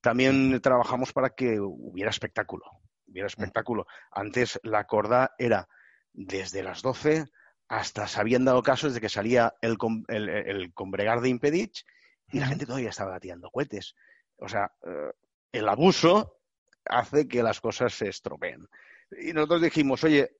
También 0.00 0.60
trabajamos 0.62 1.12
para 1.12 1.30
que 1.30 1.60
hubiera 1.60 2.10
espectáculo. 2.10 2.64
Hubiera 3.08 3.26
espectáculo. 3.26 3.86
Antes 4.10 4.60
la 4.62 4.84
corda 4.84 5.34
era 5.38 5.68
desde 6.12 6.62
las 6.62 6.82
12 6.82 7.26
hasta 7.68 8.08
se 8.08 8.20
habían 8.20 8.44
dado 8.44 8.62
casos 8.62 8.94
de 8.94 9.00
que 9.00 9.08
salía 9.08 9.54
el, 9.60 9.76
el, 10.08 10.28
el 10.28 10.72
combregar 10.72 11.20
de 11.20 11.28
Impedich 11.28 11.84
y 12.30 12.40
la 12.40 12.46
gente 12.46 12.66
todavía 12.66 12.90
estaba 12.90 13.20
tirando 13.20 13.50
cohetes. 13.50 13.94
O 14.36 14.48
sea, 14.48 14.72
eh, 14.82 15.12
el 15.52 15.68
abuso 15.68 16.40
hace 16.84 17.28
que 17.28 17.42
las 17.42 17.60
cosas 17.60 17.92
se 17.92 18.08
estropeen. 18.08 18.66
Y 19.20 19.32
nosotros 19.32 19.62
dijimos, 19.62 20.04
oye, 20.04 20.36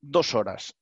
dos 0.00 0.34
horas, 0.34 0.76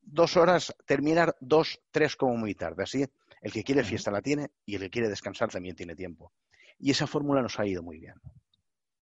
dos 0.00 0.36
horas, 0.36 0.74
terminar 0.86 1.36
dos, 1.40 1.80
tres 1.90 2.16
como 2.16 2.36
muy 2.36 2.54
tarde. 2.54 2.84
Así, 2.84 3.04
el 3.40 3.52
que 3.52 3.64
quiere 3.64 3.84
fiesta 3.84 4.10
la 4.10 4.22
tiene 4.22 4.50
y 4.64 4.76
el 4.76 4.82
que 4.82 4.90
quiere 4.90 5.08
descansar 5.08 5.50
también 5.50 5.76
tiene 5.76 5.94
tiempo. 5.94 6.32
Y 6.78 6.90
esa 6.90 7.06
fórmula 7.06 7.42
nos 7.42 7.58
ha 7.58 7.66
ido 7.66 7.82
muy 7.82 7.98
bien. 7.98 8.14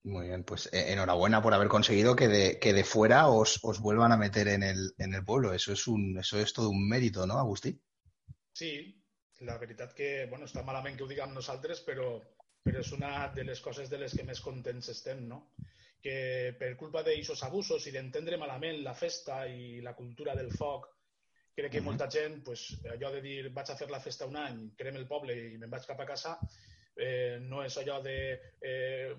Muy 0.03 0.27
bien, 0.27 0.43
pues 0.43 0.67
eh, 0.73 0.93
enhorabuena 0.93 1.43
por 1.43 1.53
haber 1.53 1.67
conseguido 1.67 2.15
que 2.15 2.27
de, 2.27 2.59
que 2.59 2.73
de 2.73 2.83
fuera 2.83 3.27
os, 3.27 3.59
os, 3.61 3.79
vuelvan 3.79 4.11
a 4.11 4.17
meter 4.17 4.47
en 4.47 4.63
el, 4.63 4.93
en 4.97 5.13
el 5.13 5.23
pueblo. 5.23 5.53
Eso 5.53 5.73
es, 5.73 5.87
un, 5.87 6.17
eso 6.17 6.39
es 6.39 6.53
todo 6.53 6.69
un 6.69 6.87
mérito, 6.87 7.27
¿no, 7.27 7.37
Agustí? 7.37 7.79
Sí, 8.51 9.01
la 9.41 9.57
veritat 9.57 9.93
que, 9.93 10.25
bueno, 10.29 10.47
està 10.49 10.63
malament 10.65 10.97
que 10.97 11.05
ho 11.05 11.09
diguem 11.09 11.35
nosaltres, 11.35 11.83
però, 11.85 12.15
però 12.65 12.81
és 12.81 12.91
una 12.97 13.29
de 13.35 13.45
les 13.45 13.61
coses 13.61 13.89
de 13.89 13.99
les 14.01 14.15
que 14.17 14.25
més 14.25 14.41
contents 14.41 14.89
estem, 14.89 15.21
no? 15.29 15.53
Que 16.01 16.57
per 16.57 16.73
culpa 16.79 17.03
d'aixòs 17.05 17.45
abusos 17.45 17.85
i 17.85 17.93
d'entendre 17.93 18.41
malament 18.41 18.81
la 18.81 18.95
festa 18.97 19.43
i 19.45 19.81
la 19.85 19.93
cultura 19.93 20.33
del 20.37 20.49
foc, 20.53 20.89
crec 21.53 21.71
que 21.71 21.77
uh 21.77 21.81
-huh. 21.81 21.85
molta 21.85 22.09
gent, 22.09 22.43
pues, 22.43 22.81
allò 22.89 23.11
de 23.11 23.21
dir 23.21 23.53
vaig 23.53 23.69
a 23.69 23.77
fer 23.77 23.89
la 23.91 23.99
festa 23.99 24.25
un 24.25 24.35
any, 24.35 24.71
crem 24.75 24.95
el 24.95 25.07
poble 25.07 25.33
i 25.33 25.57
me'n 25.57 25.69
vaig 25.69 25.85
cap 25.85 25.99
a 25.99 26.05
casa, 26.05 26.39
eh, 26.95 27.39
no 27.41 27.63
és 27.63 27.77
allò 27.77 27.99
de 28.03 28.15
eh, 28.59 29.13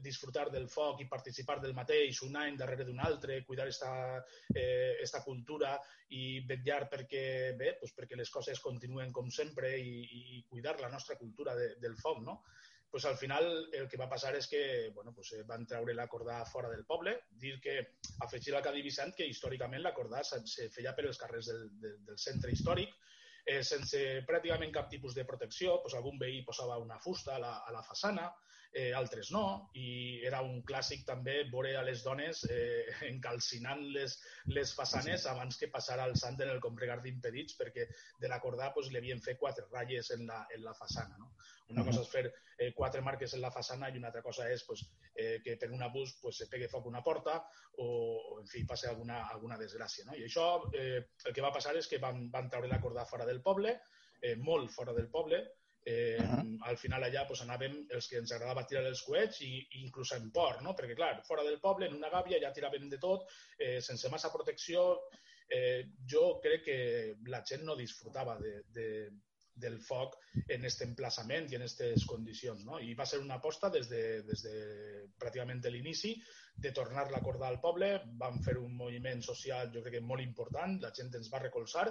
disfrutar 0.00 0.48
del 0.50 0.68
foc 0.68 1.02
i 1.02 1.08
participar 1.08 1.58
del 1.60 1.74
mateix 1.76 2.22
un 2.26 2.36
any 2.40 2.56
darrere 2.56 2.86
d'un 2.88 3.00
altre, 3.00 3.42
cuidar 3.44 3.68
esta, 3.68 3.92
eh, 4.54 4.96
esta 5.02 5.22
cultura 5.24 5.76
i 6.16 6.40
vetllar 6.48 6.86
perquè, 6.90 7.24
bé, 7.56 7.76
pues 7.80 7.94
perquè 7.96 8.18
les 8.18 8.30
coses 8.30 8.60
continuen 8.60 9.12
com 9.12 9.30
sempre 9.30 9.76
i, 9.78 10.02
i 10.36 10.42
cuidar 10.48 10.78
la 10.80 10.90
nostra 10.90 11.16
cultura 11.16 11.54
de, 11.54 11.74
del 11.80 11.96
foc, 11.96 12.22
no? 12.24 12.42
pues 12.90 13.04
al 13.04 13.16
final 13.16 13.68
el 13.72 13.86
que 13.88 13.98
va 14.00 14.08
passar 14.10 14.32
és 14.34 14.48
que 14.50 14.90
bueno, 14.94 15.12
pues, 15.14 15.30
van 15.46 15.62
treure 15.66 15.94
la 15.94 16.08
corda 16.10 16.40
fora 16.44 16.68
del 16.72 16.84
poble, 16.84 17.20
dir 17.30 17.60
que 17.62 17.76
afegir 18.26 18.56
al 18.56 18.66
dit 18.74 18.84
Vicent 18.84 19.14
que 19.14 19.28
històricament 19.30 19.84
la 19.84 19.94
corda 19.94 20.24
se 20.24 20.66
feia 20.74 20.92
per 20.96 21.06
els 21.06 21.20
carrers 21.20 21.52
del, 21.52 21.68
del, 21.78 22.00
del 22.08 22.18
centre 22.18 22.50
històric, 22.50 22.90
eh, 23.46 23.62
sense 23.66 24.00
pràcticament 24.28 24.72
cap 24.74 24.90
tipus 24.92 25.16
de 25.16 25.26
protecció, 25.28 25.80
doncs 25.82 25.96
algun 25.98 26.18
veí 26.20 26.42
posava 26.46 26.78
una 26.78 26.98
fusta 26.98 27.36
a 27.36 27.42
la, 27.42 27.52
a 27.66 27.74
la 27.74 27.82
façana, 27.86 28.30
eh, 28.72 28.92
altres 28.94 29.30
no, 29.34 29.70
i 29.74 30.20
era 30.26 30.40
un 30.46 30.60
clàssic 30.66 31.02
també 31.06 31.40
veure 31.50 31.74
a 31.76 31.82
les 31.86 32.04
dones 32.06 32.44
eh, 32.50 32.86
encalcinant 33.08 33.82
les, 33.96 34.16
les 34.54 34.74
façanes 34.76 35.24
sí. 35.24 35.30
abans 35.32 35.58
que 35.58 35.70
passara 35.72 36.06
el 36.06 36.16
sant 36.20 36.38
en 36.40 36.52
el 36.52 36.62
combregar 36.62 37.00
d'impedits 37.02 37.58
perquè 37.58 37.88
de 38.20 38.30
l'acordar 38.30 38.70
doncs, 38.74 38.92
li 38.92 39.00
havien 39.02 39.22
fet 39.24 39.40
quatre 39.40 39.66
ratlles 39.72 40.12
en 40.16 40.26
la, 40.30 40.44
en 40.54 40.62
la 40.66 40.76
façana. 40.78 41.18
No? 41.18 41.32
Una 41.70 41.82
uh 41.82 41.86
-huh. 41.86 41.90
cosa 41.90 42.02
és 42.02 42.08
fer 42.08 42.24
eh, 42.58 42.72
quatre 42.74 43.00
marques 43.00 43.34
en 43.34 43.40
la 43.40 43.50
façana 43.50 43.88
i 43.88 43.98
una 43.98 44.08
altra 44.08 44.22
cosa 44.22 44.50
és 44.50 44.64
pues, 44.66 44.82
eh, 45.14 45.40
que 45.44 45.56
per 45.56 45.70
un 45.70 45.82
abús 45.82 46.18
pues, 46.22 46.36
se 46.36 46.48
pegue 46.48 46.68
foc 46.68 46.86
una 46.86 47.02
porta 47.02 47.38
o, 47.76 47.86
o 47.86 48.40
en 48.40 48.46
fi, 48.46 48.64
passi 48.64 48.86
alguna, 48.86 49.28
alguna 49.28 49.58
desgràcia. 49.58 50.04
No? 50.04 50.14
I 50.14 50.24
això 50.24 50.70
eh, 50.74 51.06
el 51.24 51.32
que 51.34 51.42
va 51.42 51.52
passar 51.52 51.76
és 51.76 51.88
que 51.88 51.98
van, 51.98 52.30
van 52.30 52.50
treure 52.50 52.68
la 52.68 52.80
corda 52.80 53.06
fora 53.06 53.26
del 53.26 53.42
poble, 53.42 53.80
eh, 54.20 54.36
molt 54.36 54.70
fora 54.70 54.92
del 54.92 55.08
poble, 55.08 55.46
eh, 55.84 56.18
uh 56.20 56.26
-huh. 56.26 56.58
al 56.62 56.76
final 56.76 57.02
allà 57.02 57.26
pues, 57.26 57.40
anàvem 57.42 57.86
els 57.88 58.08
que 58.08 58.18
ens 58.18 58.32
agradava 58.32 58.66
tirar 58.66 58.84
els 58.84 59.02
coets 59.02 59.40
i, 59.40 59.52
i 59.70 59.82
inclús 59.82 60.12
en 60.12 60.30
port, 60.30 60.60
no? 60.60 60.74
perquè 60.74 60.94
clar, 60.94 61.22
fora 61.24 61.42
del 61.42 61.60
poble, 61.60 61.86
en 61.86 61.94
una 61.94 62.10
gàbia 62.10 62.40
ja 62.40 62.52
tiràvem 62.52 62.88
de 62.88 62.98
tot, 62.98 63.30
eh, 63.58 63.80
sense 63.80 64.08
massa 64.08 64.32
protecció, 64.32 65.00
eh, 65.48 65.90
jo 66.06 66.38
crec 66.40 66.64
que 66.64 67.16
la 67.26 67.42
gent 67.44 67.64
no 67.64 67.76
disfrutava 67.76 68.38
de, 68.38 68.62
de, 68.68 69.10
del 69.62 69.78
foc 69.84 70.16
en 70.46 70.60
aquest 70.60 70.84
emplaçament 70.86 71.48
i 71.50 71.58
en 71.58 71.64
aquestes 71.64 72.06
condicions. 72.10 72.64
No? 72.66 72.78
I 72.80 72.94
va 72.98 73.06
ser 73.06 73.20
una 73.22 73.38
aposta 73.40 73.70
des 73.70 73.88
de, 73.90 74.02
des 74.26 74.44
de 74.46 74.54
pràcticament 75.20 75.62
l'inici 75.70 76.14
de 76.60 76.72
tornar 76.76 77.06
la 77.10 77.20
corda 77.24 77.48
al 77.48 77.60
poble. 77.60 77.90
Vam 78.20 78.40
fer 78.44 78.56
un 78.58 78.74
moviment 78.76 79.22
social, 79.22 79.70
jo 79.74 79.84
crec 79.84 79.98
que 79.98 80.06
molt 80.06 80.24
important, 80.24 80.78
la 80.82 80.92
gent 80.96 81.12
ens 81.20 81.30
va 81.32 81.42
recolzar. 81.44 81.86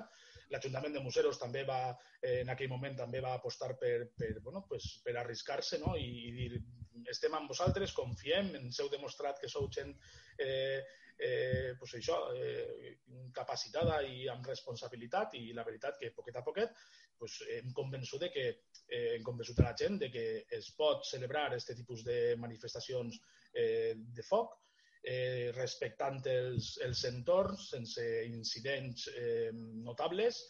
L'Ajuntament 0.49 0.95
de 0.97 1.01
Museros 1.05 1.39
també 1.41 1.63
va, 1.65 1.81
eh, 2.21 2.41
en 2.41 2.49
aquell 2.49 2.69
moment 2.69 2.95
també 2.97 3.21
va 3.21 3.35
apostar 3.37 3.75
per, 3.77 4.09
per, 4.17 4.33
bueno, 4.41 4.65
pues, 4.67 4.95
per 5.05 5.17
arriscar-se 5.17 5.79
no? 5.85 5.95
I, 5.97 6.09
i 6.29 6.31
dir 6.37 6.63
estem 7.09 7.35
amb 7.37 7.49
vosaltres, 7.49 7.93
confiem, 7.95 8.49
ens 8.59 8.79
heu 8.81 8.89
demostrat 8.91 9.39
que 9.39 9.49
sou 9.51 9.69
gent 9.71 9.93
eh, 10.37 10.81
eh, 11.19 11.75
pues 11.79 11.93
això, 11.99 12.17
eh, 12.35 12.95
capacitada 13.35 13.99
i 14.07 14.27
amb 14.31 14.45
responsabilitat 14.47 15.35
i 15.39 15.51
la 15.53 15.65
veritat 15.67 15.99
que 15.99 16.13
poquet 16.15 16.39
a 16.39 16.43
poquet 16.45 16.75
pues, 17.19 17.39
hem 17.55 17.73
convençut 17.75 18.23
de 18.23 18.31
que 18.33 18.45
eh, 18.49 19.15
hem 19.15 19.25
convençut 19.27 19.59
a 19.59 19.69
la 19.69 19.75
gent 19.77 19.99
de 20.01 20.09
que 20.13 20.25
es 20.59 20.71
pot 20.77 21.05
celebrar 21.07 21.47
aquest 21.49 21.75
tipus 21.75 22.05
de 22.07 22.35
manifestacions 22.41 23.19
eh, 23.53 23.93
de 23.95 24.25
foc 24.25 24.55
eh, 25.03 25.51
respectant 25.55 26.21
els, 26.31 26.77
els 26.85 27.03
entorns 27.11 27.69
sense 27.75 28.07
incidents 28.29 29.09
eh, 29.15 29.51
notables 29.53 30.41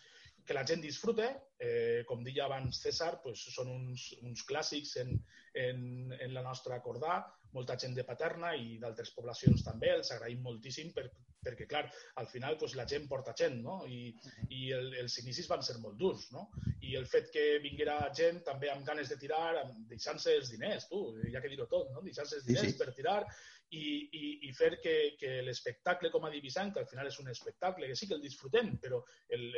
que 0.50 0.56
la 0.58 0.66
gent 0.66 0.82
disfrute, 0.82 1.28
eh, 1.62 2.02
com 2.10 2.24
deia 2.26 2.48
abans 2.48 2.80
César, 2.82 3.20
pues, 3.22 3.44
són 3.54 3.68
uns, 3.70 4.08
uns 4.26 4.42
clàssics 4.50 4.96
en, 5.04 5.12
en, 5.54 5.84
en 6.16 6.34
la 6.34 6.42
nostra 6.42 6.80
acordar, 6.80 7.20
molta 7.56 7.78
gent 7.82 7.96
de 7.98 8.06
Paterna 8.08 8.54
i 8.56 8.78
d'altres 8.82 9.12
poblacions 9.16 9.66
també, 9.66 9.92
els 9.96 10.12
agraïm 10.16 10.42
moltíssim 10.46 10.94
per, 10.96 11.08
perquè, 11.44 11.68
clar, 11.70 11.86
al 12.22 12.28
final 12.28 12.58
pues, 12.60 12.76
la 12.76 12.86
gent 12.88 13.08
porta 13.08 13.34
gent, 13.38 13.60
no? 13.64 13.80
I, 13.88 14.10
i 14.56 14.72
el, 14.76 14.92
els 15.04 15.18
inicis 15.24 15.48
van 15.50 15.64
ser 15.66 15.78
molt 15.84 15.98
durs, 16.00 16.28
no? 16.36 16.50
I 16.86 16.96
el 17.00 17.08
fet 17.10 17.30
que 17.34 17.46
vinguera 17.64 18.00
gent 18.16 18.42
també 18.48 18.72
amb 18.72 18.86
ganes 18.88 19.12
de 19.12 19.20
tirar, 19.22 19.64
deixant-se 19.92 20.36
els 20.40 20.52
diners, 20.54 20.90
tu, 20.92 21.06
ja 21.32 21.42
que 21.42 21.52
dir-ho 21.52 21.70
tot, 21.72 21.94
no? 21.96 22.04
Deixant-se 22.06 22.42
els 22.42 22.50
diners 22.50 22.72
sí, 22.72 22.76
sí. 22.76 22.82
per 22.82 22.92
tirar, 22.98 23.22
i, 23.70 23.86
i, 24.18 24.24
i 24.50 24.52
fer 24.58 24.72
que, 24.82 24.96
que 25.20 25.40
l'espectacle 25.46 26.10
com 26.14 26.26
a 26.26 26.34
divisant, 26.34 26.74
que 26.74 26.82
al 26.82 26.90
final 26.90 27.08
és 27.08 27.20
un 27.22 27.30
espectacle, 27.30 27.88
que 27.88 27.98
sí 27.98 28.10
que 28.10 28.18
el 28.18 28.26
disfrutem, 28.26 28.76
però 28.82 29.04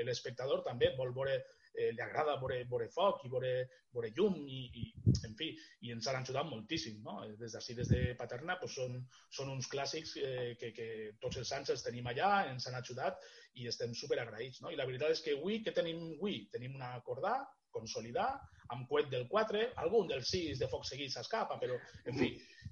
l'espectador 0.06 0.66
també 0.68 0.92
vol 0.98 1.14
veure 1.16 1.40
eh, 1.74 1.92
li 1.96 2.04
agrada 2.04 2.38
veure, 2.42 2.62
veure 2.72 2.88
foc 2.94 3.26
i 3.26 3.32
veure, 3.32 3.52
veure 3.96 4.12
llum 4.18 4.38
i, 4.48 4.62
i, 4.82 4.86
en 5.28 5.36
fi, 5.40 5.52
i 5.86 5.94
ens 5.96 6.08
han 6.08 6.22
ajudat 6.22 6.50
moltíssim, 6.50 7.00
no? 7.06 7.20
Des 7.40 7.56
d'ací, 7.56 7.76
des 7.78 7.92
de 7.92 8.02
Paterna, 8.20 8.58
doncs 8.62 8.78
són, 8.80 9.00
són 9.40 9.54
uns 9.56 9.70
clàssics 9.72 10.16
eh, 10.22 10.54
que, 10.60 10.72
que 10.76 10.88
tots 11.24 11.42
els 11.42 11.52
anys 11.58 11.74
els 11.76 11.86
tenim 11.88 12.08
allà, 12.12 12.32
ens 12.52 12.68
han 12.68 12.78
ajudat 12.80 13.20
i 13.60 13.68
estem 13.72 13.96
super 13.98 14.20
agraïts, 14.22 14.62
no? 14.64 14.72
I 14.72 14.80
la 14.80 14.88
veritat 14.90 15.16
és 15.16 15.24
que 15.26 15.36
avui, 15.38 15.62
què 15.66 15.76
tenim 15.76 16.02
avui? 16.16 16.46
Tenim 16.54 16.78
una 16.80 16.94
cordà, 17.08 17.40
consolidar, 17.72 18.32
amb 18.72 18.88
coet 18.88 19.10
del 19.12 19.28
4, 19.28 19.62
algun 19.84 20.08
del 20.08 20.24
6 20.28 20.60
de 20.62 20.68
foc 20.72 20.86
seguit 20.88 21.12
s'escapa, 21.12 21.58
però, 21.60 21.78
en 22.08 22.20
fi, 22.20 22.32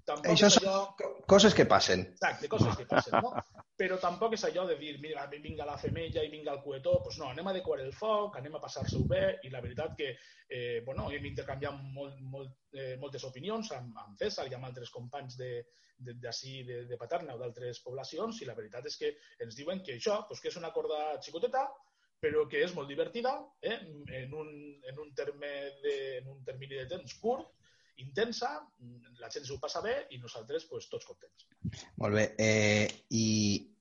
tampoc 0.10 0.32
Això 0.34 0.50
és 0.50 0.58
són 0.60 0.68
allò... 0.68 0.84
co- 1.00 1.10
coses 1.30 1.56
que 1.58 1.66
passen. 1.70 2.04
Exacte, 2.18 2.50
coses 2.52 2.76
que 2.78 2.86
passen, 2.90 3.16
no? 3.24 3.32
Però 3.80 3.96
tampoc 4.02 4.34
és 4.36 4.44
allò 4.44 4.66
de 4.68 4.76
dir, 4.76 4.98
mira, 5.00 5.24
vinga 5.32 5.64
la 5.68 5.78
femella 5.80 6.24
i 6.26 6.32
vinga 6.34 6.52
el 6.52 6.60
coetó, 6.66 6.98
doncs 7.06 7.20
no, 7.22 7.30
anem 7.32 7.48
a 7.48 7.54
decorar 7.56 7.86
el 7.88 7.94
foc, 7.96 8.36
anem 8.42 8.58
a 8.58 8.62
passar-se-ho 8.64 9.06
bé, 9.08 9.38
i 9.48 9.52
la 9.54 9.62
veritat 9.64 9.94
que, 9.96 10.10
eh, 10.50 10.82
bueno, 10.86 11.08
hem 11.16 11.26
intercanviat 11.30 11.78
molt, 11.96 12.18
molt, 12.34 12.58
eh, 12.76 12.98
moltes 13.00 13.24
opinions 13.30 13.72
amb, 13.78 13.96
amb 14.04 14.18
César 14.20 14.50
i 14.52 14.58
amb 14.58 14.68
altres 14.68 14.92
companys 14.92 15.38
de 15.40 15.54
de- 16.00 16.14
d'ací, 16.16 16.64
de, 16.64 16.86
de 16.88 16.96
Paterna 16.96 17.34
o 17.36 17.40
d'altres 17.42 17.82
poblacions, 17.84 18.38
i 18.42 18.46
la 18.48 18.54
veritat 18.56 18.86
és 18.88 18.96
que 18.96 19.10
ens 19.44 19.56
diuen 19.58 19.82
que 19.84 19.98
això, 19.98 20.22
doncs 20.30 20.40
que 20.40 20.48
és 20.48 20.56
una 20.56 20.70
corda 20.72 21.18
xicoteta, 21.22 21.66
però 22.24 22.46
que 22.48 22.62
és 22.64 22.72
molt 22.76 22.88
divertida, 22.88 23.34
eh? 23.62 23.76
en, 24.22 24.34
un, 24.34 24.48
en, 24.88 25.00
un 25.04 25.10
terme 25.16 25.50
de, 25.84 25.96
en 26.22 26.30
un 26.32 26.40
termini 26.48 26.80
de 26.80 26.86
temps 26.94 27.18
curt, 27.20 27.52
intensa, 28.04 28.50
la 29.20 29.30
gent 29.30 29.46
s'ho 29.46 29.60
passa 29.60 29.82
bé 29.86 29.96
i 30.16 30.20
nosaltres 30.20 30.66
pues, 30.70 30.88
tots 30.92 31.06
contents. 31.06 31.48
Molt 31.98 32.16
bé. 32.16 32.26
Eh, 32.38 33.06
y 33.10 33.76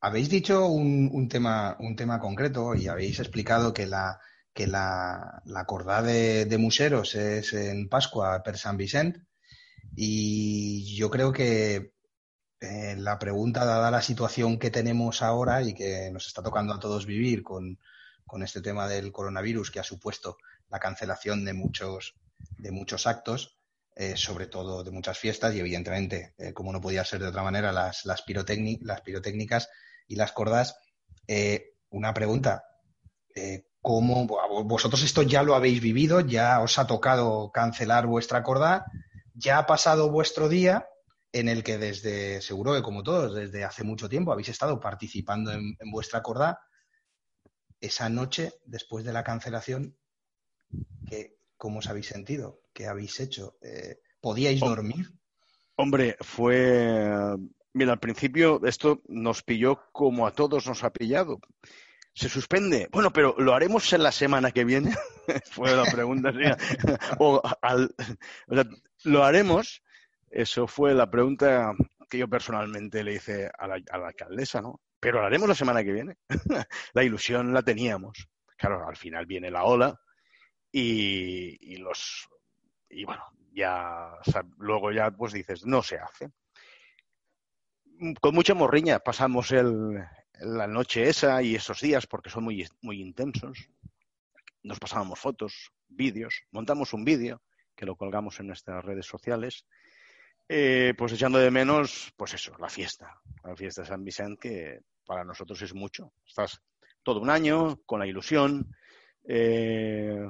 habéis 0.00 0.28
dicho 0.28 0.66
un, 0.66 1.28
tema, 1.28 1.76
un 1.80 1.96
tema 1.96 2.20
concreto 2.20 2.74
y 2.74 2.88
habéis 2.88 3.20
explicado 3.20 3.72
que 3.74 3.86
la, 3.86 4.20
que 4.52 4.66
la, 4.66 5.42
la 5.44 5.64
cordá 5.66 6.02
de, 6.02 6.44
de 6.44 6.66
es 6.68 7.52
en 7.52 7.88
Pascua 7.88 8.42
per 8.42 8.58
San 8.58 8.76
Vicent. 8.76 9.18
Y 9.94 10.94
yo 10.96 11.10
creo 11.10 11.32
que 11.32 11.94
eh, 12.60 12.96
la 12.96 13.18
pregunta, 13.18 13.64
dada 13.64 13.90
la 13.90 14.02
situación 14.02 14.58
que 14.58 14.70
tenemos 14.70 15.22
ahora 15.22 15.62
y 15.62 15.74
que 15.74 16.10
nos 16.12 16.26
está 16.26 16.42
tocando 16.42 16.74
a 16.74 16.80
todos 16.80 17.06
vivir 17.06 17.42
con, 17.42 17.78
con 18.26 18.42
este 18.42 18.60
tema 18.60 18.88
del 18.88 19.12
coronavirus 19.12 19.70
que 19.70 19.80
ha 19.80 19.84
supuesto 19.84 20.38
la 20.68 20.78
cancelación 20.78 21.44
de 21.44 21.54
muchos, 21.54 22.14
de 22.58 22.70
muchos 22.70 23.06
actos, 23.06 23.58
eh, 23.96 24.16
sobre 24.16 24.46
todo 24.46 24.84
de 24.84 24.90
muchas 24.90 25.18
fiestas 25.18 25.54
y 25.54 25.60
evidentemente, 25.60 26.34
eh, 26.38 26.52
como 26.52 26.72
no 26.72 26.80
podía 26.80 27.04
ser 27.04 27.20
de 27.20 27.28
otra 27.28 27.42
manera, 27.42 27.72
las, 27.72 28.04
las, 28.04 28.24
las 28.82 29.00
pirotécnicas 29.02 29.68
y 30.06 30.16
las 30.16 30.32
cordas. 30.32 30.76
Eh, 31.26 31.74
una 31.90 32.14
pregunta, 32.14 32.64
¿cómo 33.80 34.26
vo- 34.26 34.64
vosotros 34.66 35.02
esto 35.02 35.22
ya 35.22 35.42
lo 35.42 35.54
habéis 35.54 35.80
vivido? 35.80 36.20
¿Ya 36.20 36.60
os 36.60 36.78
ha 36.78 36.86
tocado 36.86 37.50
cancelar 37.52 38.06
vuestra 38.06 38.42
corda? 38.42 38.86
¿Ya 39.34 39.58
ha 39.58 39.66
pasado 39.66 40.10
vuestro 40.10 40.48
día 40.48 40.86
en 41.32 41.48
el 41.48 41.62
que 41.62 41.78
desde, 41.78 42.40
seguro 42.40 42.74
que 42.74 42.82
como 42.82 43.02
todos, 43.02 43.34
desde 43.34 43.64
hace 43.64 43.84
mucho 43.84 44.08
tiempo 44.08 44.32
habéis 44.32 44.48
estado 44.48 44.80
participando 44.80 45.52
en, 45.52 45.76
en 45.78 45.90
vuestra 45.90 46.22
corda? 46.22 46.58
Esa 47.80 48.08
noche, 48.08 48.52
después 48.66 49.04
de 49.04 49.12
la 49.12 49.24
cancelación, 49.24 49.98
¿qué, 51.08 51.37
¿cómo 51.58 51.80
os 51.80 51.88
habéis 51.88 52.06
sentido? 52.06 52.62
¿Qué 52.72 52.86
habéis 52.86 53.20
hecho? 53.20 53.58
Eh, 53.60 53.98
¿Podíais 54.20 54.62
Oh. 54.62 54.68
dormir? 54.70 55.10
Hombre, 55.76 56.16
fue. 56.20 57.08
Mira, 57.74 57.92
al 57.92 58.00
principio 58.00 58.60
esto 58.64 59.02
nos 59.08 59.42
pilló 59.42 59.80
como 59.92 60.26
a 60.26 60.32
todos 60.32 60.66
nos 60.66 60.82
ha 60.82 60.90
pillado. 60.90 61.38
¿Se 62.14 62.28
suspende? 62.28 62.88
Bueno, 62.90 63.12
pero 63.12 63.34
¿lo 63.38 63.54
haremos 63.54 63.92
en 63.92 64.02
la 64.02 64.10
semana 64.10 64.50
que 64.50 64.64
viene? 64.64 64.92
fue 65.52 65.76
la 65.76 65.84
pregunta. 65.84 66.32
o, 67.18 67.40
al- 67.62 67.94
o 68.48 68.54
sea, 68.54 68.64
¿lo 69.04 69.22
haremos? 69.24 69.82
Eso 70.30 70.66
fue 70.66 70.94
la 70.94 71.10
pregunta 71.10 71.74
que 72.10 72.18
yo 72.18 72.26
personalmente 72.28 73.04
le 73.04 73.14
hice 73.14 73.50
a 73.56 73.66
la, 73.68 73.74
a 73.90 73.98
la 73.98 74.08
alcaldesa, 74.08 74.60
¿no? 74.60 74.80
Pero 74.98 75.20
lo 75.20 75.26
haremos 75.26 75.48
la 75.48 75.54
semana 75.54 75.84
que 75.84 75.92
viene. 75.92 76.16
la 76.94 77.04
ilusión 77.04 77.52
la 77.54 77.62
teníamos. 77.62 78.26
Claro, 78.56 78.88
al 78.88 78.96
final 78.96 79.26
viene 79.26 79.50
la 79.52 79.62
ola 79.64 80.00
y, 80.72 81.76
los. 81.76 82.28
Y 82.90 83.04
bueno, 83.04 83.24
ya 83.52 84.12
luego 84.58 84.92
ya 84.92 85.10
pues 85.10 85.32
dices, 85.32 85.66
no 85.66 85.82
se 85.82 85.98
hace. 85.98 86.30
Con 88.20 88.34
mucha 88.34 88.54
morriña 88.54 89.00
pasamos 89.00 89.50
el, 89.50 89.98
la 90.40 90.66
noche 90.66 91.08
esa 91.08 91.42
y 91.42 91.56
esos 91.56 91.80
días 91.80 92.06
porque 92.06 92.30
son 92.30 92.44
muy, 92.44 92.66
muy 92.82 93.00
intensos. 93.00 93.68
Nos 94.62 94.78
pasábamos 94.78 95.18
fotos, 95.18 95.72
vídeos, 95.88 96.42
montamos 96.50 96.92
un 96.92 97.04
vídeo 97.04 97.42
que 97.74 97.86
lo 97.86 97.96
colgamos 97.96 98.38
en 98.40 98.48
nuestras 98.48 98.84
redes 98.84 99.06
sociales, 99.06 99.64
eh, 100.48 100.94
pues 100.96 101.12
echando 101.12 101.38
de 101.38 101.50
menos, 101.50 102.12
pues 102.16 102.34
eso, 102.34 102.56
la 102.58 102.68
fiesta, 102.68 103.20
la 103.44 103.54
fiesta 103.54 103.82
de 103.82 103.88
San 103.88 104.04
Vicente, 104.04 104.40
que 104.40 104.80
para 105.04 105.24
nosotros 105.24 105.62
es 105.62 105.74
mucho. 105.74 106.12
Estás 106.26 106.60
todo 107.02 107.20
un 107.20 107.30
año 107.30 107.80
con 107.86 108.00
la 108.00 108.06
ilusión 108.06 108.74
eh, 109.24 110.28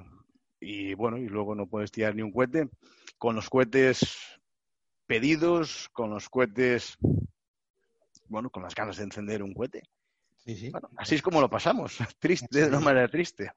y 0.60 0.94
bueno, 0.94 1.18
y 1.18 1.28
luego 1.28 1.54
no 1.54 1.66
puedes 1.66 1.90
tirar 1.90 2.14
ni 2.14 2.22
un 2.22 2.32
cohete 2.32 2.68
con 3.16 3.34
los 3.36 3.48
cohetes 3.48 4.16
pedidos, 5.06 5.88
con 5.92 6.10
los 6.10 6.28
cohetes, 6.28 6.96
bueno, 8.28 8.50
con 8.50 8.62
las 8.62 8.74
ganas 8.74 8.96
de 8.96 9.04
encender 9.04 9.42
un 9.42 9.54
cohete. 9.54 9.82
Sí, 10.36 10.56
sí. 10.56 10.70
Bueno, 10.70 10.88
así 10.96 11.14
es 11.14 11.22
como 11.22 11.40
lo 11.40 11.48
pasamos, 11.50 11.98
triste, 12.18 12.60
de 12.60 12.68
una 12.68 12.80
manera 12.80 13.08
triste. 13.08 13.50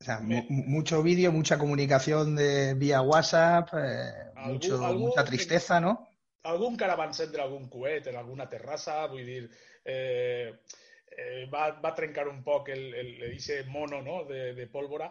O 0.00 0.04
sea, 0.04 0.20
mu- 0.20 0.44
mu- 0.48 0.64
mucho 0.66 1.02
vídeo, 1.02 1.32
mucha 1.32 1.58
comunicación 1.58 2.36
de 2.36 2.74
vía 2.74 3.00
WhatsApp, 3.00 3.68
eh, 3.74 4.12
mucho, 4.34 4.78
mucha 4.98 5.24
tristeza, 5.24 5.80
¿no? 5.80 6.08
va 6.96 7.06
encendre 7.06 7.40
algun 7.40 7.70
coet 7.70 8.06
en 8.06 8.16
alguna 8.16 8.44
terrassa, 8.50 9.06
vull 9.08 9.24
dir, 9.24 9.46
eh, 9.84 10.52
eh, 11.16 11.46
va, 11.48 11.70
va 11.80 11.94
trencar 11.96 12.28
un 12.28 12.42
poc 12.44 12.68
el, 12.68 12.92
el, 12.94 13.22
ese 13.32 13.64
mono 13.64 14.02
no? 14.02 14.24
de, 14.28 14.52
de 14.52 14.66
pólvora, 14.66 15.08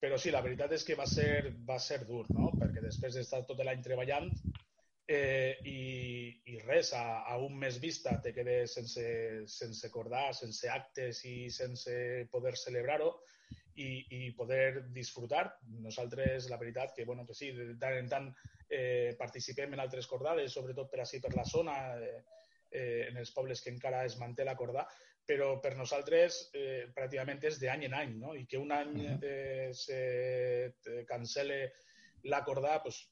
però 0.00 0.18
sí, 0.20 0.32
la 0.34 0.42
veritat 0.44 0.74
és 0.76 0.84
que 0.84 0.96
va 0.98 1.06
ser, 1.08 1.54
va 1.68 1.78
ser 1.80 2.02
dur, 2.08 2.24
no? 2.36 2.50
perquè 2.60 2.82
després 2.84 3.16
d'estar 3.16 3.44
tot 3.48 3.62
l'any 3.64 3.82
treballant 3.84 4.28
eh, 5.08 5.56
i, 5.64 6.42
i 6.52 6.58
res, 6.64 6.92
a, 6.98 7.22
a 7.30 7.38
un 7.42 7.56
mes 7.58 7.78
vista 7.82 8.16
te 8.22 8.34
quedes 8.36 8.74
sense, 8.76 9.06
sense 9.48 9.86
acordar, 9.88 10.28
sense 10.34 10.68
actes 10.72 11.22
i 11.30 11.48
sense 11.54 11.96
poder 12.32 12.56
celebrar-ho 12.60 13.14
i, 13.76 13.88
i 14.18 14.20
poder 14.36 14.86
disfrutar. 14.92 15.46
Nosaltres, 15.84 16.50
la 16.50 16.58
veritat, 16.60 16.94
que, 16.96 17.04
bueno, 17.04 17.26
que 17.26 17.36
sí, 17.36 17.52
de 17.56 17.74
tant 17.80 17.96
en 18.00 18.12
tant 18.12 18.30
eh, 18.68 19.14
participem 19.18 19.74
en 19.76 19.84
altres 19.84 20.08
cordades, 20.10 20.52
sobretot 20.52 20.90
per 20.90 21.02
així 21.04 21.20
per 21.22 21.34
la 21.36 21.44
zona, 21.46 21.76
eh, 22.00 22.22
eh, 22.70 23.06
en 23.08 23.20
els 23.20 23.32
pobles 23.36 23.62
que 23.62 23.72
encara 23.72 24.04
es 24.04 24.18
manté 24.18 24.44
la 24.44 24.56
corda, 24.58 24.86
però 25.26 25.56
per 25.60 25.74
nosaltres 25.76 26.38
eh, 26.54 26.86
pràcticament 26.94 27.42
és 27.50 27.58
d'any 27.60 27.84
en 27.88 27.98
any, 27.98 28.14
no? 28.22 28.34
I 28.38 28.46
que 28.46 28.60
un 28.62 28.72
any 28.72 28.94
eh, 29.18 29.68
se 29.74 30.00
te 30.82 31.04
cancele 31.08 31.60
la 32.30 32.42
corda, 32.46 32.78
pues, 32.82 33.02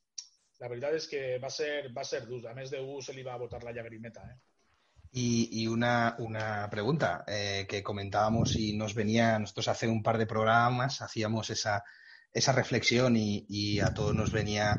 la 0.60 0.70
veritat 0.70 0.96
és 0.96 1.08
que 1.10 1.22
va 1.42 1.50
ser, 1.50 1.90
va 1.96 2.04
ser 2.06 2.24
dur. 2.28 2.44
A 2.48 2.54
més 2.54 2.70
de 2.70 2.80
un 2.80 3.02
se 3.02 3.14
li 3.16 3.26
va 3.26 3.38
botar 3.40 3.62
la 3.64 3.74
llagrimeta. 3.74 4.22
Eh? 4.30 4.36
Y, 5.16 5.48
y 5.52 5.66
una, 5.68 6.16
una 6.18 6.68
pregunta 6.70 7.24
eh, 7.26 7.66
que 7.68 7.82
comentábamos 7.82 8.56
y 8.56 8.76
nos 8.76 8.94
venía, 8.94 9.38
nosotros 9.38 9.68
hace 9.68 9.86
un 9.86 10.02
par 10.02 10.18
de 10.18 10.26
programas 10.26 11.02
hacíamos 11.02 11.50
esa, 11.50 11.84
esa 12.32 12.52
reflexión 12.52 13.16
y, 13.16 13.46
y 13.48 13.78
a 13.78 13.94
todos 13.94 14.14
nos 14.14 14.32
venía 14.32 14.76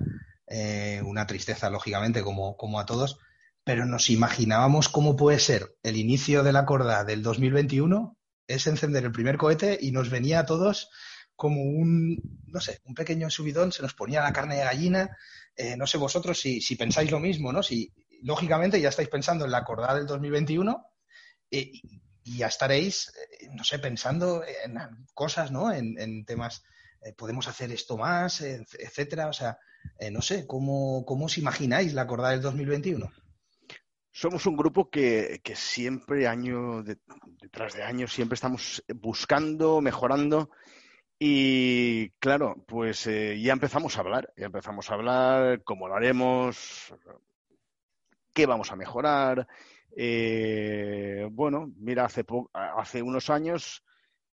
eh, 0.48 1.02
una 1.06 1.26
tristeza, 1.26 1.70
lógicamente, 1.70 2.22
como, 2.22 2.58
como 2.58 2.80
a 2.80 2.86
todos, 2.86 3.18
pero 3.66 3.86
nos 3.86 4.12
imaginábamos 4.12 4.90
cómo 4.90 5.16
puede 5.18 5.40
ser 5.40 5.76
el 5.82 5.98
inicio 5.98 6.44
de 6.44 6.54
la 6.54 6.66
corda 6.66 7.04
del 7.04 7.24
2021, 7.24 8.16
es 8.48 8.68
encender 8.68 9.04
el 9.04 9.12
primer 9.12 9.38
cohete 9.38 9.80
y 9.82 9.92
nos 9.92 10.12
venía 10.12 10.40
a 10.40 10.46
todos 10.46 10.92
como 11.36 11.64
un, 11.64 12.22
no 12.46 12.62
sé, 12.62 12.80
un 12.86 12.94
pequeño 12.94 13.30
subidón, 13.32 13.72
se 13.72 13.82
nos 13.82 13.96
ponía 13.96 14.22
la 14.22 14.32
carne 14.32 14.58
de 14.58 14.64
gallina, 14.64 15.18
eh, 15.56 15.76
no 15.76 15.88
sé 15.88 15.98
vosotros 15.98 16.40
si, 16.40 16.76
pensáis 16.76 17.10
lo 17.10 17.20
mismo, 17.20 17.52
¿no? 17.52 17.64
Si, 17.64 17.92
lógicamente 18.22 18.80
ya 18.80 18.90
estáis 18.90 19.10
pensando 19.10 19.46
en 19.46 19.52
la 19.52 19.58
acordada 19.58 19.96
del 19.96 20.06
2021 20.06 20.86
eh, 21.50 21.72
y, 22.24 22.38
ya 22.38 22.48
estaréis, 22.48 23.12
eh, 23.42 23.48
no 23.52 23.64
sé, 23.64 23.80
pensando 23.80 24.44
en 24.44 24.78
cosas, 25.16 25.52
¿no? 25.52 25.74
En, 25.74 26.24
temas, 26.26 26.64
podemos 27.18 27.48
hacer 27.48 27.72
esto 27.72 27.98
más, 27.98 28.42
etcétera. 28.42 29.28
O 29.28 29.34
sea, 29.34 29.58
no 30.12 30.22
sé, 30.22 30.46
¿cómo, 30.46 31.04
¿cómo 31.06 31.26
os 31.26 31.38
imagináis 31.40 31.94
la 31.94 32.04
acordada 32.04 32.32
del 32.32 32.42
2021? 32.42 33.12
Somos 34.22 34.46
un 34.46 34.56
grupo 34.56 34.90
que, 34.90 35.42
siempre, 35.56 36.26
año 36.28 36.82
de- 36.84 37.00
detrás 37.44 37.74
de 37.74 37.84
año, 37.84 38.08
siempre 38.08 38.36
estamos 38.36 38.82
buscando, 38.96 39.82
mejorando. 39.82 40.50
Y 41.20 42.12
claro, 42.24 42.64
pues 42.68 43.08
eh, 43.08 43.40
ya 43.42 43.52
empezamos 43.54 43.98
a 43.98 44.02
hablar, 44.02 44.32
ya 44.38 44.46
empezamos 44.46 44.90
a 44.90 44.94
hablar 44.94 45.64
cómo 45.64 45.88
lo 45.90 45.96
haremos, 45.96 46.94
qué 48.34 48.46
vamos 48.46 48.72
a 48.72 48.76
mejorar. 48.78 49.48
Eh, 49.96 51.28
bueno, 51.32 51.72
mira, 51.78 52.06
hace, 52.06 52.24
po- 52.24 52.50
hace 52.54 53.02
unos 53.02 53.30
años 53.30 53.84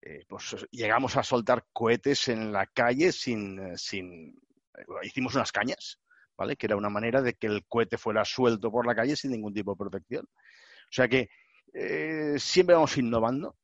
eh, 0.02 0.24
pues 0.28 0.56
llegamos 0.70 1.16
a 1.16 1.22
soltar 1.22 1.66
cohetes 1.72 2.28
en 2.28 2.52
la 2.52 2.66
calle 2.66 3.12
sin, 3.12 3.76
sin 3.78 4.38
hicimos 5.02 5.34
unas 5.34 5.52
cañas, 5.52 5.98
¿vale? 6.36 6.56
Que 6.56 6.66
era 6.66 6.76
una 6.76 6.88
manera 6.90 7.22
de 7.22 7.34
que 7.34 7.46
el 7.46 7.64
cohete 7.66 7.98
fuera 7.98 8.24
suelto 8.24 8.70
por 8.70 8.86
la 8.86 8.94
calle 8.94 9.16
sin 9.16 9.30
ningún 9.30 9.54
tipo 9.54 9.72
de 9.72 9.78
protección. 9.78 10.26
O 10.26 10.92
sea 10.92 11.08
que 11.08 11.28
eh, 11.72 12.34
siempre 12.38 12.74
vamos 12.74 12.96
innovando, 12.96 13.56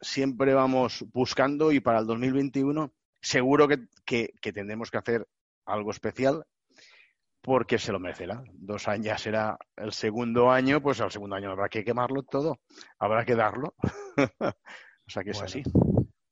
siempre 0.00 0.54
vamos 0.54 1.04
buscando 1.12 1.72
y 1.72 1.80
para 1.80 2.00
el 2.00 2.06
2021 2.06 2.92
seguro 3.20 3.66
que, 3.66 3.86
que, 4.04 4.30
que 4.40 4.52
tendremos 4.52 4.90
que 4.90 4.98
hacer 4.98 5.26
algo 5.66 5.90
especial 5.90 6.44
porque 7.40 7.78
se 7.78 7.92
lo 7.92 8.00
merecerá. 8.00 8.42
Dos 8.52 8.88
años 8.88 9.06
ya 9.06 9.18
será 9.18 9.58
el 9.76 9.92
segundo 9.92 10.50
año, 10.50 10.82
pues 10.82 11.00
al 11.00 11.10
segundo 11.10 11.36
año 11.36 11.50
habrá 11.50 11.68
que 11.68 11.84
quemarlo 11.84 12.22
todo, 12.22 12.60
habrá 12.98 13.24
que 13.24 13.34
darlo. 13.34 13.74
o 14.40 15.10
sea 15.10 15.24
que 15.24 15.30
es 15.30 15.38
Bueno. 15.38 15.46
así. 15.46 15.62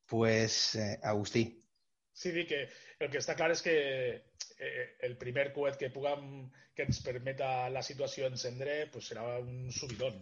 Pues, 0.05 0.75
eh, 0.75 0.99
Agustí. 1.03 1.66
Sí, 2.17 2.31
dir 2.33 2.47
que 2.49 2.63
el 3.03 3.11
que 3.13 3.19
està 3.21 3.35
clar 3.37 3.51
és 3.53 3.61
que 3.61 3.75
eh, 3.77 4.85
el 5.05 5.13
primer 5.21 5.51
coet 5.53 5.77
que 5.77 5.91
puguem 5.93 6.47
que 6.77 6.87
ens 6.89 7.01
permeta 7.05 7.69
la 7.73 7.83
situació 7.85 8.29
encendre 8.29 8.79
pues 8.93 9.11
serà 9.11 9.25
un 9.41 9.69
subidón. 9.73 10.17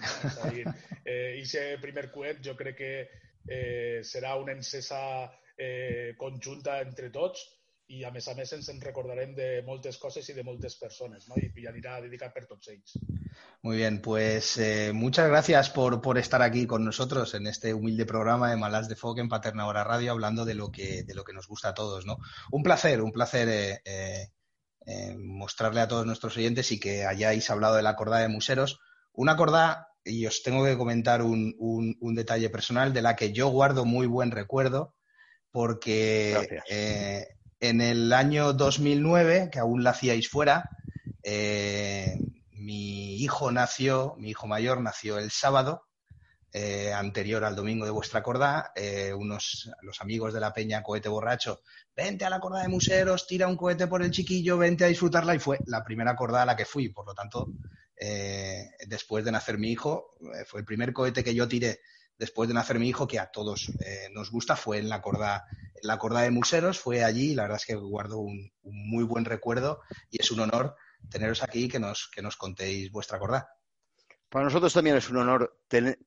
És 0.00 0.36
a 0.40 0.50
dir, 0.52 0.66
eh, 1.04 1.38
i 1.40 1.44
aquest 1.44 1.80
primer 1.84 2.06
coet 2.12 2.42
jo 2.44 2.56
crec 2.58 2.76
que 2.80 2.92
eh, 3.00 4.00
serà 4.10 4.34
una 4.40 4.52
encesa 4.56 5.00
eh, 5.56 6.12
conjunta 6.20 6.78
entre 6.84 7.10
tots 7.16 7.46
i 7.90 8.04
a 8.06 8.10
més 8.14 8.26
a 8.30 8.34
més 8.38 8.52
ens 8.54 8.68
en 8.70 8.78
recordarem 8.80 9.32
de 9.34 9.62
moltes 9.66 9.96
coses 9.98 10.28
i 10.30 10.34
de 10.36 10.44
moltes 10.46 10.76
persones 10.78 11.26
no? 11.28 11.34
I, 11.40 11.48
i 11.58 11.66
anirà 11.66 11.96
dedicat 12.04 12.32
per 12.36 12.44
tots 12.46 12.68
ells. 12.70 12.92
Muy 13.62 13.76
bien, 13.76 14.00
pues 14.00 14.56
eh, 14.58 14.92
muchas 14.94 15.28
gracias 15.28 15.70
por, 15.70 16.00
por 16.00 16.16
estar 16.18 16.40
aquí 16.42 16.66
con 16.66 16.84
nosotros 16.84 17.34
en 17.34 17.46
este 17.46 17.74
humilde 17.74 18.06
programa 18.06 18.50
de 18.50 18.56
Malas 18.56 18.88
de 18.88 18.96
Foc 18.96 19.18
en 19.18 19.28
Paterna 19.28 19.66
Hora 19.66 19.82
Radio, 19.84 20.12
hablando 20.12 20.44
de 20.44 20.54
lo 20.54 20.70
que, 20.70 21.02
de 21.02 21.14
lo 21.14 21.24
que 21.24 21.32
nos 21.32 21.46
gusta 21.48 21.70
a 21.70 21.74
todos, 21.74 22.06
¿no? 22.06 22.18
Un 22.52 22.62
placer, 22.62 23.02
un 23.02 23.12
placer 23.12 23.48
eh, 23.48 23.80
eh, 23.84 24.28
eh, 24.86 25.16
mostrarle 25.18 25.80
a 25.80 25.88
todos 25.88 26.06
nuestros 26.06 26.36
oyentes 26.36 26.70
y 26.72 26.80
que 26.80 27.04
hayáis 27.04 27.50
hablado 27.50 27.74
de 27.76 27.82
la 27.82 27.96
cordada 27.96 28.22
de 28.22 28.28
Museros. 28.28 28.78
Una 29.12 29.36
cordada, 29.36 29.88
y 30.04 30.24
os 30.26 30.42
tengo 30.42 30.64
que 30.64 30.78
comentar 30.78 31.22
un, 31.22 31.54
un- 31.58 31.96
un 32.00 32.14
detalle 32.14 32.48
personal 32.50 32.92
de 32.94 33.02
la 33.02 33.16
que 33.16 33.32
yo 33.32 33.48
guardo 33.48 33.84
muy 33.84 34.06
buen 34.06 34.30
recuerdo, 34.30 34.94
porque 35.50 36.30
Gracias. 36.34 36.64
eh, 36.70 37.28
en 37.60 37.82
el 37.82 38.12
año 38.12 38.54
2009, 38.54 39.50
que 39.52 39.58
aún 39.58 39.84
la 39.84 39.90
hacíais 39.90 40.28
fuera, 40.28 40.70
eh, 41.22 42.18
mi 42.52 43.16
hijo 43.16 43.52
nació, 43.52 44.14
mi 44.16 44.30
hijo 44.30 44.46
mayor 44.46 44.80
nació 44.80 45.18
el 45.18 45.30
sábado, 45.30 45.86
eh, 46.52 46.92
anterior 46.92 47.44
al 47.44 47.54
domingo 47.54 47.84
de 47.84 47.90
vuestra 47.90 48.22
cordá, 48.22 48.72
eh, 48.74 49.12
unos 49.14 49.70
los 49.82 50.00
amigos 50.00 50.32
de 50.32 50.40
la 50.40 50.52
peña 50.52 50.82
Cohete 50.82 51.10
Borracho, 51.10 51.60
vente 51.94 52.24
a 52.24 52.30
la 52.30 52.40
cordá 52.40 52.62
de 52.62 52.68
Museros, 52.68 53.26
tira 53.26 53.46
un 53.46 53.56
cohete 53.56 53.86
por 53.86 54.02
el 54.02 54.10
chiquillo, 54.10 54.56
vente 54.56 54.84
a 54.84 54.88
disfrutarla, 54.88 55.34
y 55.34 55.38
fue 55.38 55.58
la 55.66 55.84
primera 55.84 56.16
cordá 56.16 56.42
a 56.42 56.46
la 56.46 56.56
que 56.56 56.64
fui, 56.64 56.88
por 56.88 57.06
lo 57.06 57.14
tanto, 57.14 57.52
después 58.86 59.26
de 59.26 59.32
nacer 59.32 59.58
mi 59.58 59.70
hijo, 59.70 60.16
fue 60.46 60.60
el 60.60 60.66
primer 60.66 60.94
cohete 60.94 61.22
que 61.22 61.34
yo 61.34 61.46
tiré 61.46 61.80
después 62.20 62.48
de 62.48 62.54
nacer 62.54 62.78
mi 62.78 62.86
hijo, 62.86 63.08
que 63.08 63.18
a 63.18 63.30
todos 63.30 63.70
eh, 63.80 64.08
nos 64.12 64.30
gusta, 64.30 64.54
fue 64.54 64.76
en 64.78 64.90
la 64.90 65.00
cordá, 65.00 65.46
en 65.74 65.88
la 65.88 65.98
cordá 65.98 66.20
de 66.20 66.30
Museros, 66.30 66.78
fue 66.78 67.02
allí, 67.02 67.34
la 67.34 67.44
verdad 67.44 67.56
es 67.56 67.64
que 67.64 67.74
guardo 67.74 68.18
un, 68.18 68.52
muy 68.62 69.04
buen 69.04 69.24
recuerdo 69.24 69.80
y 70.10 70.20
es 70.20 70.30
un 70.30 70.40
honor 70.40 70.76
teneros 71.08 71.42
aquí 71.42 71.64
y 71.64 71.68
que 71.68 71.80
nos, 71.80 72.10
que 72.14 72.20
nos 72.20 72.36
contéis 72.36 72.92
vuestra 72.92 73.18
cordá. 73.18 73.48
Para 74.28 74.44
nosotros 74.44 74.72
también 74.72 74.96
es 74.96 75.08
un 75.08 75.16
honor 75.16 75.60
tener- 75.66 75.98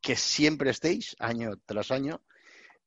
que 0.00 0.16
siempre 0.16 0.70
estéis, 0.70 1.14
año 1.18 1.52
tras 1.66 1.90
año. 1.90 2.22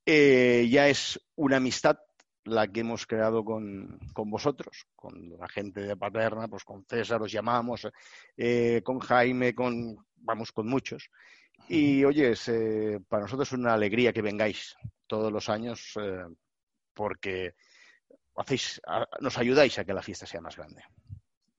Eh, 0.03 0.67
ya 0.69 0.87
es 0.89 1.19
una 1.35 1.57
amistad 1.57 1.97
la 2.45 2.67
que 2.67 2.79
hemos 2.81 3.05
creado 3.05 3.45
con, 3.45 3.99
con 4.11 4.29
vosotros, 4.31 4.85
con 4.95 5.37
la 5.39 5.47
gente 5.47 5.81
de 5.81 5.95
Paterna, 5.95 6.47
pues 6.47 6.63
con 6.63 6.83
César 6.85 7.21
os 7.21 7.31
llamamos, 7.31 7.87
eh, 8.37 8.81
con 8.83 8.99
Jaime, 8.99 9.53
con 9.53 9.97
vamos 10.15 10.51
con 10.51 10.67
muchos. 10.67 11.09
Y 11.67 12.03
oye, 12.05 12.31
es, 12.31 12.47
eh, 12.47 12.99
para 13.07 13.23
nosotros 13.23 13.47
es 13.49 13.53
una 13.53 13.73
alegría 13.73 14.13
que 14.13 14.21
vengáis 14.21 14.75
todos 15.07 15.31
los 15.31 15.49
años 15.49 15.93
eh, 15.99 16.23
porque 16.93 17.53
hacéis, 18.35 18.79
a- 18.85 19.07
nos 19.19 19.37
ayudáis 19.37 19.77
a 19.79 19.85
que 19.85 19.93
la 19.93 20.01
fiesta 20.03 20.25
sea 20.25 20.41
más 20.41 20.55
grande. 20.55 20.83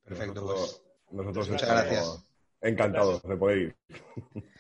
Perfecto, 0.05 0.35
Nosotros, 0.43 0.83
nosotros 1.11 1.49
Muchas 1.51 1.63
estamos 1.69 1.85
gracias. 1.85 2.31
encantados 2.61 3.23
de 3.23 3.37
poder 3.37 3.59
ir. 3.59 3.77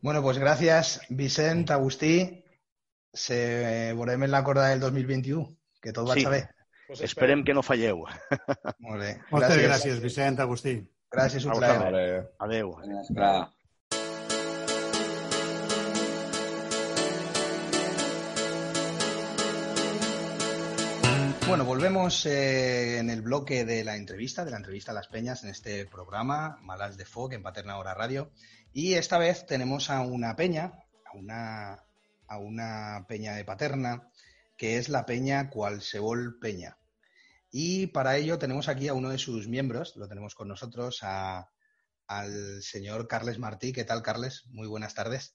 Bueno, 0.00 0.22
pues 0.22 0.38
gracias, 0.38 1.00
Vicent, 1.08 1.72
Agustí. 1.72 2.44
Se 3.12 3.92
veurem 3.94 4.22
en 4.22 4.30
la 4.30 4.44
corda 4.44 4.68
del 4.68 4.78
2021, 4.78 5.56
que 5.82 5.92
tot 5.92 6.06
Sí. 6.14 6.24
vaig 6.24 6.28
bé. 6.30 6.48
Pues 6.86 7.00
Esperem 7.00 7.42
que 7.42 7.52
no 7.52 7.64
falleu. 7.64 8.04
Molt 8.78 9.00
bé. 9.02 9.20
Moltes 9.32 9.50
Gràcies. 9.58 9.66
gràcies, 9.66 10.00
Vicent, 10.00 10.38
Agustí. 10.38 10.88
Gràcies, 11.10 11.44
un 11.46 11.50
A 11.50 11.54
plaer. 11.58 12.30
Bueno, 21.48 21.64
volvemos 21.64 22.26
eh, 22.26 22.98
en 22.98 23.08
el 23.08 23.22
bloque 23.22 23.64
de 23.64 23.82
la 23.82 23.96
entrevista, 23.96 24.44
de 24.44 24.50
la 24.50 24.58
entrevista 24.58 24.92
a 24.92 24.94
las 24.94 25.08
peñas 25.08 25.42
en 25.44 25.50
este 25.50 25.86
programa, 25.86 26.58
Malas 26.62 26.96
de 26.98 27.06
Foc, 27.06 27.32
en 27.32 27.42
Paterna 27.42 27.78
Hora 27.78 27.94
Radio. 27.94 28.30
Y 28.72 28.94
esta 28.94 29.16
vez 29.18 29.46
tenemos 29.46 29.88
a 29.88 30.02
una 30.02 30.36
peña, 30.36 30.72
a 31.06 31.16
una, 31.16 31.84
a 32.26 32.38
una 32.38 33.06
peña 33.08 33.34
de 33.34 33.44
Paterna, 33.46 34.10
que 34.56 34.76
es 34.76 34.88
la 34.90 35.06
peña 35.06 35.48
Qualsevol 35.48 36.38
Peña. 36.38 36.78
Y 37.50 37.86
para 37.88 38.16
ello 38.18 38.38
tenemos 38.38 38.68
aquí 38.68 38.88
a 38.88 38.94
uno 38.94 39.08
de 39.08 39.18
sus 39.18 39.48
miembros, 39.48 39.96
lo 39.96 40.06
tenemos 40.06 40.34
con 40.34 40.48
nosotros, 40.48 40.98
a- 41.02 41.50
al 42.06 42.62
señor 42.62 43.08
Carles 43.08 43.38
Martí. 43.38 43.72
¿Qué 43.72 43.84
tal, 43.84 44.02
Carles? 44.02 44.44
Muy 44.48 44.66
buenas 44.68 44.94
tardes. 44.94 45.34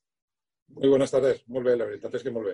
Muy 0.67 0.87
buenas 0.89 1.11
tardes, 1.11 1.43
molt 1.47 1.65
bé, 1.65 1.75
la 1.75 1.85
és 1.85 2.23
que 2.23 2.31
molt 2.31 2.47
bé. 2.47 2.53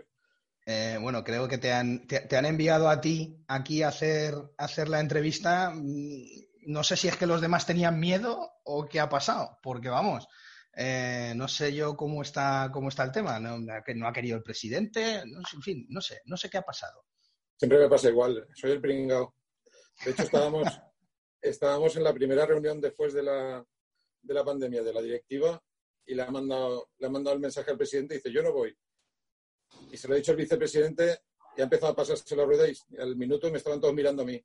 Eh, 0.65 0.97
bueno, 1.01 1.23
creo 1.23 1.47
que 1.47 1.57
te 1.57 1.71
han, 1.73 2.05
te, 2.07 2.21
te 2.21 2.37
han 2.37 2.45
enviado 2.45 2.89
a 2.89 3.01
ti 3.01 3.43
aquí 3.47 3.81
a 3.81 3.87
hacer, 3.87 4.35
a 4.57 4.65
hacer 4.65 4.87
la 4.89 4.99
entrevista. 4.99 5.71
Mm, 5.73 6.23
No 6.67 6.83
sé 6.83 6.95
si 6.95 7.07
es 7.07 7.15
que 7.17 7.25
los 7.25 7.41
demás 7.41 7.65
tenían 7.65 7.99
miedo 7.99 8.51
o 8.63 8.87
qué 8.87 8.99
ha 8.99 9.09
pasado, 9.09 9.57
porque 9.63 9.89
vamos, 9.89 10.27
eh, 10.75 11.33
no 11.35 11.47
sé 11.47 11.73
yo 11.73 11.95
cómo 11.97 12.21
está, 12.21 12.69
cómo 12.71 12.89
está 12.89 13.03
el 13.03 13.11
tema. 13.11 13.39
No, 13.39 13.57
no 13.59 14.07
ha 14.07 14.13
querido 14.13 14.37
el 14.37 14.43
presidente, 14.43 15.23
no 15.25 15.41
sé, 15.41 15.55
en 15.55 15.61
fin, 15.61 15.85
no 15.89 16.01
sé, 16.01 16.21
no 16.25 16.37
sé 16.37 16.49
qué 16.49 16.57
ha 16.59 16.61
pasado. 16.61 17.05
Siempre 17.57 17.79
me 17.79 17.89
pasa 17.89 18.09
igual, 18.09 18.47
soy 18.53 18.71
el 18.71 18.81
pringao. 18.81 19.35
De 20.05 20.11
hecho, 20.11 20.23
estábamos, 20.23 20.63
estábamos 21.41 21.95
en 21.95 22.03
la 22.03 22.13
primera 22.13 22.45
reunión 22.45 22.79
después 22.79 23.13
de 23.13 23.23
la, 23.23 23.65
de 24.21 24.33
la 24.33 24.43
pandemia 24.45 24.83
de 24.83 24.93
la 24.93 25.01
directiva 25.01 25.61
y 26.05 26.15
le 26.15 26.21
ha, 26.21 26.31
mandado, 26.31 26.89
le 26.97 27.07
ha 27.07 27.09
mandado 27.09 27.35
el 27.35 27.41
mensaje 27.41 27.71
al 27.71 27.77
presidente 27.77 28.13
y 28.13 28.17
dice, 28.17 28.31
yo 28.31 28.43
no 28.43 28.53
voy. 28.53 28.77
Y 29.91 29.97
se 29.97 30.07
lo 30.07 30.13
ha 30.13 30.17
dicho 30.17 30.31
el 30.31 30.37
vicepresidente 30.37 31.19
y 31.57 31.61
ha 31.61 31.65
empezado 31.65 31.91
a 31.93 31.95
pasarse 31.95 32.35
la 32.35 32.45
rueda 32.45 32.67
y 32.67 32.75
al 32.99 33.15
minuto 33.15 33.49
me 33.51 33.57
estaban 33.57 33.79
todos 33.81 33.93
mirando 33.93 34.23
a 34.23 34.25
mí. 34.25 34.43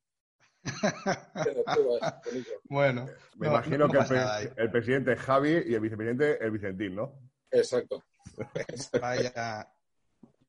Bueno, 2.64 3.06
Me 3.36 3.46
No, 3.46 3.52
imagino 3.54 3.86
no 3.86 3.92
que 3.92 3.98
el, 3.98 4.06
pre- 4.06 4.52
el 4.56 4.70
presidente 4.70 5.12
es 5.12 5.20
Javi 5.20 5.62
y 5.66 5.74
el 5.74 5.80
vicepresidente 5.80 6.44
el 6.44 6.50
Vicentín, 6.50 6.94
¿no? 6.96 7.18
Exacto. 7.50 8.02
Vaya, 9.00 9.68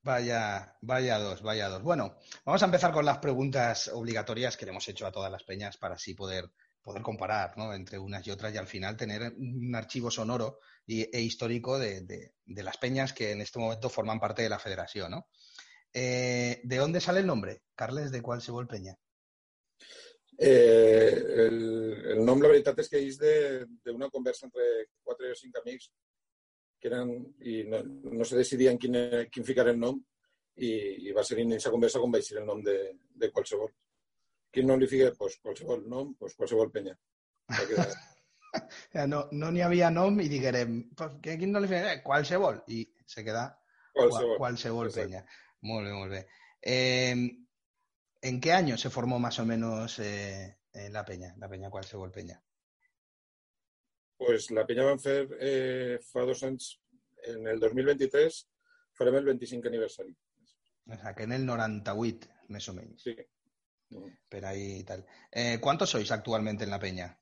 vaya, 0.01 0.75
vaya 0.81 1.19
dos, 1.19 1.41
vaya 1.41 1.69
dos. 1.69 1.83
Bueno, 1.83 2.15
vamos 2.45 2.61
a 2.63 2.65
empezar 2.65 2.91
con 2.91 3.05
las 3.05 3.19
preguntas 3.19 3.89
obligatorias 3.89 4.57
que 4.57 4.65
le 4.65 4.71
hemos 4.71 4.87
hecho 4.87 5.05
a 5.05 5.11
todas 5.11 5.31
las 5.31 5.43
peñas 5.43 5.77
para 5.77 5.95
así 5.95 6.13
poder, 6.15 6.49
poder 6.85 7.01
comparar 7.01 7.57
¿no? 7.57 7.73
entre 7.73 7.97
unas 7.97 8.25
y 8.27 8.31
otras 8.31 8.53
y 8.53 8.57
al 8.57 8.67
final 8.67 8.95
tener 8.95 9.33
un 9.35 9.73
archivo 9.75 10.11
sonoro 10.11 10.59
y, 10.85 11.01
e 11.01 11.19
histórico 11.21 11.79
de, 11.79 12.01
de- 12.01 12.63
las 12.63 12.77
peñas 12.77 13.11
que 13.11 13.31
en 13.31 13.41
este 13.41 13.59
momento 13.59 13.89
forman 13.89 14.19
parte 14.19 14.43
de 14.43 14.49
la 14.49 14.59
federación. 14.59 15.09
¿no? 15.11 15.27
Eh, 15.91 16.61
¿De 16.63 16.77
dónde 16.77 17.01
sale 17.01 17.21
el 17.21 17.25
nombre? 17.25 17.63
Carles, 17.75 18.11
¿de 18.11 18.21
cuál 18.21 18.41
se 18.41 18.51
vuelve 18.51 18.75
peña? 18.75 18.95
Eh, 20.37 21.15
el, 21.47 21.57
el 22.11 22.25
nom, 22.27 22.41
la 22.43 22.49
veritat 22.51 22.79
és 22.83 22.89
que 22.91 22.99
és 22.99 23.15
de, 23.21 23.31
de 23.85 23.93
una 23.95 24.09
conversa 24.11 24.43
entre 24.49 24.65
quatre 25.01 25.29
o 25.31 25.37
cinc 25.39 25.55
amics 25.61 25.85
que 26.81 26.89
eren, 26.91 27.13
i 27.39 27.61
no, 27.71 27.79
no 28.19 28.27
se 28.27 28.35
decidien 28.41 28.75
quin, 28.77 28.97
quin 29.31 29.47
ficar 29.47 29.63
el 29.71 29.79
nom 29.79 29.95
i, 30.59 30.73
i 31.07 31.15
va 31.15 31.23
ser 31.23 31.39
en 31.39 31.55
aquesta 31.55 31.71
conversa 31.71 32.01
com 32.03 32.11
va 32.11 32.19
ser 32.21 32.41
el 32.41 32.49
nom 32.51 32.59
de, 32.67 32.75
de 33.15 33.31
qualsevol. 33.31 33.71
Quin 34.55 34.67
nom 34.69 34.79
li 34.79 34.87
fica? 34.87 35.11
Pues 35.19 35.37
qualsevol 35.43 35.85
nom, 35.91 36.13
pues 36.19 36.35
qualsevol 36.39 36.71
penya. 36.71 36.95
Va 37.51 37.65
quedar. 37.69 37.87
Eh, 38.95 39.05
No 39.11 39.25
no 39.35 39.49
n'hi 39.51 39.61
havia 39.65 39.89
nom 39.91 40.19
i 40.23 40.29
diguérem, 40.31 40.77
"Pues, 40.95 41.17
que 41.21 41.37
quin 41.37 41.51
no 41.51 41.59
li 41.59 41.67
fem? 41.67 41.83
Eh, 41.91 42.01
qualsevol. 42.03 42.61
I 42.67 42.85
se 43.05 43.23
queda 43.23 43.49
Qualsevol. 43.93 44.37
qualsevol 44.37 44.91
peña. 44.91 45.25
Muy 45.61 45.83
bien, 45.83 45.95
muy 45.95 46.09
bien. 46.09 46.25
Eh, 46.61 47.15
¿En 48.21 48.39
qué 48.41 48.51
año 48.53 48.77
se 48.77 48.89
formó 48.89 49.19
más 49.19 49.37
o 49.39 49.45
menos 49.45 49.99
eh, 49.99 50.57
eh, 50.73 50.89
la 50.89 51.03
peña, 51.05 51.35
la 51.37 51.47
peña 51.49 51.69
qualsevol 51.69 52.11
peña? 52.11 52.41
Pues 54.17 54.49
la 54.51 54.65
penya 54.65 54.83
van 54.87 54.99
fer 54.99 55.27
eh, 55.39 55.99
fa 56.01 56.23
dos 56.25 56.41
anys, 56.47 56.69
en 57.27 57.45
el 57.51 57.59
2023, 57.59 58.37
farem 58.95 59.15
el 59.19 59.25
25 59.25 59.67
aniversari. 59.67 60.15
O 60.87 60.95
sea, 60.95 61.13
que 61.13 61.23
en 61.23 61.33
el 61.33 61.45
98, 61.45 62.29
más 62.49 62.69
o 62.69 62.73
menos. 62.73 63.01
Sí. 63.01 63.15
Pero 64.29 64.47
ahí 64.47 64.83
tal. 64.83 65.05
Eh, 65.31 65.57
¿Cuántos 65.61 65.89
sois 65.89 66.11
actualmente 66.11 66.63
en 66.63 66.69
la 66.69 66.79
peña? 66.79 67.19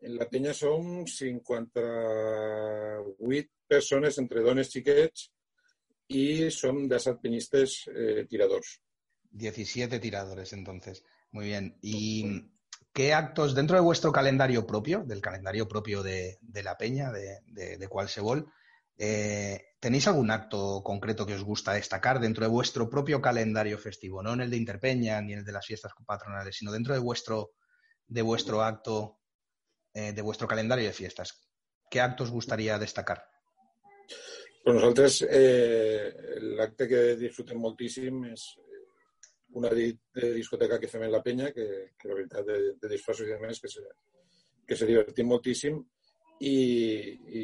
En 0.00 0.16
la 0.16 0.28
penya 0.28 0.52
som 0.52 1.06
58 1.06 3.48
persones 3.66 4.18
entre 4.18 4.42
dones 4.42 4.70
i 6.08 6.50
som 6.50 6.88
17 6.88 7.20
penyistes 7.22 7.88
eh, 7.88 8.26
tiradors. 8.28 8.80
17 9.30 9.98
tiradores, 9.98 10.52
entonces. 10.52 11.02
Muy 11.32 11.46
bien. 11.46 11.76
¿Y 11.82 12.52
qué 12.92 13.12
actos 13.12 13.54
dentro 13.54 13.76
de 13.76 13.82
vuestro 13.82 14.12
calendario 14.12 14.66
propio, 14.66 15.02
del 15.04 15.20
calendario 15.20 15.66
propio 15.66 16.02
de, 16.02 16.38
de 16.40 16.62
la 16.62 16.76
peña, 16.76 17.10
de, 17.10 17.40
de, 17.46 17.76
de 17.76 17.88
Qualsevol, 17.88 18.46
eh, 18.98 19.75
¿tenéis 19.80 20.06
algún 20.08 20.30
acto 20.30 20.82
concreto 20.82 21.26
que 21.26 21.34
os 21.34 21.44
gusta 21.44 21.74
destacar 21.74 22.20
dentro 22.20 22.44
de 22.44 22.50
vuestro 22.50 22.88
propio 22.88 23.20
calendario 23.20 23.78
festivo? 23.78 24.22
No 24.22 24.32
en 24.32 24.40
el 24.40 24.50
de 24.50 24.56
Interpeña 24.56 25.20
ni 25.20 25.32
en 25.32 25.40
el 25.40 25.44
de 25.44 25.52
las 25.52 25.66
fiestas 25.66 25.92
patronales, 26.06 26.56
sino 26.56 26.72
dentro 26.72 26.94
de 26.94 27.00
vuestro, 27.00 27.52
de 28.06 28.22
vuestro 28.22 28.62
acto, 28.62 29.18
eh, 29.94 30.12
de 30.12 30.22
vuestro 30.22 30.48
calendario 30.48 30.86
de 30.86 30.92
fiestas. 30.92 31.46
¿Qué 31.90 32.00
actos 32.00 32.30
gustaría 32.30 32.78
destacar? 32.78 33.24
Per 34.66 34.74
nosaltres 34.74 35.20
eh, 35.22 36.10
l'acte 36.58 36.88
que 36.90 37.02
disfrutem 37.20 37.60
moltíssim 37.62 38.24
és 38.32 38.46
una 39.54 39.70
discoteca 39.70 40.80
que 40.82 40.90
fem 40.90 41.04
en 41.06 41.12
la 41.14 41.20
penya, 41.22 41.52
que, 41.54 41.94
la 42.02 42.16
veritat 42.18 42.48
de, 42.48 42.56
de 42.74 42.90
disfressos 42.90 43.28
i 43.28 43.30
de 43.30 43.52
que 43.62 43.70
se, 43.70 43.84
que 44.66 44.76
se 44.76 44.88
divertim 44.90 45.30
moltíssim 45.30 45.78
i, 46.40 46.56
i 47.38 47.42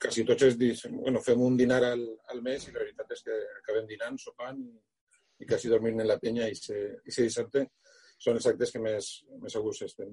quasi 0.00 0.24
tots 0.28 0.44
els 0.48 0.58
dies, 0.60 0.84
bueno, 0.92 1.22
fem 1.24 1.40
un 1.40 1.56
dinar 1.56 1.82
al, 1.88 2.04
al 2.34 2.42
mes 2.44 2.66
i 2.66 2.74
la 2.74 2.82
veritat 2.82 3.16
és 3.16 3.24
que 3.26 3.36
acabem 3.60 3.86
dinant, 3.88 4.18
sopant 4.20 4.60
i, 4.60 4.72
i 5.40 5.48
quasi 5.48 5.72
dormint 5.72 6.00
en 6.02 6.08
la 6.10 6.18
penya 6.20 6.48
i 6.48 6.56
se, 6.58 6.78
i 7.04 7.14
se 7.14 7.24
dissabte 7.28 7.66
són 8.20 8.36
els 8.36 8.48
actes 8.50 8.72
que 8.74 8.82
més, 8.84 9.10
més 9.40 9.56
a 9.56 9.62
gust 9.64 9.86
estem 9.86 10.10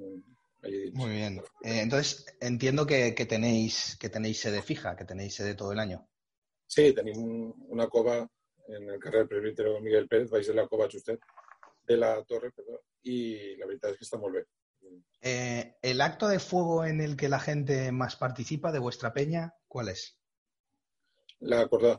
allí 0.64 0.78
dins. 0.86 0.95
Muy 0.95 1.12
bien. 1.12 1.41
Eh, 1.64 1.82
entonces, 1.82 2.26
entiendo 2.39 2.86
que, 2.88 3.14
que 3.14 3.26
tenéis, 3.26 3.97
que 3.99 4.10
tenéis 4.10 4.39
sede 4.39 4.62
fija, 4.62 4.95
que 4.95 5.05
tenéis 5.05 5.36
sede 5.36 5.55
todo 5.55 5.74
el 5.74 5.80
año. 5.80 6.05
Sí, 6.68 6.93
tenim 6.93 7.51
una 7.68 7.88
cova 7.88 8.22
en 8.68 8.89
el 8.89 8.99
carrer 8.99 9.28
Presbítero 9.28 9.80
Miguel 9.82 10.08
Pérez, 10.08 10.30
baix 10.32 10.47
de 10.47 10.55
la 10.55 10.68
cova 10.68 10.88
justet 10.91 11.20
de 11.88 11.97
la 11.97 12.16
torre, 12.28 12.51
perdó, 12.51 12.82
i 13.08 13.55
la 13.60 13.68
veritat 13.68 13.93
és 13.93 13.99
que 13.99 14.08
està 14.08 14.20
molt 14.20 14.39
bé. 14.39 14.43
Eh, 15.21 15.75
¿El 15.81 16.01
acto 16.01 16.27
de 16.27 16.39
fuego 16.39 16.85
en 16.85 17.01
el 17.01 17.15
que 17.17 17.29
la 17.29 17.39
gente 17.39 17.91
más 17.91 18.15
participa 18.15 18.71
de 18.71 18.79
vuestra 18.79 19.13
peña, 19.13 19.55
cuál 19.67 19.89
es? 19.89 20.17
La 21.39 21.67
cordà. 21.67 21.97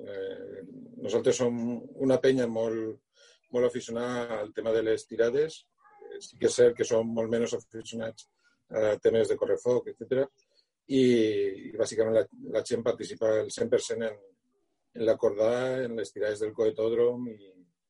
Eh, 0.00 0.62
nosaltres 1.02 1.36
som 1.40 1.56
una 2.06 2.20
penya 2.20 2.46
molt, 2.46 3.00
molt 3.50 3.66
aficionada 3.66 4.40
al 4.40 4.54
tema 4.54 4.72
de 4.72 4.84
les 4.86 5.06
tirades. 5.06 5.66
Eh, 6.06 6.20
Sí 6.20 6.38
que 6.38 6.48
és 6.50 6.56
cert 6.56 6.76
que 6.76 6.84
som 6.84 7.08
molt 7.16 7.30
menys 7.32 7.54
aficionats 7.56 8.28
a 8.70 8.96
temes 9.02 9.28
de 9.28 9.36
correfoc, 9.40 9.88
etc. 9.88 10.26
I, 10.86 11.02
i 11.70 11.76
bàsicament 11.78 12.16
la, 12.16 12.24
la 12.56 12.62
gent 12.66 12.84
participa 12.86 13.30
el 13.40 13.50
100% 13.50 14.06
en, 14.08 14.20
en 14.94 15.06
la 15.06 15.16
cordà, 15.16 15.52
en 15.84 15.96
les 15.96 16.12
tirades 16.12 16.42
del 16.44 16.52
coetòdrom 16.54 17.28
i, 17.30 17.38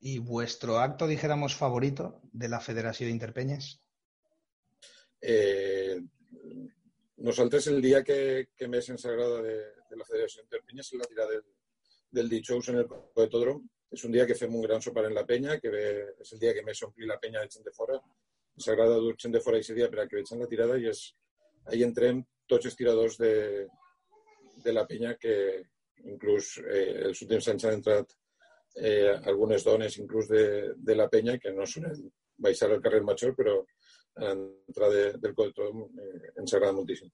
¿Y 0.03 0.18
vuestro 0.18 0.78
acto, 0.78 1.07
dijéramos, 1.07 1.55
favorito 1.55 2.22
de 2.32 2.49
la 2.49 2.61
Federación 2.61 3.09
de 3.09 3.12
Interpeñas? 3.12 3.82
Eh, 5.21 5.97
nosaltres 7.29 7.66
el 7.68 7.81
dia 7.85 8.03
que, 8.05 8.49
que 8.57 8.68
més 8.68 8.89
ens 8.93 9.05
agrada 9.07 9.43
de, 9.45 9.57
de 9.91 9.99
la 9.99 10.07
Federació 10.09 10.45
Interpenya 10.45 10.85
és 10.85 10.93
la 10.97 11.09
tirada 11.11 11.37
del, 11.37 11.47
del 12.18 12.33
dijous 12.33 12.71
en 12.73 12.81
el 12.83 12.89
coetòdrom. 12.89 13.62
És 13.91 14.05
un 14.07 14.14
dia 14.14 14.27
que 14.27 14.39
fem 14.39 14.55
un 14.55 14.62
gran 14.62 14.83
sopar 14.83 15.05
en 15.09 15.16
la 15.16 15.27
penya, 15.27 15.59
que 15.59 15.71
ve, 15.75 15.87
és 16.23 16.33
el 16.37 16.43
dia 16.43 16.55
que 16.55 16.62
més 16.66 16.83
ompli 16.87 17.09
la 17.11 17.18
penya 17.23 17.43
de 17.43 17.51
gent 17.51 17.66
de 17.66 17.75
fora. 17.75 17.99
Ens 18.57 18.68
agrada 18.71 19.01
dur 19.03 19.16
gent 19.18 19.35
de 19.35 19.43
fora 19.43 19.59
aquest 19.59 19.75
dia 19.75 19.91
per 19.91 20.05
a 20.05 20.07
que 20.09 20.23
la 20.23 20.49
tirada 20.51 20.79
i 20.79 20.87
és, 20.91 21.03
ahí 21.66 21.83
entrem 21.83 22.23
tots 22.49 22.66
els 22.71 22.77
tiradors 22.79 23.18
de, 23.18 23.66
de 24.64 24.73
la 24.73 24.87
penya 24.87 25.16
que 25.18 25.35
inclús 26.05 26.57
eh, 26.62 27.09
els 27.11 27.23
últims 27.23 27.49
anys 27.53 27.66
han 27.66 27.79
entrat 27.79 28.14
eh, 28.77 29.12
algunes 29.33 29.64
dones 29.64 29.99
inclús 29.99 30.29
de, 30.29 30.73
de 30.77 30.97
la 30.97 31.09
penya 31.12 31.37
que 31.39 31.53
no 31.53 31.66
són 31.66 31.91
baixar 32.41 32.71
al 32.71 32.83
carrer 32.83 33.03
Major, 33.05 33.35
però 33.37 33.59
a 34.17 34.35
l'entrada 34.35 34.93
de, 34.95 35.07
del 35.23 35.35
coetòdrom 35.35 35.83
eh, 35.87 36.33
ens 36.41 36.55
agrada 36.55 36.77
moltíssim. 36.77 37.11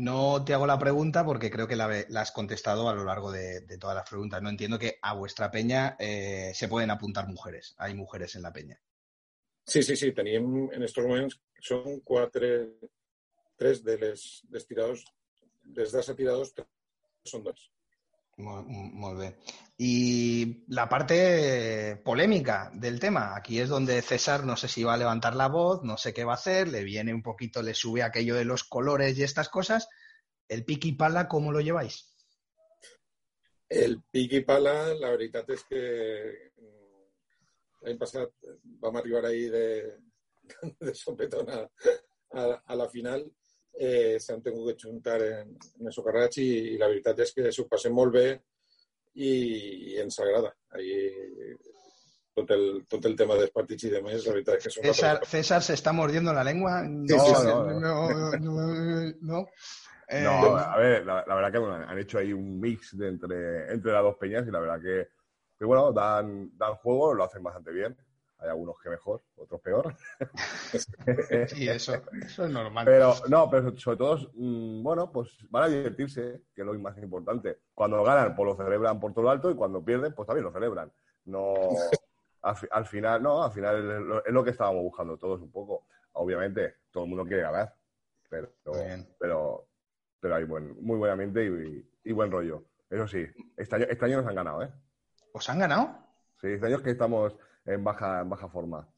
No 0.00 0.42
te 0.44 0.54
hago 0.54 0.66
la 0.66 0.78
pregunta 0.78 1.24
porque 1.24 1.50
creo 1.50 1.66
que 1.68 1.76
la, 1.76 1.88
la 2.08 2.20
has 2.22 2.32
contestado 2.32 2.88
a 2.88 2.94
lo 2.94 3.04
largo 3.04 3.30
de, 3.30 3.60
de, 3.60 3.78
todas 3.78 3.96
las 3.96 4.08
preguntas. 4.08 4.40
No 4.40 4.48
entiendo 4.48 4.78
que 4.78 4.98
a 5.02 5.14
vuestra 5.14 5.50
peña 5.50 5.96
eh, 5.98 6.52
se 6.54 6.68
pueden 6.68 6.90
apuntar 6.90 7.28
mujeres. 7.28 7.74
Hay 7.78 7.94
mujeres 7.94 8.34
en 8.34 8.42
la 8.42 8.52
peña. 8.52 8.80
Sí, 9.66 9.82
sí, 9.82 9.96
sí. 9.96 10.12
Tenim 10.12 10.70
en 10.72 10.82
estos 10.82 11.04
moments, 11.04 11.36
són 11.62 12.00
quatre, 12.02 12.48
tres 13.60 13.84
de 13.84 13.98
tiradors, 14.66 15.04
dels 15.60 15.92
dels 15.92 16.10
tiradors, 16.16 16.54
tres 16.56 17.30
són 17.34 17.44
dos. 17.44 17.68
Molt 18.40 19.18
bé. 19.18 19.36
Y 19.76 20.64
la 20.68 20.88
parte 20.88 22.00
polémica 22.04 22.70
del 22.74 23.00
tema, 23.00 23.34
aquí 23.34 23.60
es 23.60 23.68
donde 23.68 24.02
César 24.02 24.44
no 24.44 24.56
sé 24.56 24.68
si 24.68 24.84
va 24.84 24.94
a 24.94 24.98
levantar 24.98 25.34
la 25.34 25.48
voz, 25.48 25.82
no 25.82 25.96
sé 25.96 26.12
qué 26.12 26.24
va 26.24 26.32
a 26.32 26.34
hacer, 26.34 26.68
le 26.68 26.84
viene 26.84 27.14
un 27.14 27.22
poquito, 27.22 27.62
le 27.62 27.74
sube 27.74 28.02
aquello 28.02 28.34
de 28.34 28.44
los 28.44 28.64
colores 28.64 29.16
y 29.16 29.22
estas 29.22 29.48
cosas. 29.48 29.88
¿El 30.48 30.64
piqui 30.64 30.92
pala 30.92 31.28
cómo 31.28 31.52
lo 31.52 31.60
lleváis? 31.60 32.14
El 33.68 34.02
piqui 34.02 34.40
pala, 34.42 34.92
la 34.98 35.12
veritat 35.14 35.48
és 35.54 35.60
que 35.64 35.82
l'any 37.80 37.98
passat 38.00 38.32
vam 38.82 38.96
arribar 38.98 39.22
ahir 39.28 39.46
de, 39.54 39.68
de 40.80 41.68
a 42.30 42.76
la 42.76 42.88
final 42.88 43.24
eh, 43.80 44.18
s'han 44.20 44.42
tingut 44.44 44.74
que 44.74 44.88
juntar 44.88 45.18
en, 45.24 45.52
en 45.80 45.88
el 45.88 45.94
socarrats 45.94 46.40
i, 46.42 46.48
i 46.74 46.78
la 46.80 46.88
veritat 46.92 47.24
és 47.24 47.34
que 47.36 47.52
s'ho 47.54 47.66
passem 47.70 47.94
molt 47.96 48.12
bé 48.14 48.26
i, 49.16 49.30
i 49.94 49.98
ens 50.02 50.20
agrada. 50.20 50.52
Ahí, 50.76 50.96
tot, 52.36 52.50
el, 52.54 52.66
tot 52.88 53.06
el 53.08 53.16
tema 53.18 53.38
dels 53.40 53.52
partits 53.54 53.88
i 53.88 53.92
demés, 53.92 54.26
la 54.26 54.36
veritat 54.36 54.60
és 54.60 54.68
que 54.68 54.74
són 54.74 54.88
César, 54.90 55.14
César 55.26 55.62
se 55.66 55.76
está 55.78 55.94
mordiendo 55.96 56.34
la 56.36 56.44
lengua. 56.46 56.82
No, 56.86 57.06
sí, 57.08 57.34
sí. 57.40 57.46
no, 57.48 57.80
no, 57.80 57.94
no, 58.38 58.66
no. 59.32 59.46
Eh, 60.10 60.22
No, 60.24 60.56
a 60.56 60.76
ver, 60.76 61.06
la, 61.06 61.24
la 61.26 61.34
verdad 61.36 61.52
que 61.52 61.58
bueno, 61.58 61.74
han 61.86 61.98
hecho 61.98 62.18
ahí 62.18 62.32
un 62.32 62.58
mix 62.60 62.96
de 62.98 63.08
entre, 63.08 63.72
entre 63.72 63.92
las 63.92 64.02
dos 64.02 64.16
peñas 64.16 64.46
y 64.46 64.50
la 64.50 64.60
verdad 64.60 64.80
que, 64.82 65.08
que, 65.58 65.64
bueno, 65.64 65.92
dan, 65.92 66.50
dan 66.56 66.74
juego, 66.76 67.14
lo 67.14 67.24
hacen 67.24 67.42
bastante 67.42 67.70
bien. 67.72 67.96
Hay 68.40 68.48
algunos 68.48 68.78
que 68.80 68.88
mejor, 68.88 69.22
otros 69.36 69.60
peor. 69.60 69.94
sí, 71.48 71.68
eso, 71.68 71.94
eso 72.24 72.44
es 72.44 72.50
normal. 72.50 72.84
Pero 72.84 73.14
no, 73.28 73.50
pero 73.50 73.76
sobre 73.76 73.96
todo, 73.98 74.18
mm, 74.34 74.82
bueno, 74.82 75.12
pues 75.12 75.36
van 75.50 75.64
a 75.64 75.68
divertirse, 75.68 76.42
que 76.54 76.62
es 76.62 76.66
lo 76.66 76.72
más 76.78 76.96
importante. 76.98 77.58
Cuando 77.74 78.02
ganan, 78.02 78.34
pues 78.34 78.46
lo 78.46 78.56
celebran 78.56 78.98
por 78.98 79.12
todo 79.12 79.24
lo 79.24 79.30
alto 79.30 79.50
y 79.50 79.54
cuando 79.54 79.84
pierden, 79.84 80.14
pues 80.14 80.26
también 80.26 80.44
lo 80.44 80.52
celebran. 80.52 80.90
No, 81.26 81.68
al, 82.42 82.56
fi- 82.56 82.68
al 82.70 82.86
final, 82.86 83.22
no, 83.22 83.42
al 83.44 83.52
final 83.52 83.76
es 83.76 84.00
lo, 84.00 84.24
es 84.24 84.32
lo 84.32 84.44
que 84.44 84.50
estábamos 84.50 84.82
buscando 84.82 85.16
todos 85.18 85.40
un 85.40 85.50
poco. 85.50 85.86
Obviamente, 86.12 86.76
todo 86.90 87.04
el 87.04 87.10
mundo 87.10 87.24
quiere 87.24 87.42
ganar, 87.42 87.74
pero, 88.28 88.52
pero, 89.18 89.66
pero 90.18 90.34
hay 90.34 90.44
buen, 90.44 90.82
muy 90.82 90.96
buen 90.98 91.12
ambiente 91.12 91.44
y, 91.44 91.88
y 92.04 92.12
buen 92.12 92.30
rollo. 92.30 92.64
Eso 92.88 93.06
sí, 93.06 93.24
este 93.56 93.76
año, 93.76 93.86
este 93.88 94.04
año 94.06 94.16
nos 94.18 94.26
han 94.26 94.34
ganado, 94.34 94.62
¿eh? 94.62 94.70
¿Os 95.32 95.48
han 95.48 95.60
ganado? 95.60 95.96
Sí, 96.40 96.48
este 96.48 96.66
año 96.66 96.76
es 96.76 96.82
que 96.82 96.90
estamos 96.90 97.36
en 97.64 97.84
baja, 97.84 98.20
en 98.20 98.30
baja 98.30 98.48
forma, 98.48 98.88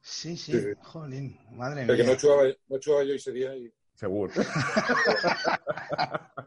Sí, 0.00 0.36
sí, 0.36 0.52
jolín, 0.82 1.38
madre 1.50 1.84
mía. 1.84 2.04
no 2.04 2.16
jugava, 2.16 2.44
no 2.68 2.78
jo 2.84 2.98
aquest 2.98 3.28
dia 3.34 3.54
i 3.56 3.72
seguro. 3.94 4.32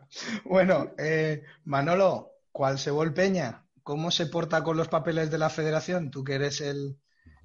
Bueno, 0.45 0.93
eh, 0.97 1.43
Manolo, 1.65 2.31
¿cuál 2.51 2.79
se 2.79 2.91
Peña? 3.13 3.65
¿Cómo 3.83 4.11
se 4.11 4.27
porta 4.27 4.63
con 4.63 4.77
los 4.77 4.87
papeles 4.87 5.31
de 5.31 5.37
la 5.37 5.49
federación? 5.49 6.11
Tú 6.11 6.23
que 6.23 6.35
eres 6.35 6.61
el, 6.61 6.99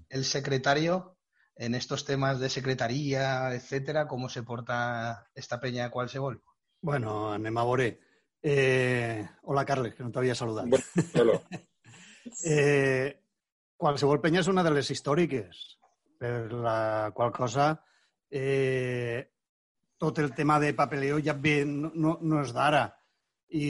el 0.09 0.25
secretario 0.25 1.17
en 1.57 1.75
estos 1.75 2.05
temas 2.05 2.39
de 2.39 2.51
secretaría, 2.51 3.53
etcétera, 3.55 4.07
¿cómo 4.07 4.29
se 4.29 4.43
porta 4.43 5.27
esta 5.35 5.61
peña 5.61 5.85
de 5.85 5.91
Qualsevol? 5.91 6.43
Bueno, 6.83 7.33
anem 7.33 7.57
a 7.57 7.65
veure. 7.65 8.01
Eh, 8.43 9.27
hola, 9.43 9.65
Carles, 9.65 9.95
que 9.95 10.05
no 10.05 10.13
t'havia 10.13 10.35
saludat. 10.35 10.67
Bueno, 11.15 11.43
Eh, 12.45 13.23
qualsevol 13.77 14.21
penya 14.23 14.43
és 14.43 14.51
una 14.53 14.65
de 14.67 14.73
les 14.75 14.91
històriques, 14.91 15.63
per 16.21 16.53
la 16.53 17.11
qual 17.15 17.33
cosa 17.35 17.75
eh, 18.31 19.29
tot 19.99 20.19
el 20.19 20.35
tema 20.35 20.59
de 20.61 20.75
papeleo 20.75 21.21
ja 21.25 21.35
ve, 21.41 21.65
no, 21.65 22.19
no, 22.21 22.41
és 22.43 22.53
d'ara. 22.57 22.87
I 23.57 23.67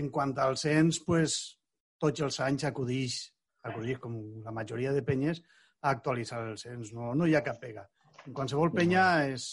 en 0.00 0.10
quant 0.14 0.36
al 0.38 0.56
cens, 0.60 1.00
pues, 1.06 1.38
tots 2.00 2.22
els 2.26 2.38
anys 2.46 2.66
acudix, 2.68 3.20
acudix, 3.66 3.98
com 4.02 4.18
la 4.44 4.54
majoria 4.54 4.92
de 4.94 5.02
penyes, 5.06 5.42
a 5.80 5.90
actualitzar 5.90 6.44
el 6.46 6.58
cens. 6.58 6.92
No, 6.96 7.14
no 7.14 7.26
hi 7.26 7.34
ha 7.34 7.44
cap 7.46 7.58
pega. 7.60 7.86
En 8.26 8.36
qualsevol 8.36 8.72
penya 8.76 9.06
és, 9.32 9.48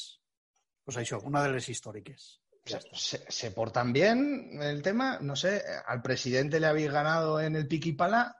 pues 0.85 0.99
això, 1.01 1.21
una 1.25 1.43
de 1.45 1.55
les 1.55 1.69
històriques. 1.73 2.27
Ya 2.67 2.81
está. 2.81 2.97
¿Se, 2.99 3.19
se 3.31 3.51
portan 3.55 3.93
bien 3.93 4.59
el 4.61 4.81
tema? 4.83 5.19
No 5.21 5.37
sé, 5.39 5.61
al 5.87 6.01
presidente 6.01 6.59
le 6.59 6.67
habéis 6.67 6.91
ganado 6.91 7.39
en 7.39 7.55
el 7.55 7.67
piquipala. 7.67 8.35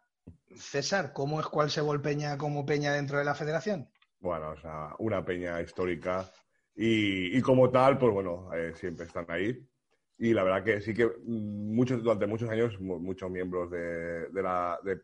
César, 0.56 1.14
¿cómo 1.14 1.40
es 1.40 1.48
cuál 1.48 1.72
se 1.72 1.80
Peña 2.02 2.38
como 2.38 2.66
Peña 2.66 2.92
dentro 2.92 3.18
de 3.18 3.24
la 3.24 3.34
federación? 3.34 3.90
Bueno, 4.20 4.52
o 4.52 4.58
sea, 4.58 4.96
una 5.00 5.24
peña 5.24 5.62
histórica 5.62 6.32
y, 6.76 7.38
y 7.38 7.42
como 7.42 7.70
tal, 7.72 7.98
pues 7.98 8.12
bueno, 8.14 8.52
eh, 8.54 8.74
siempre 8.76 9.06
están 9.06 9.26
ahí. 9.30 9.68
Y 10.18 10.34
la 10.34 10.44
verdad 10.44 10.64
que 10.64 10.82
sí 10.82 10.94
que 10.94 11.08
muchos, 11.26 12.02
durante 12.04 12.26
muchos 12.26 12.50
años 12.50 12.80
mu- 12.80 13.00
muchos 13.00 13.30
miembros 13.30 13.70
de, 13.70 14.30
de, 14.30 14.42
la, 14.42 14.80
de, 14.84 14.98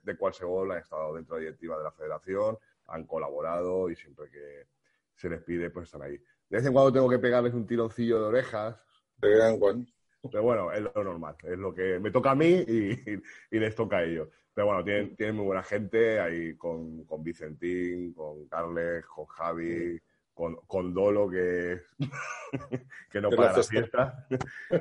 han 0.71 0.79
estado 0.79 1.13
dentro 1.15 1.35
de 1.35 1.41
la 1.41 1.45
directiva 1.45 1.77
de 1.77 1.83
la 1.83 1.91
federación, 1.91 2.57
han 2.87 3.05
colaborado 3.05 3.89
y 3.91 3.95
siempre 3.95 4.29
que 4.31 4.67
se 5.15 5.29
les 5.29 5.41
pide, 5.43 5.69
pues 5.69 5.85
están 5.85 6.01
ahí. 6.01 6.17
De 6.17 6.57
vez 6.57 6.65
en 6.65 6.73
cuando 6.73 6.91
tengo 6.93 7.09
que 7.09 7.19
pegarles 7.19 7.53
un 7.53 7.67
tironcillo 7.67 8.19
de 8.19 8.25
orejas, 8.25 8.83
De 9.21 9.29
gran 9.31 9.57
Juan. 9.59 9.87
Pero 10.31 10.43
bueno, 10.43 10.71
es 10.71 10.81
lo 10.81 11.03
normal, 11.03 11.35
es 11.43 11.57
lo 11.57 11.73
que 11.73 11.99
me 11.99 12.11
toca 12.11 12.31
a 12.31 12.35
mí 12.35 12.63
y, 12.67 13.21
y 13.51 13.59
les 13.59 13.75
toca 13.75 13.97
a 13.97 14.03
ellos. 14.03 14.29
Pero 14.53 14.67
bueno, 14.67 14.83
tienen, 14.83 15.15
tienen 15.15 15.35
muy 15.35 15.45
buena 15.45 15.63
gente 15.63 16.19
ahí 16.19 16.55
con, 16.55 17.05
con 17.05 17.23
Vicentín, 17.23 18.13
con 18.13 18.47
Carles, 18.47 19.05
con 19.07 19.25
Javi, 19.25 19.99
con, 20.33 20.57
con 20.67 20.93
Dolo, 20.93 21.29
que, 21.29 21.81
que 23.09 23.21
no 23.21 23.29
para 23.31 23.57
la 23.57 23.63
fiesta. 23.63 24.27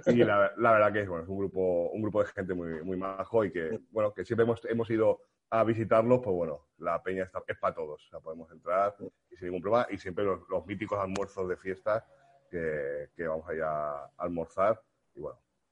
Y 0.07 0.24
la, 0.24 0.53
la 0.59 0.72
verdad 0.72 0.93
que 0.93 1.01
es, 1.03 1.09
bueno, 1.09 1.24
es 1.24 1.28
un 1.30 1.38
grupo, 1.38 1.90
un 1.90 2.03
grupo 2.03 2.22
de 2.22 2.28
gente 2.30 2.55
muy, 2.55 2.82
muy 2.82 2.97
majo 2.99 3.45
y 3.45 3.51
que, 3.51 3.80
bueno, 3.90 4.12
que 4.12 4.24
siempre 4.24 4.45
hemos, 4.45 4.62
hemos 4.66 4.90
ido 4.90 5.20
a 5.49 5.64
visitarlos, 5.64 6.20
pues 6.22 6.34
bueno, 6.34 6.66
la 6.78 7.03
peña 7.03 7.24
está, 7.24 7.43
es 7.47 7.59
para 7.59 7.74
todos. 7.74 8.05
O 8.07 8.09
sea, 8.11 8.20
podemos 8.20 8.51
entrar 8.53 8.95
y 9.30 9.36
sin 9.36 9.49
ningún 9.49 9.62
problema. 9.62 9.86
Y 9.90 9.97
siempre 9.97 10.24
los, 10.24 10.40
los 10.51 10.66
míticos 10.66 10.99
almuerzos 10.99 11.49
de 11.49 11.57
fiesta 11.57 12.07
que, 12.51 13.09
que 13.14 13.26
vamos 13.26 13.49
a 13.49 13.55
ir 13.55 13.62
a 13.62 14.05
almorzar. 14.18 14.82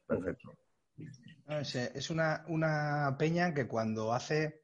Perfecto. 0.07 0.55
Eh, 1.49 1.93
es 1.95 2.11
una, 2.11 2.45
una 2.49 3.16
peña 3.18 3.55
que 3.55 3.66
cuando 3.66 4.12
hace 4.12 4.62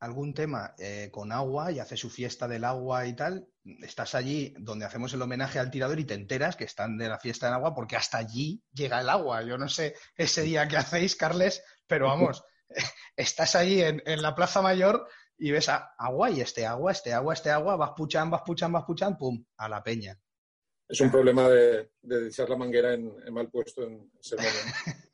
algún 0.00 0.34
tema 0.34 0.74
eh, 0.78 1.10
con 1.12 1.32
agua 1.32 1.72
y 1.72 1.78
hace 1.78 1.96
su 1.96 2.10
fiesta 2.10 2.46
del 2.46 2.64
agua 2.64 3.06
y 3.06 3.14
tal, 3.14 3.48
estás 3.82 4.14
allí 4.14 4.54
donde 4.58 4.84
hacemos 4.84 5.12
el 5.14 5.22
homenaje 5.22 5.58
al 5.58 5.70
tirador 5.70 5.98
y 5.98 6.04
te 6.04 6.14
enteras 6.14 6.56
que 6.56 6.64
están 6.64 6.98
de 6.98 7.08
la 7.08 7.18
fiesta 7.18 7.46
del 7.46 7.54
agua 7.54 7.74
porque 7.74 7.96
hasta 7.96 8.18
allí 8.18 8.62
llega 8.72 9.00
el 9.00 9.08
agua. 9.08 9.42
Yo 9.42 9.58
no 9.58 9.68
sé 9.68 9.94
ese 10.16 10.42
día 10.42 10.68
que 10.68 10.76
hacéis, 10.76 11.16
Carles, 11.16 11.62
pero 11.86 12.06
vamos, 12.06 12.44
estás 13.16 13.54
allí 13.54 13.82
en, 13.82 14.02
en 14.06 14.22
la 14.22 14.34
Plaza 14.34 14.62
Mayor 14.62 15.08
y 15.38 15.50
ves 15.50 15.68
agua 15.68 16.30
y 16.30 16.40
este 16.40 16.66
agua, 16.66 16.92
este 16.92 17.12
agua, 17.12 17.34
este 17.34 17.50
agua, 17.50 17.76
vas 17.76 17.92
puchando, 17.96 18.32
vas 18.36 18.42
puchando, 18.44 18.78
vas 18.78 18.86
puchando, 18.86 19.18
pum, 19.18 19.44
a 19.56 19.68
la 19.68 19.82
peña. 19.82 20.18
Es 20.88 21.00
un 21.00 21.10
problema 21.10 21.48
de, 21.48 21.90
de 22.02 22.28
echar 22.28 22.48
la 22.48 22.56
manguera 22.56 22.94
en, 22.94 23.12
en 23.26 23.34
mal 23.34 23.50
puesto 23.50 23.82
en 23.84 24.10
ese 24.20 24.36
momento. 24.36 24.60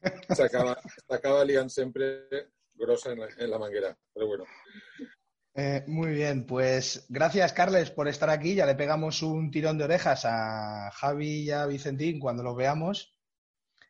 Se 0.36 0.42
acaba, 0.42 0.78
se 1.08 1.14
acaba 1.14 1.44
liant 1.44 1.70
sempre 1.70 2.26
grosa 2.74 3.12
en 3.12 3.20
la, 3.20 3.28
en 3.38 3.50
la 3.50 3.58
manguera. 3.58 3.96
Pero 4.12 4.26
bueno, 4.26 4.44
Eh, 5.54 5.84
muy 5.86 6.10
bien, 6.12 6.46
pues 6.46 7.04
gracias, 7.08 7.52
Carles, 7.52 7.90
por 7.90 8.08
estar 8.08 8.30
aquí. 8.30 8.54
Ya 8.54 8.66
le 8.66 8.74
pegamos 8.74 9.22
un 9.22 9.50
tirón 9.50 9.76
de 9.78 9.84
orejas 9.84 10.24
a 10.24 10.90
Javi 10.92 11.42
y 11.42 11.50
a 11.50 11.66
Vicentín 11.66 12.18
cuando 12.18 12.42
los 12.42 12.56
veamos. 12.56 13.14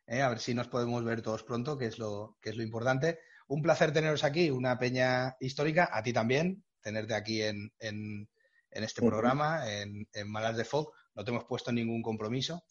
Eh, 0.05 0.21
a 0.21 0.29
ver 0.29 0.39
si 0.39 0.53
nos 0.53 0.67
podemos 0.67 1.03
ver 1.05 1.21
todos 1.21 1.43
pronto, 1.43 1.77
que 1.77 1.85
es 1.85 1.97
lo, 1.97 2.37
que 2.41 2.49
es 2.49 2.57
lo 2.57 2.63
importante. 2.63 3.19
Un 3.47 3.61
placer 3.61 3.91
teneros 3.93 4.23
aquí, 4.25 4.49
una 4.51 4.77
peña 4.77 5.35
histórica. 5.39 5.89
A 5.93 6.03
ti 6.03 6.11
también, 6.13 6.63
tenerte 6.81 7.13
aquí 7.15 7.41
en, 7.41 7.71
en- 7.79 8.29
en 8.75 8.83
este 8.83 9.01
programa, 9.01 9.71
en, 9.71 10.07
en 10.13 10.31
Malas 10.31 10.57
de 10.57 10.65
Fog. 10.65 10.91
No 11.15 11.23
te 11.23 11.31
hemos 11.31 11.45
puesto 11.45 11.71
ningún 11.71 12.01
compromiso, 12.01 12.63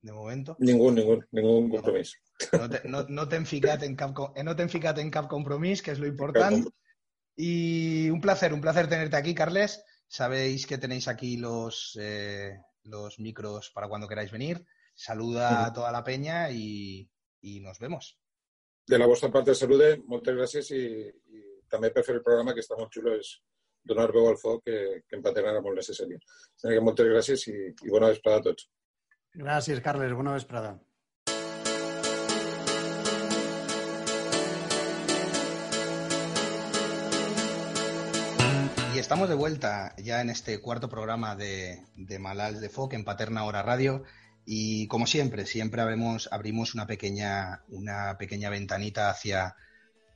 de 0.00 0.12
momento. 0.12 0.56
ningún, 0.58 0.94
ningún, 0.94 1.26
ningún 1.30 1.70
compromiso. 1.70 2.18
No 2.52 2.68
te, 2.68 2.88
no, 2.88 3.04
no 3.08 3.28
te 3.28 3.36
en 3.36 3.96
cap, 3.96 4.16
eh, 4.34 4.44
no 4.44 4.56
te 4.56 4.62
en 4.62 5.10
cap 5.10 5.28
que 5.82 5.90
es 5.90 5.98
lo 5.98 6.06
importante. 6.06 6.68
Y 7.36 8.10
un 8.10 8.20
placer, 8.20 8.52
un 8.52 8.60
placer 8.60 8.88
tenerte 8.88 9.16
aquí, 9.16 9.34
Carles. 9.34 9.82
Sabéis 10.08 10.66
que 10.66 10.78
tenéis 10.78 11.06
aquí 11.06 11.36
los, 11.36 11.96
eh, 12.00 12.58
los 12.84 13.18
micros 13.20 13.70
para 13.70 13.88
cuando 13.88 14.08
queráis 14.08 14.32
venir. 14.32 14.64
Saluda 14.94 15.66
a 15.66 15.72
toda 15.72 15.92
la 15.92 16.02
peña 16.02 16.50
y, 16.50 17.08
y 17.40 17.60
nos 17.60 17.78
vemos. 17.78 18.18
De 18.86 18.98
la 18.98 19.06
vostra 19.06 19.30
part, 19.30 19.46
salude, 19.54 19.98
i, 20.72 20.80
i 21.36 21.42
també 21.68 21.90
per 21.92 22.02
fer 22.06 22.14
el 22.16 22.22
programa, 22.24 22.54
que 22.56 22.64
està 22.64 22.74
molt 22.78 22.94
xulo, 22.94 23.12
és 23.20 23.34
donar 23.88 24.10
veu 24.14 24.28
al 24.28 24.38
foc, 24.40 24.64
que, 24.64 25.04
que 25.08 25.16
en 25.18 25.24
Paterna 25.24 25.54
era 25.56 25.64
molt 25.64 25.80
necessari. 25.80 26.18
O 26.18 26.60
sigui 26.62 26.76
que 26.76 26.84
moltes 26.84 27.08
gràcies 27.14 27.46
i, 27.52 27.56
i 27.72 27.94
bona 27.94 28.12
vesprada 28.12 28.42
a 28.42 28.46
tots. 28.50 28.68
Gràcies, 29.38 29.80
Carles. 29.84 30.14
Bona 30.18 30.36
vesprada. 30.36 30.78
Y 38.94 38.98
estamos 38.98 39.28
de 39.28 39.36
vuelta 39.36 39.94
ya 39.96 40.20
en 40.20 40.28
este 40.28 40.60
cuarto 40.60 40.88
programa 40.88 41.36
de, 41.36 41.84
de 41.94 42.18
Malals 42.18 42.60
de 42.60 42.68
Foc 42.68 42.94
en 42.94 43.04
Paterna 43.04 43.44
Hora 43.44 43.62
Radio. 43.62 44.02
Y 44.44 44.88
como 44.88 45.06
siempre, 45.06 45.46
siempre 45.46 45.82
abrimos, 45.82 46.28
abrimos 46.32 46.74
una, 46.74 46.86
pequeña, 46.86 47.62
una 47.68 48.16
pequeña 48.18 48.50
ventanita 48.50 49.08
hacia, 49.10 49.54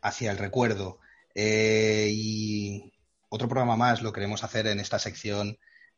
hacia 0.00 0.30
el 0.32 0.38
recuerdo. 0.38 0.98
Eh, 1.34 2.08
y 2.10 2.91
otro 3.32 3.48
programa 3.48 3.76
más 3.76 4.02
lo 4.02 4.12
queremos 4.12 4.44
hacer 4.44 4.66
en 4.66 4.78
esta 4.78 4.98
sección 4.98 5.56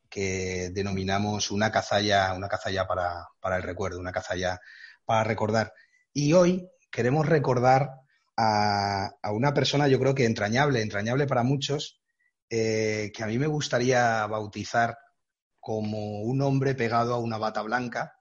que 0.09 0.71
denominamos 0.73 1.51
una 1.51 1.73
cazalla, 1.73 2.33
una 2.33 2.47
cazalla 2.47 2.87
para, 2.87 3.27
para 3.41 3.57
el 3.57 3.65
recuerdo, 3.65 3.99
una 3.99 4.13
cazalla 4.13 4.61
para 5.05 5.25
recordar. 5.25 5.73
Y 6.13 6.33
hoy 6.33 6.69
queremos 6.93 7.27
recordar 7.27 7.91
a, 8.37 9.11
a 9.21 9.33
una 9.33 9.53
persona, 9.53 9.89
yo 9.89 9.99
creo 9.99 10.15
que 10.15 10.27
entrañable, 10.27 10.81
entrañable 10.81 11.27
para 11.27 11.43
muchos, 11.43 12.01
eh, 12.51 13.11
que 13.13 13.25
a 13.25 13.27
mí 13.27 13.37
me 13.37 13.49
gustaría 13.49 14.25
bautizar 14.29 14.97
como 15.59 16.21
un 16.21 16.41
hombre 16.41 16.77
pegado 16.77 17.15
a 17.15 17.19
una 17.19 17.37
bata 17.37 17.63
blanca, 17.63 18.15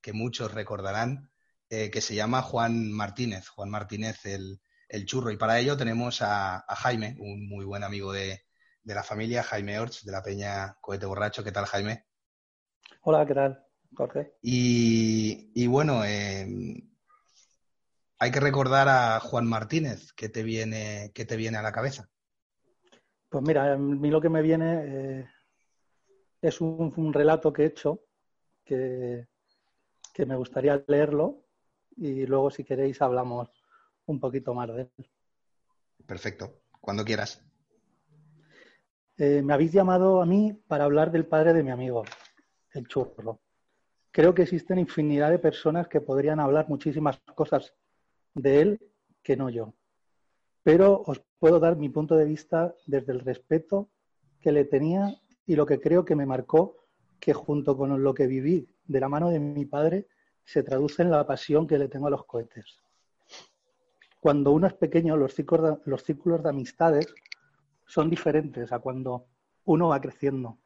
que 0.00 0.12
muchos 0.12 0.52
recordarán, 0.52 1.30
eh, 1.68 1.88
que 1.92 2.00
se 2.00 2.16
llama 2.16 2.42
Juan 2.42 2.90
Martínez, 2.90 3.46
Juan 3.46 3.70
Martínez 3.70 4.24
el, 4.24 4.60
el 4.90 5.06
churro. 5.06 5.30
Y 5.30 5.36
para 5.36 5.58
ello 5.58 5.76
tenemos 5.76 6.20
a, 6.20 6.58
a 6.58 6.76
Jaime, 6.76 7.16
un 7.20 7.48
muy 7.48 7.64
buen 7.64 7.84
amigo 7.84 8.12
de, 8.12 8.42
de 8.82 8.94
la 8.94 9.02
familia, 9.02 9.42
Jaime 9.42 9.78
Orts, 9.78 10.04
de 10.04 10.12
la 10.12 10.22
Peña 10.22 10.76
Cohete 10.80 11.06
Borracho. 11.06 11.44
¿Qué 11.44 11.52
tal, 11.52 11.66
Jaime? 11.66 12.06
Hola, 13.02 13.24
¿qué 13.24 13.34
tal, 13.34 13.64
Jorge? 13.94 14.34
Y, 14.42 15.52
y 15.54 15.66
bueno, 15.66 16.04
eh, 16.04 16.46
hay 18.18 18.30
que 18.30 18.40
recordar 18.40 18.88
a 18.88 19.20
Juan 19.20 19.46
Martínez. 19.46 20.12
¿Qué 20.12 20.28
te 20.28 20.42
viene, 20.42 21.12
qué 21.14 21.24
te 21.24 21.36
viene 21.36 21.56
a 21.58 21.62
la 21.62 21.72
cabeza? 21.72 22.10
Pues 23.28 23.44
mira, 23.44 23.72
a 23.72 23.76
mí 23.78 24.10
lo 24.10 24.20
que 24.20 24.28
me 24.28 24.42
viene 24.42 24.82
eh, 24.84 25.28
es 26.42 26.60
un, 26.60 26.92
un 26.96 27.12
relato 27.12 27.52
que 27.52 27.62
he 27.62 27.66
hecho 27.66 28.02
que, 28.64 29.28
que 30.12 30.26
me 30.26 30.36
gustaría 30.36 30.82
leerlo 30.88 31.46
y 31.96 32.26
luego 32.26 32.50
si 32.50 32.64
queréis 32.64 33.00
hablamos 33.00 33.50
un 34.10 34.20
poquito 34.20 34.54
más 34.54 34.68
de 34.68 34.82
él. 34.82 35.10
Perfecto, 36.06 36.62
cuando 36.80 37.04
quieras. 37.04 37.42
Eh, 39.16 39.42
me 39.42 39.52
habéis 39.52 39.72
llamado 39.72 40.22
a 40.22 40.26
mí 40.26 40.52
para 40.66 40.84
hablar 40.84 41.12
del 41.12 41.26
padre 41.26 41.52
de 41.52 41.62
mi 41.62 41.70
amigo, 41.70 42.04
el 42.72 42.86
churro. 42.88 43.40
Creo 44.10 44.34
que 44.34 44.42
existen 44.42 44.78
infinidad 44.78 45.30
de 45.30 45.38
personas 45.38 45.88
que 45.88 46.00
podrían 46.00 46.40
hablar 46.40 46.68
muchísimas 46.68 47.20
cosas 47.34 47.74
de 48.34 48.60
él 48.60 48.80
que 49.22 49.36
no 49.36 49.50
yo. 49.50 49.74
Pero 50.62 51.02
os 51.06 51.22
puedo 51.38 51.60
dar 51.60 51.76
mi 51.76 51.88
punto 51.88 52.16
de 52.16 52.24
vista 52.24 52.74
desde 52.86 53.12
el 53.12 53.20
respeto 53.20 53.90
que 54.40 54.52
le 54.52 54.64
tenía 54.64 55.14
y 55.46 55.54
lo 55.54 55.66
que 55.66 55.80
creo 55.80 56.04
que 56.04 56.16
me 56.16 56.26
marcó, 56.26 56.76
que 57.18 57.34
junto 57.34 57.76
con 57.76 58.02
lo 58.02 58.14
que 58.14 58.26
viví 58.26 58.68
de 58.84 59.00
la 59.00 59.08
mano 59.08 59.30
de 59.30 59.38
mi 59.38 59.66
padre, 59.66 60.08
se 60.44 60.62
traduce 60.62 61.02
en 61.02 61.10
la 61.10 61.26
pasión 61.26 61.66
que 61.66 61.78
le 61.78 61.88
tengo 61.88 62.06
a 62.06 62.10
los 62.10 62.24
cohetes. 62.24 62.80
Cuando 64.20 64.52
uno 64.52 64.66
es 64.66 64.74
pequeño, 64.74 65.16
los 65.16 65.34
círculos 65.34 66.42
de, 66.42 66.48
amistades 66.48 67.14
son 67.86 68.10
diferentes 68.10 68.70
a 68.70 68.78
cuando 68.78 69.26
uno 69.64 69.88
va 69.88 70.00
creciendo. 70.00 70.58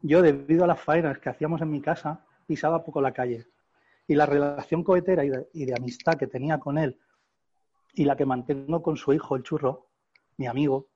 Yo, 0.00 0.20
debido 0.20 0.64
a 0.64 0.66
las 0.66 0.80
faenas 0.80 1.18
que 1.18 1.30
hacíamos 1.30 1.62
en 1.62 1.70
mi 1.70 1.80
casa, 1.80 2.26
pisaba 2.46 2.84
poco 2.84 3.00
la 3.00 3.12
calle. 3.12 3.46
Y 4.06 4.14
la 4.14 4.26
relación 4.26 4.84
cohetera 4.84 5.24
y 5.24 5.64
de, 5.64 5.74
amistad 5.74 6.18
que 6.18 6.26
tenía 6.26 6.58
con 6.58 6.76
él 6.76 6.98
y 7.94 8.04
la 8.04 8.16
que 8.16 8.26
mantengo 8.26 8.82
con 8.82 8.98
su 8.98 9.14
hijo, 9.14 9.34
el 9.34 9.44
churro, 9.44 9.86
mi 10.36 10.46
amigo, 10.46 10.88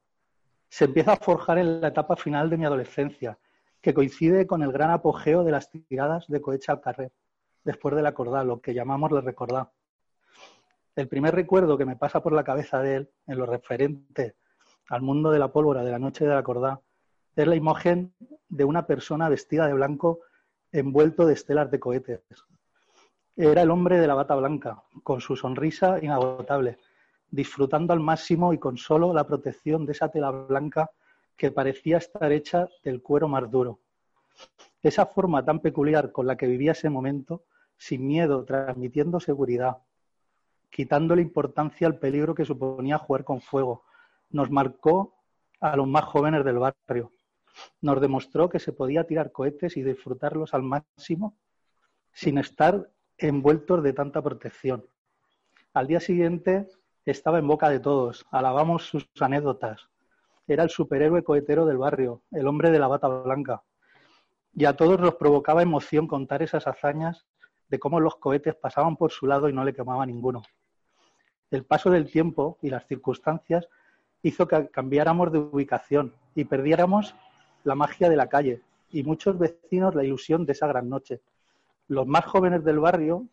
se 0.68 0.84
empieza 0.84 1.12
a 1.12 1.16
forjar 1.16 1.56
en 1.56 1.80
la 1.80 1.88
etapa 1.88 2.16
final 2.16 2.50
de 2.50 2.58
mi 2.58 2.66
adolescencia, 2.66 3.38
que 3.80 3.94
coincide 3.94 4.46
con 4.46 4.62
el 4.62 4.72
gran 4.72 4.90
apogeo 4.90 5.42
de 5.42 5.52
las 5.52 5.70
tiradas 5.70 6.26
de 6.28 6.42
cohecha 6.42 6.72
al 6.72 6.82
carrer, 6.82 7.12
después 7.64 7.94
del 7.94 8.04
acordar, 8.04 8.44
lo 8.44 8.60
que 8.60 8.74
llamamos 8.74 9.10
el 9.12 9.22
recordar. 9.22 9.70
El 10.98 11.06
primer 11.06 11.32
recuerdo 11.32 11.78
que 11.78 11.84
me 11.84 11.94
pasa 11.94 12.20
por 12.24 12.32
la 12.32 12.42
cabeza 12.42 12.82
de 12.82 12.96
él, 12.96 13.10
en 13.28 13.38
lo 13.38 13.46
referente 13.46 14.34
al 14.88 15.00
mundo 15.00 15.30
de 15.30 15.38
la 15.38 15.52
pólvora 15.52 15.84
de 15.84 15.92
la 15.92 16.00
noche 16.00 16.24
de 16.24 16.30
la 16.30 16.38
acordá, 16.38 16.80
es 17.36 17.46
la 17.46 17.54
imagen 17.54 18.12
de 18.48 18.64
una 18.64 18.84
persona 18.84 19.28
vestida 19.28 19.68
de 19.68 19.74
blanco 19.74 20.18
envuelto 20.72 21.24
de 21.24 21.34
estelas 21.34 21.70
de 21.70 21.78
cohetes. 21.78 22.20
Era 23.36 23.62
el 23.62 23.70
hombre 23.70 24.00
de 24.00 24.08
la 24.08 24.14
bata 24.14 24.34
blanca, 24.34 24.82
con 25.04 25.20
su 25.20 25.36
sonrisa 25.36 26.00
inagotable, 26.02 26.78
disfrutando 27.30 27.92
al 27.92 28.00
máximo 28.00 28.52
y 28.52 28.58
con 28.58 28.76
solo 28.76 29.14
la 29.14 29.24
protección 29.24 29.86
de 29.86 29.92
esa 29.92 30.08
tela 30.08 30.32
blanca 30.32 30.90
que 31.36 31.52
parecía 31.52 31.98
estar 31.98 32.32
hecha 32.32 32.66
del 32.82 33.02
cuero 33.02 33.28
más 33.28 33.48
duro. 33.48 33.78
Esa 34.82 35.06
forma 35.06 35.44
tan 35.44 35.60
peculiar 35.60 36.10
con 36.10 36.26
la 36.26 36.36
que 36.36 36.48
vivía 36.48 36.72
ese 36.72 36.90
momento, 36.90 37.44
sin 37.76 38.04
miedo, 38.04 38.44
transmitiendo 38.44 39.20
seguridad, 39.20 39.76
quitándole 40.70 41.22
importancia 41.22 41.86
al 41.86 41.98
peligro 41.98 42.34
que 42.34 42.44
suponía 42.44 42.98
jugar 42.98 43.24
con 43.24 43.40
fuego, 43.40 43.84
nos 44.30 44.50
marcó 44.50 45.14
a 45.60 45.76
los 45.76 45.86
más 45.86 46.04
jóvenes 46.04 46.44
del 46.44 46.58
barrio. 46.58 47.12
Nos 47.80 48.00
demostró 48.00 48.48
que 48.48 48.58
se 48.58 48.72
podía 48.72 49.04
tirar 49.04 49.32
cohetes 49.32 49.76
y 49.76 49.82
disfrutarlos 49.82 50.54
al 50.54 50.62
máximo 50.62 51.36
sin 52.12 52.38
estar 52.38 52.90
envueltos 53.16 53.82
de 53.82 53.92
tanta 53.92 54.22
protección. 54.22 54.86
Al 55.74 55.86
día 55.86 56.00
siguiente 56.00 56.68
estaba 57.04 57.38
en 57.38 57.48
boca 57.48 57.68
de 57.68 57.80
todos, 57.80 58.26
alabamos 58.30 58.86
sus 58.86 59.08
anécdotas. 59.20 59.88
Era 60.46 60.62
el 60.62 60.70
superhéroe 60.70 61.22
cohetero 61.22 61.66
del 61.66 61.78
barrio, 61.78 62.22
el 62.30 62.46
hombre 62.46 62.70
de 62.70 62.78
la 62.78 62.88
bata 62.88 63.08
blanca. 63.08 63.62
Y 64.54 64.64
a 64.64 64.76
todos 64.76 64.98
nos 64.98 65.14
provocaba 65.16 65.62
emoción 65.62 66.06
contar 66.06 66.42
esas 66.42 66.66
hazañas 66.66 67.26
de 67.68 67.78
cómo 67.78 68.00
los 68.00 68.16
cohetes 68.16 68.54
pasaban 68.54 68.96
por 68.96 69.12
su 69.12 69.26
lado 69.26 69.48
y 69.48 69.52
no 69.52 69.64
le 69.64 69.74
quemaba 69.74 70.06
ninguno. 70.06 70.42
El 71.50 71.64
paso 71.64 71.90
del 71.90 72.10
tiempo 72.10 72.58
y 72.60 72.68
las 72.68 72.86
circunstancias 72.86 73.68
hizo 74.22 74.46
que 74.46 74.68
cambiáramos 74.68 75.32
de 75.32 75.38
ubicación 75.38 76.12
y 76.34 76.44
perdiéramos 76.44 77.14
la 77.64 77.74
magia 77.74 78.08
de 78.10 78.16
la 78.16 78.28
calle 78.28 78.62
y 78.90 79.02
muchos 79.02 79.38
vecinos 79.38 79.94
la 79.94 80.04
ilusión 80.04 80.44
de 80.44 80.52
esa 80.52 80.66
gran 80.66 80.88
noche. 80.88 81.20
Los 81.88 82.06
más 82.06 82.24
jóvenes 82.26 82.64
del 82.64 82.78
barrio 82.78 83.26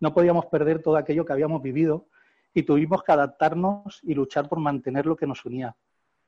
no 0.00 0.14
podíamos 0.14 0.46
perder 0.46 0.82
todo 0.82 0.96
aquello 0.96 1.24
que 1.24 1.32
habíamos 1.32 1.62
vivido 1.62 2.06
y 2.54 2.62
tuvimos 2.62 3.02
que 3.02 3.12
adaptarnos 3.12 4.00
y 4.02 4.14
luchar 4.14 4.48
por 4.48 4.58
mantener 4.58 5.06
lo 5.06 5.16
que 5.16 5.26
nos 5.26 5.44
unía. 5.44 5.76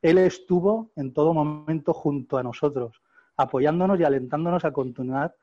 Él 0.02 0.18
estuvo 0.18 0.90
en 0.96 1.12
todo 1.12 1.32
momento 1.32 1.94
junto 1.94 2.36
a 2.36 2.42
nosotros, 2.42 3.00
apoyándonos 3.36 3.98
y 3.98 4.04
alentándonos 4.04 4.64
a 4.64 4.72
continuar 4.72 5.34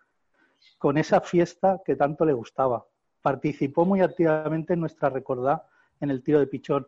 con 0.77 0.97
esa 0.97 1.21
fiesta 1.21 1.81
que 1.83 1.95
tanto 1.95 2.25
le 2.25 2.33
gustaba. 2.33 2.85
Participó 3.21 3.85
muy 3.85 4.01
activamente 4.01 4.73
en 4.73 4.79
nuestra 4.79 5.09
recordá 5.09 5.67
en 6.01 6.09
el 6.09 6.21
tiro 6.21 6.39
de 6.39 6.47
pichón, 6.47 6.87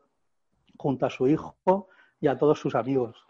junto 0.78 1.06
a 1.06 1.10
su 1.10 1.28
hijo 1.28 1.88
y 2.20 2.28
a 2.28 2.38
todos 2.38 2.60
sus 2.60 2.76
amigos, 2.76 3.26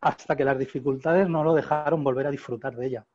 hasta 0.00 0.36
que 0.36 0.44
las 0.44 0.58
dificultades 0.58 1.28
no 1.28 1.42
lo 1.42 1.54
dejaron 1.54 2.04
volver 2.04 2.26
a 2.26 2.30
disfrutar 2.30 2.76
de 2.76 2.86
ella. 2.86 3.06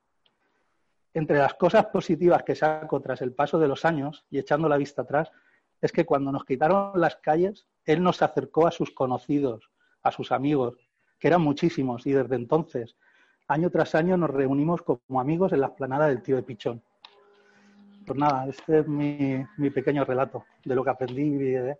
Entre 1.14 1.38
las 1.38 1.54
cosas 1.54 1.86
positivas 1.88 2.44
que 2.44 2.56
saco 2.56 3.00
tras 3.00 3.22
el 3.22 3.34
paso 3.34 3.58
de 3.60 3.68
los 3.68 3.86
años 3.86 4.26
y 4.30 4.40
echando 4.40 4.68
la 4.68 4.78
vista 4.78 5.04
atrás, 5.04 5.32
es 5.82 5.92
que 5.92 6.06
cuando 6.06 6.32
nos 6.32 6.46
quitaron 6.46 7.00
las 7.00 7.16
calles, 7.18 7.68
él 7.86 8.04
nos 8.04 8.22
acercó 8.22 8.68
a 8.68 8.72
sus 8.72 8.92
conocidos, 8.92 9.70
a 10.04 10.12
sus 10.12 10.32
amigos, 10.32 10.76
que 11.18 11.28
eran 11.28 11.42
muchísimos, 11.42 12.06
y 12.06 12.12
desde 12.12 12.36
entonces, 12.36 12.96
año 13.48 13.70
tras 13.70 13.96
año, 13.96 14.18
nos 14.18 14.30
reunimos 14.30 14.82
como 14.82 15.20
amigos 15.20 15.54
en 15.54 15.62
la 15.62 15.68
esplanada 15.68 16.08
del 16.08 16.22
tío 16.22 16.36
de 16.36 16.44
Pichón. 16.44 16.82
Pues 18.06 18.18
nada, 18.18 18.48
este 18.48 18.80
es 18.80 18.88
mi, 18.88 19.44
mi 19.58 19.70
pequeño 19.70 20.06
relato 20.06 20.46
de 20.66 20.76
lo 20.76 20.84
que 20.84 20.90
aprendí 20.90 21.22
y 21.22 21.38
de. 21.38 21.78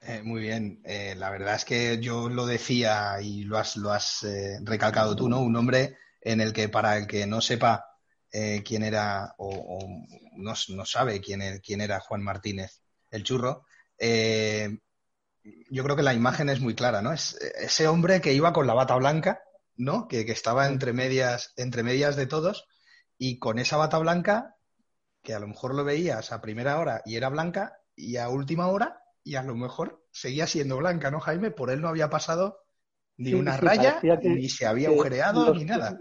Eh, 0.00 0.22
muy 0.22 0.40
bien. 0.42 0.80
Eh, 0.84 1.14
la 1.16 1.30
verdad 1.30 1.56
es 1.56 1.64
que 1.64 1.98
yo 2.00 2.28
lo 2.28 2.46
decía 2.46 3.20
y 3.20 3.44
lo 3.44 3.58
has, 3.58 3.76
lo 3.76 3.92
has 3.92 4.22
eh, 4.22 4.58
recalcado 4.62 5.16
tú, 5.16 5.28
¿no? 5.28 5.40
Un 5.40 5.56
hombre 5.56 5.96
en 6.20 6.40
el 6.40 6.52
que 6.52 6.68
para 6.68 6.96
el 6.96 7.06
que 7.06 7.26
no 7.26 7.40
sepa 7.40 7.84
quién 8.30 8.84
era 8.84 9.34
o, 9.38 9.48
o 9.48 9.78
no, 10.36 10.52
no, 10.68 10.84
sabe 10.84 11.20
quién, 11.20 11.40
es, 11.40 11.60
quién, 11.60 11.80
era 11.80 11.98
Juan 11.98 12.22
Martínez 12.22 12.82
el 13.10 13.24
churro, 13.24 13.64
yo 15.70 15.84
creo 15.84 15.96
que 15.96 16.02
la 16.02 16.12
imagen 16.14 16.50
es 16.50 16.60
muy 16.60 16.74
clara, 16.74 17.00
¿no? 17.00 17.12
Es 17.12 17.34
ese 17.58 17.88
hombre 17.88 18.20
que 18.20 18.34
iba 18.34 18.52
con 18.52 18.66
la 18.66 18.74
bata 18.74 18.96
blanca, 18.96 19.40
¿no? 19.76 20.08
Que, 20.08 20.26
que 20.26 20.32
estaba 20.32 20.66
entre 20.66 20.92
medias, 20.92 21.54
entre 21.56 21.82
medias 21.82 22.16
de 22.16 22.26
todos 22.26 22.66
y 23.16 23.38
con 23.38 23.58
esa 23.58 23.78
bata 23.78 23.98
blanca 23.98 24.56
que 25.22 25.34
a 25.34 25.40
lo 25.40 25.48
mejor 25.48 25.74
lo 25.74 25.84
veías 25.84 26.30
a 26.30 26.42
primera 26.42 26.78
hora 26.78 27.02
y 27.06 27.16
era 27.16 27.30
blanca 27.30 27.80
y 27.96 28.18
a 28.18 28.28
última 28.28 28.68
hora 28.68 29.00
y 29.28 29.36
a 29.36 29.42
lo 29.42 29.54
mejor 29.54 30.02
seguía 30.10 30.46
siendo 30.46 30.78
blanca, 30.78 31.10
¿no, 31.10 31.20
Jaime? 31.20 31.50
Por 31.50 31.68
él 31.68 31.82
no 31.82 31.88
había 31.88 32.08
pasado 32.08 32.60
ni 33.18 33.30
Sí, 33.32 33.34
una 33.34 33.58
sí, 33.58 33.66
raya, 33.66 34.00
que- 34.00 34.16
ni 34.30 34.48
se 34.48 34.64
había 34.64 34.88
agujereado, 34.88 35.48
los- 35.48 35.58
ni 35.58 35.64
nada. 35.66 36.00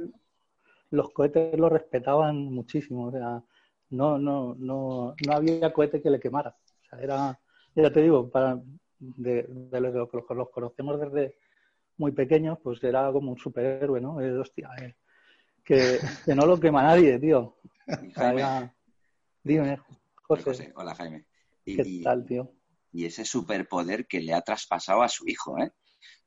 Los 0.92 1.12
cohetes 1.12 1.60
lo 1.60 1.68
respetaban 1.68 2.38
muchísimo, 2.38 3.08
o 3.08 3.12
sea, 3.12 3.44
no, 3.90 4.18
no, 4.18 4.56
no, 4.58 5.14
no 5.26 5.34
había 5.34 5.74
cohete 5.74 6.02
que 6.02 6.10
le 6.10 6.22
quemara. 6.22 6.52
O 6.52 6.86
sea, 6.90 7.00
era, 7.00 7.38
ya 7.76 7.92
te 7.92 8.02
digo, 8.02 8.30
para, 8.30 8.62
de, 8.98 9.46
de 9.50 9.82
los 9.82 10.10
que 10.10 10.34
los 10.34 10.50
conocemos 10.50 10.98
desde 10.98 11.36
muy 11.98 12.14
pequeños, 12.14 12.60
pues 12.64 12.82
era 12.82 13.12
como 13.12 13.32
un 13.34 13.38
superhéroe, 13.38 14.00
¿no? 14.00 14.22
Es, 14.22 14.34
hostia, 14.36 14.70
eh, 14.82 14.96
que, 15.66 16.00
que 16.24 16.34
no 16.34 16.46
lo 16.46 16.58
quema 16.62 16.82
nadie, 16.82 17.20
tío. 17.20 17.58
O 17.88 18.12
sea, 18.14 18.28
Jaime. 18.28 18.40
era- 18.40 18.74
Dime, 19.44 19.80
José, 20.28 20.44
José, 20.44 20.74
hola 20.78 20.96
Jaime. 20.96 21.26
Y, 21.66 21.76
¿qué 21.76 21.84
y- 21.86 22.04
tal, 22.04 22.26
tío? 22.26 22.54
Y 22.98 23.06
ese 23.06 23.26
superpoder 23.26 24.08
que 24.08 24.20
le 24.22 24.34
ha 24.34 24.42
traspasado 24.42 25.02
a 25.04 25.10
su 25.10 25.28
hijo, 25.28 25.58
¿eh? 25.60 25.72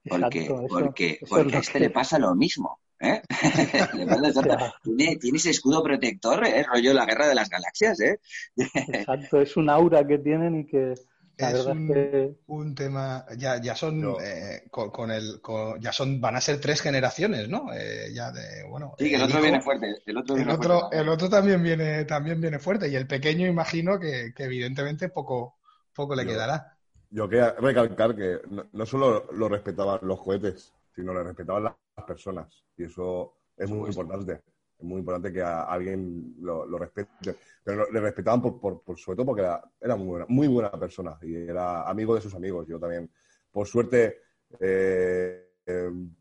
Porque, 0.09 0.41
Exacto, 0.41 0.65
eso- 0.67 0.69
porque, 0.69 1.19
eso 1.21 1.25
es 1.25 1.31
porque 1.31 1.57
a 1.57 1.61
este 1.61 1.73
que- 1.75 1.81
le 1.81 1.91
pasa 1.91 2.19
lo 2.19 2.35
mismo, 2.35 2.81
¿eh? 3.01 3.23
Le 3.95 4.07
pasa 4.07 4.43
tiene, 4.85 5.17
tiene 5.17 5.39
ese 5.39 5.51
escudo 5.51 5.83
protector, 5.83 6.45
¿eh? 6.47 6.65
Rollo 6.65 6.93
la 6.95 7.07
guerra 7.07 7.29
de 7.29 7.35
las 7.35 7.49
galaxias, 7.51 8.01
¿eh? 8.01 8.19
Exacto, 8.57 9.41
es 9.41 9.57
un 9.57 9.71
aura 9.71 10.07
que 10.07 10.19
tienen 10.19 10.61
y 10.61 10.67
que 10.67 10.95
la 11.39 11.51
Es 11.51 11.67
un, 11.67 11.89
es 11.89 11.95
que 11.95 12.35
un 12.47 12.75
tema, 12.75 13.25
ya, 13.39 13.61
ya 13.61 13.75
son, 13.75 14.01
No. 14.01 14.21
eh, 14.21 14.65
con, 14.71 14.91
con 14.91 15.11
el, 15.11 15.41
con- 15.41 15.81
ya 15.81 15.93
son, 15.93 16.21
van 16.21 16.37
a 16.37 16.41
ser 16.41 16.61
tres 16.61 16.81
generaciones, 16.83 17.49
¿no? 17.49 17.73
Eh, 17.73 18.13
ya 18.15 18.31
de, 18.33 18.65
bueno, 18.69 18.95
Sí, 18.99 19.09
que 19.09 19.17
el 19.17 19.23
otro 19.23 19.39
hijo- 19.39 19.43
viene 19.43 19.61
fuerte. 19.63 19.87
El 20.07 20.17
otro, 20.19 20.37
El 20.37 20.45
viene 20.45 20.53
otro, 20.55 20.79
fuerte 20.81 20.97
el 20.99 21.07
también. 21.07 21.15
otro 21.15 21.29
también 21.31 21.63
viene, 21.63 22.05
también 22.05 22.41
viene 22.41 22.59
fuerte 22.59 22.89
y 22.89 22.97
el 22.97 23.07
pequeño 23.07 23.47
imagino 23.47 23.99
que, 23.99 24.33
que 24.37 24.45
evidentemente 24.45 25.09
poco, 25.09 25.57
poco 25.95 26.15
le 26.15 26.25
Yo- 26.25 26.31
quedará. 26.31 26.77
Yo 27.13 27.29
quería 27.29 27.53
recalcar 27.59 28.15
que 28.15 28.41
no, 28.51 28.67
no 28.73 28.87
solo 28.87 29.27
lo 29.33 29.49
respetaban 29.49 29.99
los 30.03 30.21
cohetes, 30.23 30.73
sino 30.95 31.13
le 31.13 31.25
respetaban 31.25 31.65
las 31.65 31.75
las 31.97 32.07
personas. 32.07 32.65
Y 32.79 32.85
eso 32.85 33.35
es 33.57 33.69
muy 33.69 33.93
supuesto. 33.93 34.01
importante. 34.03 34.43
Es 34.79 34.85
muy 34.85 35.01
importante 35.01 35.33
que 35.33 35.43
a 35.43 35.65
alguien 35.65 36.37
lo, 36.41 36.65
lo 36.65 36.79
respete. 36.79 37.37
Pero 37.63 37.79
lo- 37.85 37.91
le 37.91 38.01
respetaban 38.01 38.41
por, 38.41 38.59
por, 38.61 38.83
por- 38.83 38.99
sobre 38.99 39.17
todo 39.17 39.27
porque 39.27 39.43
era, 39.43 39.63
era 39.81 39.97
muy, 39.97 40.07
buena, 40.07 40.27
muy 40.29 40.49
buena 40.49 40.71
persona 40.71 41.19
y 41.21 41.35
era 41.37 41.83
amigo 41.89 42.15
de 42.15 42.21
sus 42.23 42.35
amigos. 42.35 42.67
Yo 42.69 42.79
también, 42.81 43.11
por 43.51 43.67
suerte, 43.67 44.19
eh, 44.59 45.47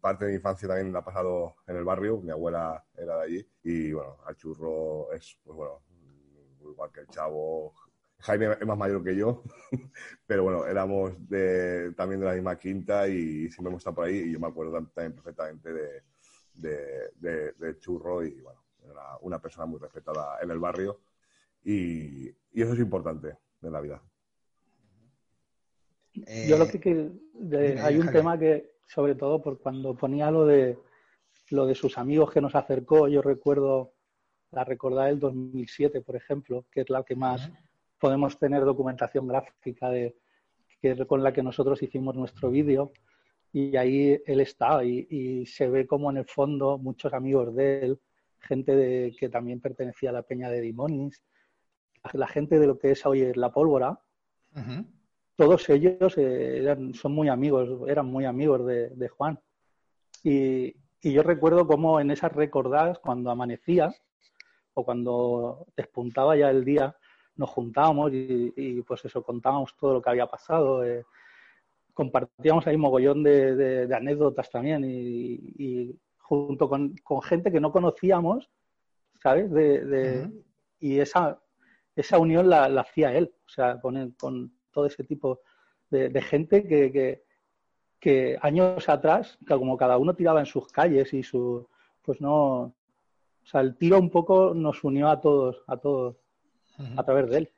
parte 0.01 0.25
de 0.25 0.31
mi 0.31 0.35
infancia 0.37 0.67
también 0.67 0.91
la 0.91 0.99
he 0.99 1.03
pasado 1.03 1.55
en 1.67 1.77
el 1.77 1.83
barrio. 1.85 2.17
Mi 2.19 2.31
abuela 2.31 2.83
era 2.97 3.17
de 3.19 3.23
allí. 3.23 3.49
Y 3.63 3.93
bueno, 3.93 4.17
al 4.25 4.35
churro 4.35 5.11
es, 5.13 5.37
pues 5.43 5.55
bueno, 5.55 5.81
igual 6.61 6.91
que 6.91 7.01
el 7.01 7.07
chavo. 7.07 7.73
Jaime 8.21 8.47
es 8.59 8.65
más 8.67 8.77
mayor 8.77 9.03
que 9.03 9.15
yo, 9.15 9.43
pero 10.27 10.43
bueno, 10.43 10.65
éramos 10.65 11.13
de, 11.29 11.93
también 11.95 12.19
de 12.19 12.25
la 12.27 12.33
misma 12.33 12.57
quinta 12.57 13.07
y 13.07 13.49
siempre 13.49 13.69
hemos 13.69 13.79
estado 13.79 13.95
por 13.95 14.05
ahí 14.05 14.17
y 14.17 14.31
yo 14.33 14.39
me 14.39 14.47
acuerdo 14.47 14.73
tam- 14.73 14.91
también 14.93 15.13
perfectamente 15.13 15.71
de, 15.73 16.03
de, 16.55 17.11
de- 17.15 17.51
de 17.53 17.79
Churro 17.79 18.23
y 18.25 18.41
bueno, 18.41 18.61
era 18.83 19.17
una 19.21 19.39
persona 19.41 19.65
muy 19.65 19.79
respetada 19.79 20.39
en 20.41 20.51
el 20.51 20.59
barrio 20.59 20.99
y, 21.63 22.27
y 22.29 22.61
eso 22.61 22.73
es 22.73 22.79
importante 22.79 23.37
en 23.61 23.71
la 23.71 23.81
vida. 23.81 24.01
Yo 26.13 26.57
lo 26.57 26.67
Eh, 26.67 26.79
que, 26.79 27.11
de- 27.33 27.79
hay 27.81 27.95
un 27.95 28.01
Jaime. 28.01 28.11
tema 28.11 28.37
que, 28.39 28.71
sobre 28.87 29.15
todo 29.15 29.41
por 29.41 29.59
cuando 29.59 29.95
ponía 29.95 30.31
lo 30.31 30.45
de 30.45 30.77
lo 31.51 31.65
de 31.65 31.73
sus 31.73 31.97
amigos 31.97 32.31
que 32.31 32.41
nos 32.41 32.53
acercó, 32.53 33.07
yo 33.07 33.21
recuerdo 33.23 33.93
la 34.51 34.63
recordada 34.63 35.07
del 35.07 35.19
2007, 35.19 36.01
por 36.01 36.15
ejemplo, 36.15 36.65
que 36.71 36.81
es 36.81 36.89
la 36.91 37.03
que 37.03 37.15
más 37.15 37.49
podemos 37.99 38.37
tener 38.37 38.63
documentación 38.63 39.27
gráfica 39.27 39.89
de 39.89 40.15
que 40.81 41.05
con 41.05 41.23
la 41.23 41.33
que 41.33 41.43
nosotros 41.43 41.81
hicimos 41.83 42.15
nuestro 42.15 42.49
vídeo 42.49 42.91
y 43.51 43.75
ahí 43.75 44.21
él 44.25 44.39
está 44.39 44.83
y, 44.83 45.07
y 45.09 45.45
se 45.45 45.69
ve 45.69 45.85
como 45.85 46.09
en 46.09 46.17
el 46.17 46.25
fondo 46.25 46.77
muchos 46.77 47.13
amigos 47.13 47.53
de 47.55 47.79
él, 47.81 47.99
gente 48.39 48.75
de, 48.75 49.15
que 49.19 49.29
también 49.29 49.59
pertenecía 49.59 50.11
a 50.11 50.13
la 50.13 50.21
peña 50.21 50.49
de 50.49 50.61
Dimonis, 50.61 51.21
la 52.13 52.27
gente 52.27 52.59
de 52.59 52.67
lo 52.67 52.77
que 52.77 52.91
es 52.91 53.05
hoy 53.05 53.33
la 53.33 53.51
pólvora, 53.51 53.99
Ujú. 54.55 54.85
todos 55.35 55.69
ellos 55.69 56.17
eh, 56.17 56.59
eran, 56.59 56.93
son 56.93 57.13
muy 57.13 57.27
amigos, 57.27 57.87
eran 57.87 58.05
muy 58.07 58.25
amigos 58.25 58.65
de, 58.65 58.89
de 58.89 59.09
Juan. 59.09 59.39
Y, 60.23 60.75
y 61.01 61.13
yo 61.13 61.23
recuerdo 61.23 61.67
cómo 61.67 61.99
en 61.99 62.11
esas 62.11 62.31
recordadas, 62.31 62.99
cuando 62.99 63.31
amanecía 63.31 63.93
o 64.73 64.83
cuando 64.85 65.67
despuntaba 65.75 66.35
ya 66.35 66.49
el 66.49 66.63
día, 66.65 66.95
nos 67.39 67.49
juntábamos 67.49 68.11
y, 68.13 68.53
y, 68.55 68.81
pues 68.83 69.03
eso, 69.05 69.23
contábamos 69.23 69.75
todo 69.77 69.93
lo 69.95 70.01
que 70.01 70.09
había 70.09 70.27
pasado. 70.27 70.83
eh, 70.85 71.05
compartíamos 71.93 72.65
ahí 72.67 72.77
mogollón 72.77 73.23
de, 73.23 73.55
de- 73.55 73.87
de 73.87 73.95
anécdotas 73.95 74.49
también 74.49 74.83
y, 74.85 75.33
y 75.57 75.99
junto 76.19 76.69
con, 76.69 76.95
con 77.03 77.21
gente 77.21 77.51
que 77.51 77.59
no 77.59 77.71
conocíamos, 77.71 78.49
¿sabes? 79.21 79.51
De. 79.51 79.83
Y 80.79 80.99
esa, 80.99 81.39
esa 81.95 82.17
unión 82.19 82.49
la, 82.49 82.69
la 82.69 82.81
hacía 82.81 83.13
él, 83.17 83.33
o 83.45 83.49
sea, 83.49 83.79
con, 83.81 83.97
el- 83.97 84.15
con 84.15 84.53
todo 84.71 84.85
ese 84.85 85.03
tipo 85.03 85.41
de, 85.89 86.07
de 86.09 86.21
gente 86.21 86.65
que, 86.67 86.91
que, 86.91 87.23
que 87.99 88.37
años 88.41 88.87
atrás, 88.87 89.37
que 89.45 89.55
como 89.57 89.75
cada 89.75 89.97
uno 89.97 90.13
tiraba 90.13 90.39
en 90.39 90.45
sus 90.45 90.67
calles 90.71 91.13
y 91.13 91.21
su, 91.23 91.67
pues 92.01 92.21
no, 92.21 92.61
o 92.61 93.45
sea, 93.45 93.59
el 93.61 93.75
tiro 93.77 93.99
un 93.99 94.09
poco 94.09 94.53
nos 94.53 94.83
unió 94.85 95.09
a 95.09 95.19
todos, 95.19 95.63
a 95.67 95.75
todos, 95.77 96.15
a 96.97 97.03
través 97.03 97.29
de 97.29 97.37
él. 97.37 97.51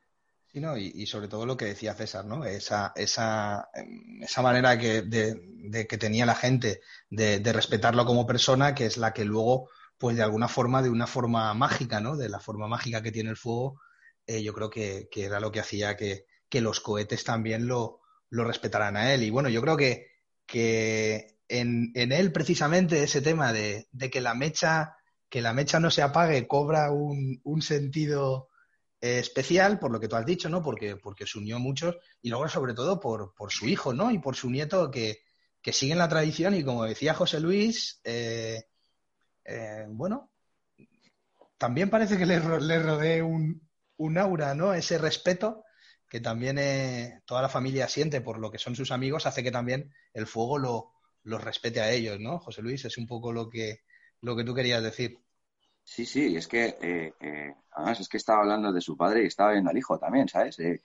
Sí, 0.52 0.60
¿no? 0.60 0.78
y, 0.78 0.92
y 0.94 1.06
sobre 1.06 1.30
todo 1.30 1.46
lo 1.46 1.56
que 1.56 1.66
decía 1.66 1.94
César, 1.94 2.26
¿no? 2.26 2.44
Esa, 2.44 2.92
esa, 2.96 3.70
em, 3.74 4.22
esa 4.22 4.42
manera 4.42 4.78
que, 4.78 5.02
de, 5.02 5.40
de 5.46 5.88
que 5.88 5.98
tenía 5.98 6.26
la 6.26 6.36
gente 6.36 6.82
de, 7.10 7.40
de 7.40 7.54
respetarlo 7.54 8.06
como 8.06 8.28
persona, 8.28 8.76
que 8.76 8.86
es 8.86 8.98
la 8.98 9.14
que 9.14 9.24
luego, 9.24 9.70
pues 9.98 10.18
de 10.18 10.24
alguna 10.24 10.50
forma, 10.50 10.82
de 10.82 10.90
una 10.90 11.08
forma 11.08 11.54
mágica, 11.54 12.02
¿no? 12.02 12.18
De 12.18 12.28
la 12.28 12.40
forma 12.42 12.68
mágica 12.68 13.02
que 13.02 13.14
tiene 13.14 13.30
el 13.30 13.38
fuego, 13.38 13.80
eh, 14.28 14.44
yo 14.44 14.54
creo 14.54 14.70
que, 14.70 15.08
que 15.10 15.24
era 15.26 15.40
lo 15.40 15.52
que 15.52 15.62
hacía 15.62 15.96
que, 15.96 16.26
que 16.50 16.60
los 16.62 16.82
cohetes 16.82 17.24
también 17.24 17.66
lo, 17.66 18.02
lo 18.30 18.44
respetaran 18.44 18.98
a 18.98 19.14
él. 19.14 19.24
Y 19.24 19.30
bueno, 19.30 19.48
yo 19.48 19.62
creo 19.62 19.78
que, 19.78 20.08
que 20.46 21.38
en, 21.48 21.92
en 21.96 22.12
él 22.12 22.34
precisamente 22.34 23.04
ese 23.04 23.22
tema 23.22 23.54
de, 23.54 23.88
de 23.94 24.10
que 24.10 24.20
la 24.20 24.34
mecha, 24.34 24.98
que 25.30 25.42
la 25.42 25.54
mecha 25.54 25.80
no 25.80 25.92
se 25.92 26.02
apague, 26.02 26.46
cobra 26.46 26.92
un, 26.92 27.40
un 27.44 27.62
sentido 27.62 28.50
eh, 29.02 29.20
especial 29.20 29.80
por 29.80 29.92
lo 29.92 30.00
que 30.00 30.08
tú 30.08 30.16
has 30.16 30.26
dicho, 30.26 30.48
¿no? 30.50 30.62
Porque, 30.62 30.96
porque 30.96 31.28
se 31.28 31.40
unió 31.40 31.60
muchos 31.60 31.98
y 32.22 32.30
luego 32.30 32.48
sobre 32.48 32.74
todo 32.74 33.00
por, 33.00 33.34
por 33.34 33.52
su 33.52 33.68
hijo, 33.68 33.94
¿no? 33.94 34.12
Y 34.12 34.20
por 34.20 34.36
su 34.36 34.50
nieto 34.50 34.90
que, 34.92 35.24
que 35.62 35.74
siguen 35.74 35.98
la 35.98 36.08
tradición 36.08 36.56
y 36.56 36.64
como 36.64 36.86
decía 36.86 37.14
José 37.14 37.40
Luis, 37.40 38.00
eh, 38.04 38.64
eh, 39.44 39.86
bueno, 39.90 40.32
también 41.58 41.90
parece 41.90 42.18
que 42.18 42.26
le, 42.26 42.40
le 42.40 42.80
rodee 42.80 43.22
un, 43.22 43.68
un 43.98 44.18
aura, 44.18 44.56
¿no? 44.56 44.74
Ese 44.74 44.98
respeto 44.98 45.64
que 46.08 46.20
también 46.20 47.22
toda 47.26 47.42
la 47.42 47.50
familia 47.50 47.88
siente 47.88 48.22
por 48.22 48.38
lo 48.38 48.52
que 48.52 48.58
son 48.58 48.76
sus 48.76 48.92
amigos 48.92 49.26
hace 49.26 49.44
que 49.44 49.52
también 49.52 49.94
el 50.14 50.28
fuego 50.28 50.58
lo, 50.58 50.92
los 51.24 51.44
respete 51.44 51.82
a 51.82 51.92
ellos, 51.92 52.20
¿no? 52.20 52.40
José 52.40 52.62
Luis, 52.62 52.86
es 52.86 52.98
un 52.98 53.08
poco 53.08 53.32
lo 53.32 53.50
que, 53.50 53.82
lo 54.22 54.36
que 54.36 54.44
tú 54.44 54.54
querías 54.54 54.84
decir. 54.84 55.20
Sí, 55.84 56.06
sí, 56.06 56.36
es 56.38 56.48
que 56.48 56.78
eh, 56.82 57.14
eh, 57.20 57.54
además 57.72 58.00
es 58.00 58.08
que 58.08 58.18
estaba 58.18 58.40
hablando 58.42 58.72
de 58.72 58.80
su 58.82 58.96
padre 58.96 59.24
y 59.24 59.28
estaba 59.28 59.52
viendo 59.52 59.70
al 59.72 59.78
hijo 59.78 60.00
también, 60.00 60.28
¿sabes? 60.28 60.58
Eh, 60.60 60.82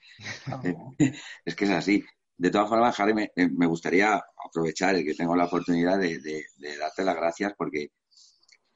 eh, 0.63 0.77
es 1.45 1.55
que 1.57 1.65
es 1.67 1.71
así. 1.71 2.05
De 2.37 2.51
todas 2.51 2.69
formas, 2.69 2.97
Jaime, 2.97 3.33
me, 3.37 3.49
me 3.51 3.67
gustaría 3.67 4.23
aprovechar 4.47 4.95
el 4.97 5.05
que 5.05 5.15
tengo 5.15 5.37
la 5.37 5.47
oportunidad 5.47 5.99
de, 5.99 6.19
de- 6.21 6.45
de 6.59 6.77
darte 6.79 7.05
las 7.05 7.17
gracias 7.17 7.55
porque 7.59 7.91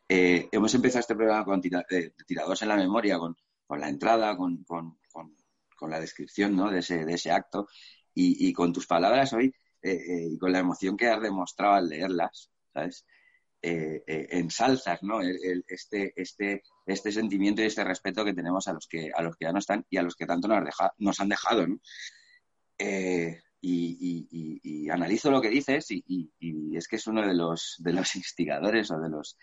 eh, 0.08 0.48
hemos 0.52 0.74
empezado 0.74 1.00
este 1.00 1.16
programa 1.16 1.44
con 1.44 1.60
tira- 1.62 1.86
eh, 1.90 2.12
tirados 2.26 2.62
en 2.62 2.68
la 2.68 2.76
memoria, 2.76 3.18
con, 3.18 3.36
con 3.66 3.80
la 3.80 3.88
entrada, 3.88 4.36
con, 4.36 4.64
con- 4.64 4.98
con- 5.12 5.36
con 5.76 5.90
la 5.90 6.00
descripción 6.00 6.56
¿no? 6.56 6.70
de, 6.70 6.80
ese, 6.80 7.04
de 7.04 7.14
ese 7.14 7.30
acto 7.32 7.68
y, 8.14 8.48
y 8.48 8.52
con 8.52 8.72
tus 8.72 8.86
palabras 8.86 9.32
hoy 9.32 9.54
y 9.82 10.38
con 10.38 10.52
la 10.52 10.58
emoción 10.60 10.96
que 10.96 11.08
has 11.08 11.22
demostrado 11.22 11.74
al 11.74 11.88
leerlas, 11.88 12.50
¿sabes? 12.74 13.06
Eh, 13.62 14.02
eh, 14.06 14.28
ensalzas 14.30 15.02
¿no? 15.02 15.20
Este, 15.20 16.12
este, 16.16 16.62
este 16.86 17.12
sentimiento 17.12 17.62
y 17.62 17.66
este 17.66 17.84
respeto 17.84 18.24
que 18.24 18.32
tenemos 18.32 18.66
a 18.68 18.72
los 18.72 18.86
que, 18.86 19.10
a 19.14 19.22
los 19.22 19.36
que 19.36 19.44
ya 19.44 19.52
no 19.52 19.58
están 19.58 19.84
y 19.90 19.98
a 19.98 20.02
los 20.02 20.14
que 20.16 20.26
tanto 20.26 20.48
nos, 20.48 20.64
deja- 20.64 20.94
nos 20.98 21.20
han 21.20 21.28
dejado. 21.28 21.66
¿no? 21.66 21.78
Eh, 22.78 23.38
y, 23.62 24.88
analizo 24.90 25.30
lo 25.30 25.40
que 25.40 25.50
dices 25.50 25.86
y, 25.90 26.30
es 26.74 26.88
que 26.88 26.96
es 26.96 27.06
uno 27.06 27.26
de 27.26 27.34
los, 27.34 27.76
de 27.78 27.92
los 27.92 28.14
instigadores 28.16 28.90
o 28.90 28.98
de 28.98 29.08
los, 29.08 29.36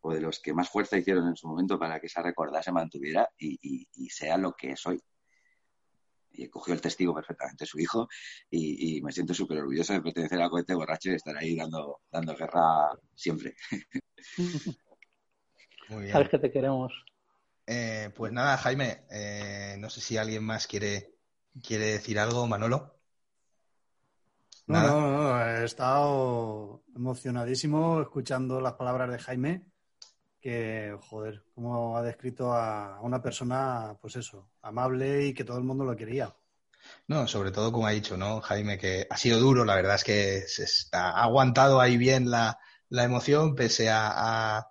o 0.00 0.12
de 0.12 0.20
los 0.20 0.40
que 0.40 0.54
más 0.54 0.68
fuerza 0.70 0.96
hicieron 0.96 1.28
en 1.28 1.36
su 1.36 1.46
momento 1.46 1.78
para 1.78 2.00
que 2.00 2.06
esa 2.06 2.22
recordada 2.22 2.62
se 2.62 2.72
mantuviera 2.72 3.28
y 3.38 4.08
sea 4.10 4.38
lo 4.38 4.54
que 4.54 4.70
es 4.72 4.86
hoy. 4.86 5.00
Y 6.38 6.48
cogió 6.48 6.72
el 6.72 6.80
testigo 6.80 7.14
perfectamente 7.14 7.66
su 7.66 7.78
hijo 7.78 8.08
y, 8.50 8.98
y 8.98 9.02
me 9.02 9.12
siento 9.12 9.34
súper 9.34 9.58
orgulloso 9.58 9.92
de 9.92 10.02
pertenecer 10.02 10.40
a 10.40 10.48
Cohete 10.48 10.74
Borracho 10.74 11.08
y 11.08 11.12
de 11.12 11.16
estar 11.16 11.36
ahí 11.36 11.56
dando, 11.56 12.00
dando 12.10 12.36
guerra 12.36 12.90
siempre. 13.14 13.54
Muy 15.88 16.02
bien. 16.04 16.12
Sabes 16.12 16.28
que 16.28 16.38
te 16.38 16.50
queremos. 16.50 16.92
Eh, 17.66 18.10
pues 18.16 18.32
nada, 18.32 18.56
Jaime, 18.56 19.04
eh, 19.10 19.76
no 19.78 19.90
sé 19.90 20.00
si 20.00 20.16
alguien 20.16 20.42
más 20.42 20.66
quiere, 20.66 21.14
quiere 21.62 21.86
decir 21.86 22.18
algo, 22.18 22.46
Manolo. 22.46 22.94
No, 24.66 24.74
Nada. 24.74 24.90
no, 24.90 25.00
no, 25.00 25.44
he 25.44 25.64
estado 25.64 26.82
emocionadísimo 26.94 28.00
escuchando 28.00 28.60
las 28.60 28.74
palabras 28.74 29.10
de 29.10 29.18
Jaime, 29.18 29.66
que, 30.48 30.96
joder, 31.10 31.42
cómo 31.54 31.98
ha 31.98 32.02
descrito 32.02 32.54
a 32.54 33.00
una 33.02 33.20
persona, 33.20 33.94
pues 34.00 34.16
eso, 34.16 34.48
amable 34.62 35.26
y 35.26 35.34
que 35.34 35.44
todo 35.44 35.58
el 35.58 35.64
mundo 35.64 35.84
lo 35.84 35.94
quería. 35.94 36.34
No, 37.06 37.28
sobre 37.28 37.50
todo 37.50 37.70
como 37.70 37.86
ha 37.86 37.90
dicho, 37.90 38.16
¿no, 38.16 38.40
Jaime? 38.40 38.78
Que 38.78 39.06
ha 39.10 39.16
sido 39.18 39.40
duro, 39.40 39.66
la 39.66 39.74
verdad 39.74 39.96
es 39.96 40.04
que 40.04 40.40
se 40.46 40.64
está- 40.64 41.10
ha 41.10 41.24
aguantado 41.24 41.82
ahí 41.82 41.98
bien 41.98 42.30
la, 42.30 42.58
emoción, 42.90 43.54
pese 43.54 43.90
a, 43.90 44.66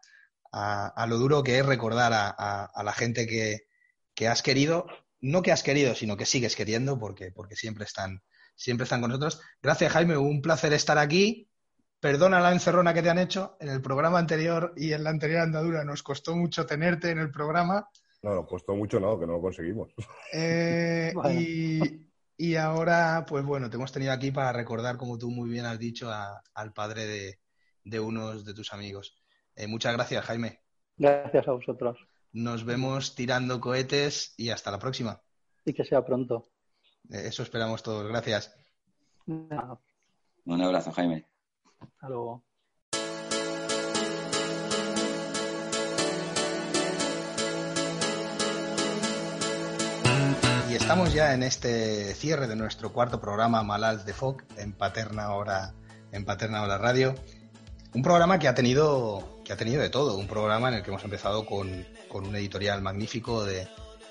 lo 1.08 1.18
duro 1.18 1.44
que 1.44 1.60
es 1.60 1.66
recordar 1.66 2.12
a, 2.14 2.84
la 2.84 2.94
gente 2.94 3.28
que, 3.28 3.68
que 4.16 4.28
has 4.28 4.42
querido, 4.42 4.88
no 5.22 5.44
que 5.44 5.52
has 5.52 5.62
querido, 5.62 5.94
sino 5.94 6.18
que 6.18 6.26
sigues 6.26 6.56
queriendo, 6.56 6.98
porque, 6.98 7.32
porque 7.32 7.56
siempre 7.56 7.86
están, 7.86 8.24
siempre 8.56 8.86
están 8.86 9.02
con 9.02 9.12
nosotros. 9.12 9.42
Gracias, 9.62 9.94
Jaime, 9.94 10.18
un 10.18 10.42
placer 10.42 10.74
estar 10.74 10.98
aquí. 10.98 11.47
Perdona 12.00 12.40
la 12.40 12.52
encerrona 12.52 12.94
que 12.94 13.02
te 13.02 13.10
han 13.10 13.18
hecho. 13.20 13.58
En 13.60 13.70
el 13.70 13.82
programa 13.82 14.20
anterior 14.20 14.74
y 14.78 14.94
en 14.94 15.04
la 15.04 15.10
anterior 15.10 15.42
andadura 15.42 15.84
nos 15.84 16.04
costó 16.04 16.36
mucho 16.36 16.66
tenerte 16.66 17.10
en 17.10 17.20
el 17.20 17.32
programa. 17.32 17.90
No, 18.22 18.36
nos 18.36 18.48
costó 18.48 18.76
mucho, 18.76 19.00
no, 19.00 19.20
que 19.20 19.26
no 19.26 19.34
lo 19.34 19.42
conseguimos. 19.42 19.94
Eh, 20.34 21.12
Bueno. 21.16 21.40
y, 21.40 22.08
y 22.38 22.56
ahora, 22.56 23.26
pues 23.28 23.44
bueno, 23.46 23.70
te 23.70 23.78
hemos 23.78 23.92
tenido 23.92 24.12
aquí 24.12 24.32
para 24.32 24.52
recordar, 24.54 24.98
como 24.98 25.18
tú 25.18 25.32
muy 25.32 25.50
bien 25.50 25.66
has 25.66 25.80
dicho, 25.80 26.12
a- 26.12 26.42
al 26.54 26.74
padre 26.74 27.06
de, 27.08 27.40
de 27.84 28.00
unos 28.00 28.46
de 28.46 28.54
tus 28.54 28.74
amigos. 28.74 29.18
Eh, 29.56 29.66
muchas 29.68 29.94
gracias, 29.94 30.24
Jaime. 30.26 30.62
Gracias 30.98 31.48
a 31.48 31.52
vosotros. 31.52 31.98
Nos 32.34 32.64
vemos 32.66 33.16
tirando 33.16 33.60
cohetes 33.60 34.34
y 34.38 34.50
hasta 34.52 34.70
la 34.70 34.78
próxima. 34.80 35.22
Y 35.66 35.74
que 35.74 35.84
sea 35.86 36.06
pronto. 36.06 36.50
Eh, 37.10 37.24
eso 37.26 37.42
esperamos 37.42 37.82
todos. 37.82 38.08
Gracias. 38.08 38.56
Un 39.26 40.62
abrazo, 40.62 40.92
Jaime. 40.92 41.26
Hasta 41.80 42.10
luego. 42.10 42.44
Y 50.70 50.76
estamos 50.76 51.14
ya 51.14 51.34
en 51.34 51.44
este 51.44 52.14
cierre 52.14 52.48
de 52.48 52.56
nuestro 52.56 52.92
cuarto 52.92 53.22
programa 53.22 53.64
Malals 53.64 54.06
de 54.06 54.14
Foc 54.14 54.44
en 54.58 54.74
Paterna 54.74 55.34
Hora, 55.34 55.74
en 56.12 56.26
Paterna 56.26 56.62
Hora 56.62 56.78
Radio. 56.78 57.16
Un 57.94 58.02
programa 58.02 58.38
que 58.38 58.48
ha 58.48 58.54
tenido, 58.54 59.42
que 59.46 59.54
ha 59.54 59.58
tenido 59.58 59.82
de 59.82 59.90
todo, 59.90 60.18
un 60.18 60.28
programa 60.28 60.68
en 60.68 60.76
el 60.76 60.84
que 60.84 60.90
hemos 60.90 61.04
empezado 61.04 61.46
con, 61.46 61.86
con 62.10 62.28
un 62.28 62.36
editorial 62.36 62.82
magnífico 62.82 63.46
de, 63.46 63.68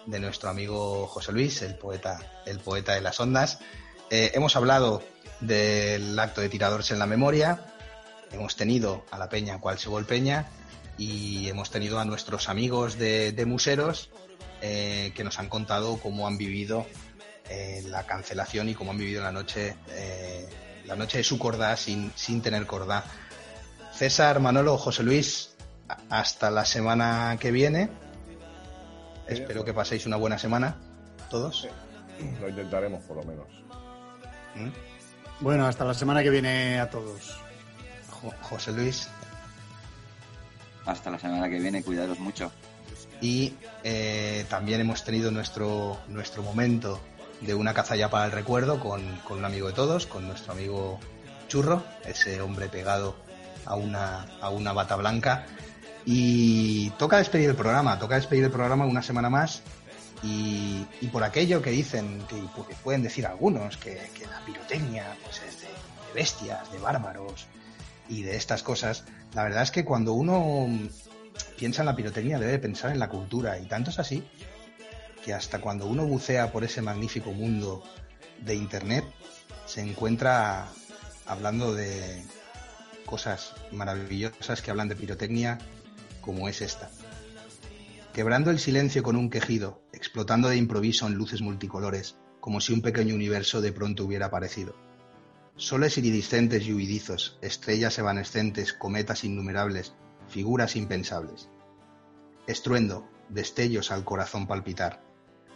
de 0.06 0.20
nuestro 0.20 0.48
amigo 0.48 1.06
José 1.06 1.32
Luis, 1.32 1.60
el 1.62 1.76
poeta, 1.76 2.18
el 2.46 2.58
poeta 2.58 2.94
de 2.94 3.00
las 3.00 3.20
ondas. 3.20 3.58
Eh, 4.10 4.32
hemos 4.34 4.56
hablado 4.56 5.02
del 5.40 6.18
acto 6.18 6.40
de 6.40 6.48
tiradores 6.48 6.90
en 6.90 6.98
la 6.98 7.06
memoria, 7.06 7.60
hemos 8.32 8.56
tenido 8.56 9.04
a 9.10 9.18
la 9.18 9.28
Peña 9.28 9.60
cual 9.60 9.78
se 9.78 9.90
Peña 10.04 10.46
y 10.98 11.48
hemos 11.48 11.70
tenido 11.70 11.98
a 11.98 12.04
nuestros 12.04 12.48
amigos 12.48 12.98
de, 12.98 13.32
de 13.32 13.46
Museros 13.46 14.10
eh, 14.62 15.12
que 15.14 15.24
nos 15.24 15.38
han 15.38 15.48
contado 15.48 15.98
cómo 15.98 16.26
han 16.26 16.38
vivido 16.38 16.86
eh, 17.50 17.82
la 17.88 18.04
cancelación 18.06 18.68
y 18.68 18.74
cómo 18.74 18.92
han 18.92 18.98
vivido 18.98 19.22
la 19.22 19.32
noche, 19.32 19.76
eh, 19.90 20.48
la 20.86 20.96
noche 20.96 21.18
de 21.18 21.24
su 21.24 21.38
cordá 21.38 21.76
sin, 21.76 22.12
sin 22.14 22.40
tener 22.40 22.66
cordá. 22.66 23.04
César, 23.92 24.40
Manolo, 24.40 24.78
José 24.78 25.02
Luis, 25.02 25.56
hasta 26.08 26.50
la 26.50 26.64
semana 26.64 27.36
que 27.38 27.50
viene. 27.50 27.90
Espero 29.26 29.64
que 29.64 29.74
paséis 29.74 30.06
una 30.06 30.16
buena 30.16 30.38
semana, 30.38 30.76
todos. 31.30 31.68
Lo 32.40 32.48
intentaremos, 32.48 33.02
por 33.04 33.16
lo 33.16 33.24
menos. 33.24 33.65
¿Mm? 34.56 34.68
Bueno, 35.40 35.66
hasta 35.66 35.84
la 35.84 35.94
semana 35.94 36.22
que 36.22 36.30
viene 36.30 36.80
a 36.80 36.88
todos. 36.90 37.36
Jo- 38.10 38.34
José 38.42 38.72
Luis. 38.72 39.08
Hasta 40.86 41.10
la 41.10 41.18
semana 41.18 41.48
que 41.48 41.58
viene, 41.58 41.82
cuidaros 41.82 42.18
mucho. 42.20 42.50
Y 43.20 43.54
eh, 43.82 44.44
también 44.48 44.80
hemos 44.80 45.02
tenido 45.04 45.30
nuestro, 45.30 45.98
nuestro 46.08 46.42
momento 46.42 47.00
de 47.40 47.54
una 47.54 47.74
caza 47.74 47.96
ya 47.96 48.08
para 48.08 48.26
el 48.26 48.32
recuerdo 48.32 48.78
con, 48.80 49.02
con 49.24 49.38
un 49.38 49.44
amigo 49.44 49.66
de 49.68 49.72
todos, 49.74 50.06
con 50.06 50.26
nuestro 50.26 50.52
amigo 50.52 50.98
Churro, 51.48 51.82
ese 52.04 52.40
hombre 52.40 52.68
pegado 52.68 53.16
a 53.64 53.74
una, 53.74 54.26
a 54.40 54.50
una 54.50 54.72
bata 54.72 54.96
blanca. 54.96 55.46
Y 56.04 56.90
toca 56.90 57.16
despedir 57.18 57.50
el 57.50 57.56
programa, 57.56 57.98
toca 57.98 58.14
despedir 58.14 58.44
el 58.44 58.50
programa 58.50 58.86
una 58.86 59.02
semana 59.02 59.28
más. 59.28 59.62
Y, 60.22 60.86
por 61.12 61.22
aquello 61.22 61.62
que 61.62 61.70
dicen, 61.70 62.22
que, 62.28 62.36
pueden 62.82 63.02
decir 63.02 63.26
algunos, 63.26 63.76
que, 63.76 64.00
que 64.14 64.26
la 64.26 64.44
pirotecnia 64.44 65.16
pues 65.22 65.40
es 65.46 65.60
de, 65.60 65.66
de 65.66 66.12
bestias, 66.14 66.72
de 66.72 66.78
bárbaros 66.78 67.46
y 68.08 68.22
de 68.22 68.36
estas 68.36 68.62
cosas, 68.62 69.04
la 69.34 69.44
verdad 69.44 69.62
es 69.62 69.70
que 69.70 69.84
cuando 69.84 70.14
uno 70.14 70.66
piensa 71.58 71.82
en 71.82 71.86
la 71.86 71.96
pirotecnia 71.96 72.38
debe 72.38 72.58
pensar 72.58 72.90
en 72.92 72.98
la 72.98 73.08
cultura 73.08 73.58
y 73.58 73.66
tanto 73.66 73.90
es 73.90 73.98
así 73.98 74.26
que 75.26 75.34
hasta 75.34 75.60
cuando 75.60 75.86
uno 75.86 76.06
bucea 76.06 76.52
por 76.52 76.62
ese 76.62 76.80
magnífico 76.82 77.32
mundo 77.32 77.82
de 78.42 78.54
Internet, 78.54 79.04
se 79.66 79.80
encuentra 79.80 80.68
hablando 81.26 81.74
de 81.74 82.22
cosas 83.04 83.52
maravillosas 83.72 84.62
que 84.62 84.70
hablan 84.70 84.88
de 84.88 84.94
pirotecnia 84.94 85.58
como 86.20 86.48
es 86.48 86.62
esta. 86.62 86.88
Quebrando 88.16 88.50
el 88.50 88.58
silencio 88.58 89.02
con 89.02 89.14
un 89.14 89.28
quejido, 89.28 89.82
explotando 89.92 90.48
de 90.48 90.56
improviso 90.56 91.06
en 91.06 91.16
luces 91.16 91.42
multicolores, 91.42 92.16
como 92.40 92.62
si 92.62 92.72
un 92.72 92.80
pequeño 92.80 93.14
universo 93.14 93.60
de 93.60 93.72
pronto 93.72 94.06
hubiera 94.06 94.24
aparecido. 94.24 94.74
Soles 95.56 95.98
iridiscentes 95.98 96.66
y 96.66 96.72
huidizos, 96.72 97.38
estrellas 97.42 97.98
evanescentes, 97.98 98.72
cometas 98.72 99.22
innumerables, 99.24 99.92
figuras 100.28 100.76
impensables. 100.76 101.50
Estruendo, 102.46 103.06
destellos 103.28 103.90
al 103.90 104.02
corazón 104.02 104.46
palpitar, 104.46 105.02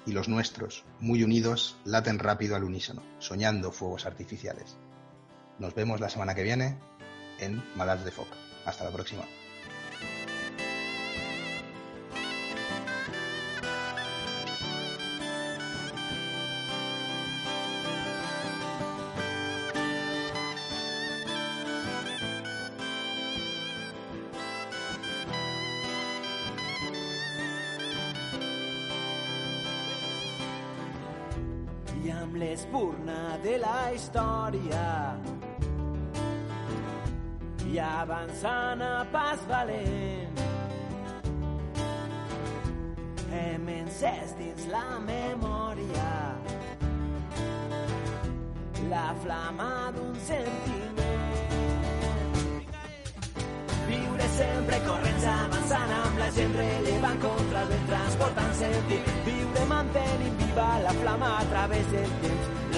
y 0.05 0.12
los 0.12 0.28
nuestros, 0.28 0.85
muy 0.99 1.24
unidos, 1.24 1.78
laten 1.87 2.19
rápido 2.19 2.57
al 2.57 2.65
unísono, 2.65 3.03
soñando 3.20 3.73
fuegos 3.73 4.05
artificiales. 4.05 4.77
Nos 5.59 5.74
vemos 5.74 5.99
la 5.99 6.11
semana 6.11 6.35
que 6.35 6.43
viene 6.43 6.77
en 7.39 7.65
Malas 7.74 8.05
de 8.05 8.11
Foc. 8.11 8.28
Hasta 8.66 8.85
la 8.85 8.91
próxima. 8.91 9.23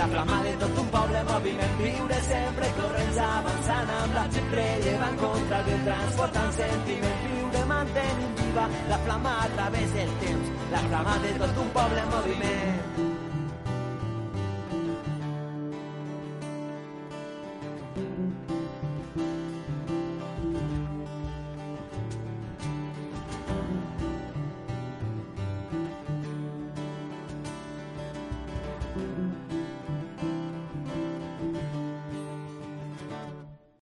La 0.03 0.09
flama 0.09 0.43
de 0.43 0.53
tot 0.57 0.79
un 0.79 0.89
poble 0.91 1.19
en 1.19 1.27
moviment 1.27 1.75
viure 1.81 2.17
sempre 2.29 2.71
corrents 2.79 3.21
avançant 3.27 3.93
amb 3.99 4.17
la 4.17 4.25
gent 4.37 4.49
rellevant 4.59 5.21
contra 5.21 5.61
el 5.61 5.69
vent 5.69 5.87
transportant 5.91 6.51
sentiment 6.59 7.23
viure 7.29 7.63
mantenint 7.75 8.35
viva 8.43 8.67
la 8.91 9.01
flama 9.07 9.37
a 9.45 9.47
través 9.55 9.95
del 10.01 10.13
temps. 10.27 10.53
La 10.75 10.85
flama 10.91 11.17
de 11.29 11.33
tot 11.45 11.65
un 11.69 11.73
poble 11.79 12.05
en 12.07 12.13
moviment 12.17 13.02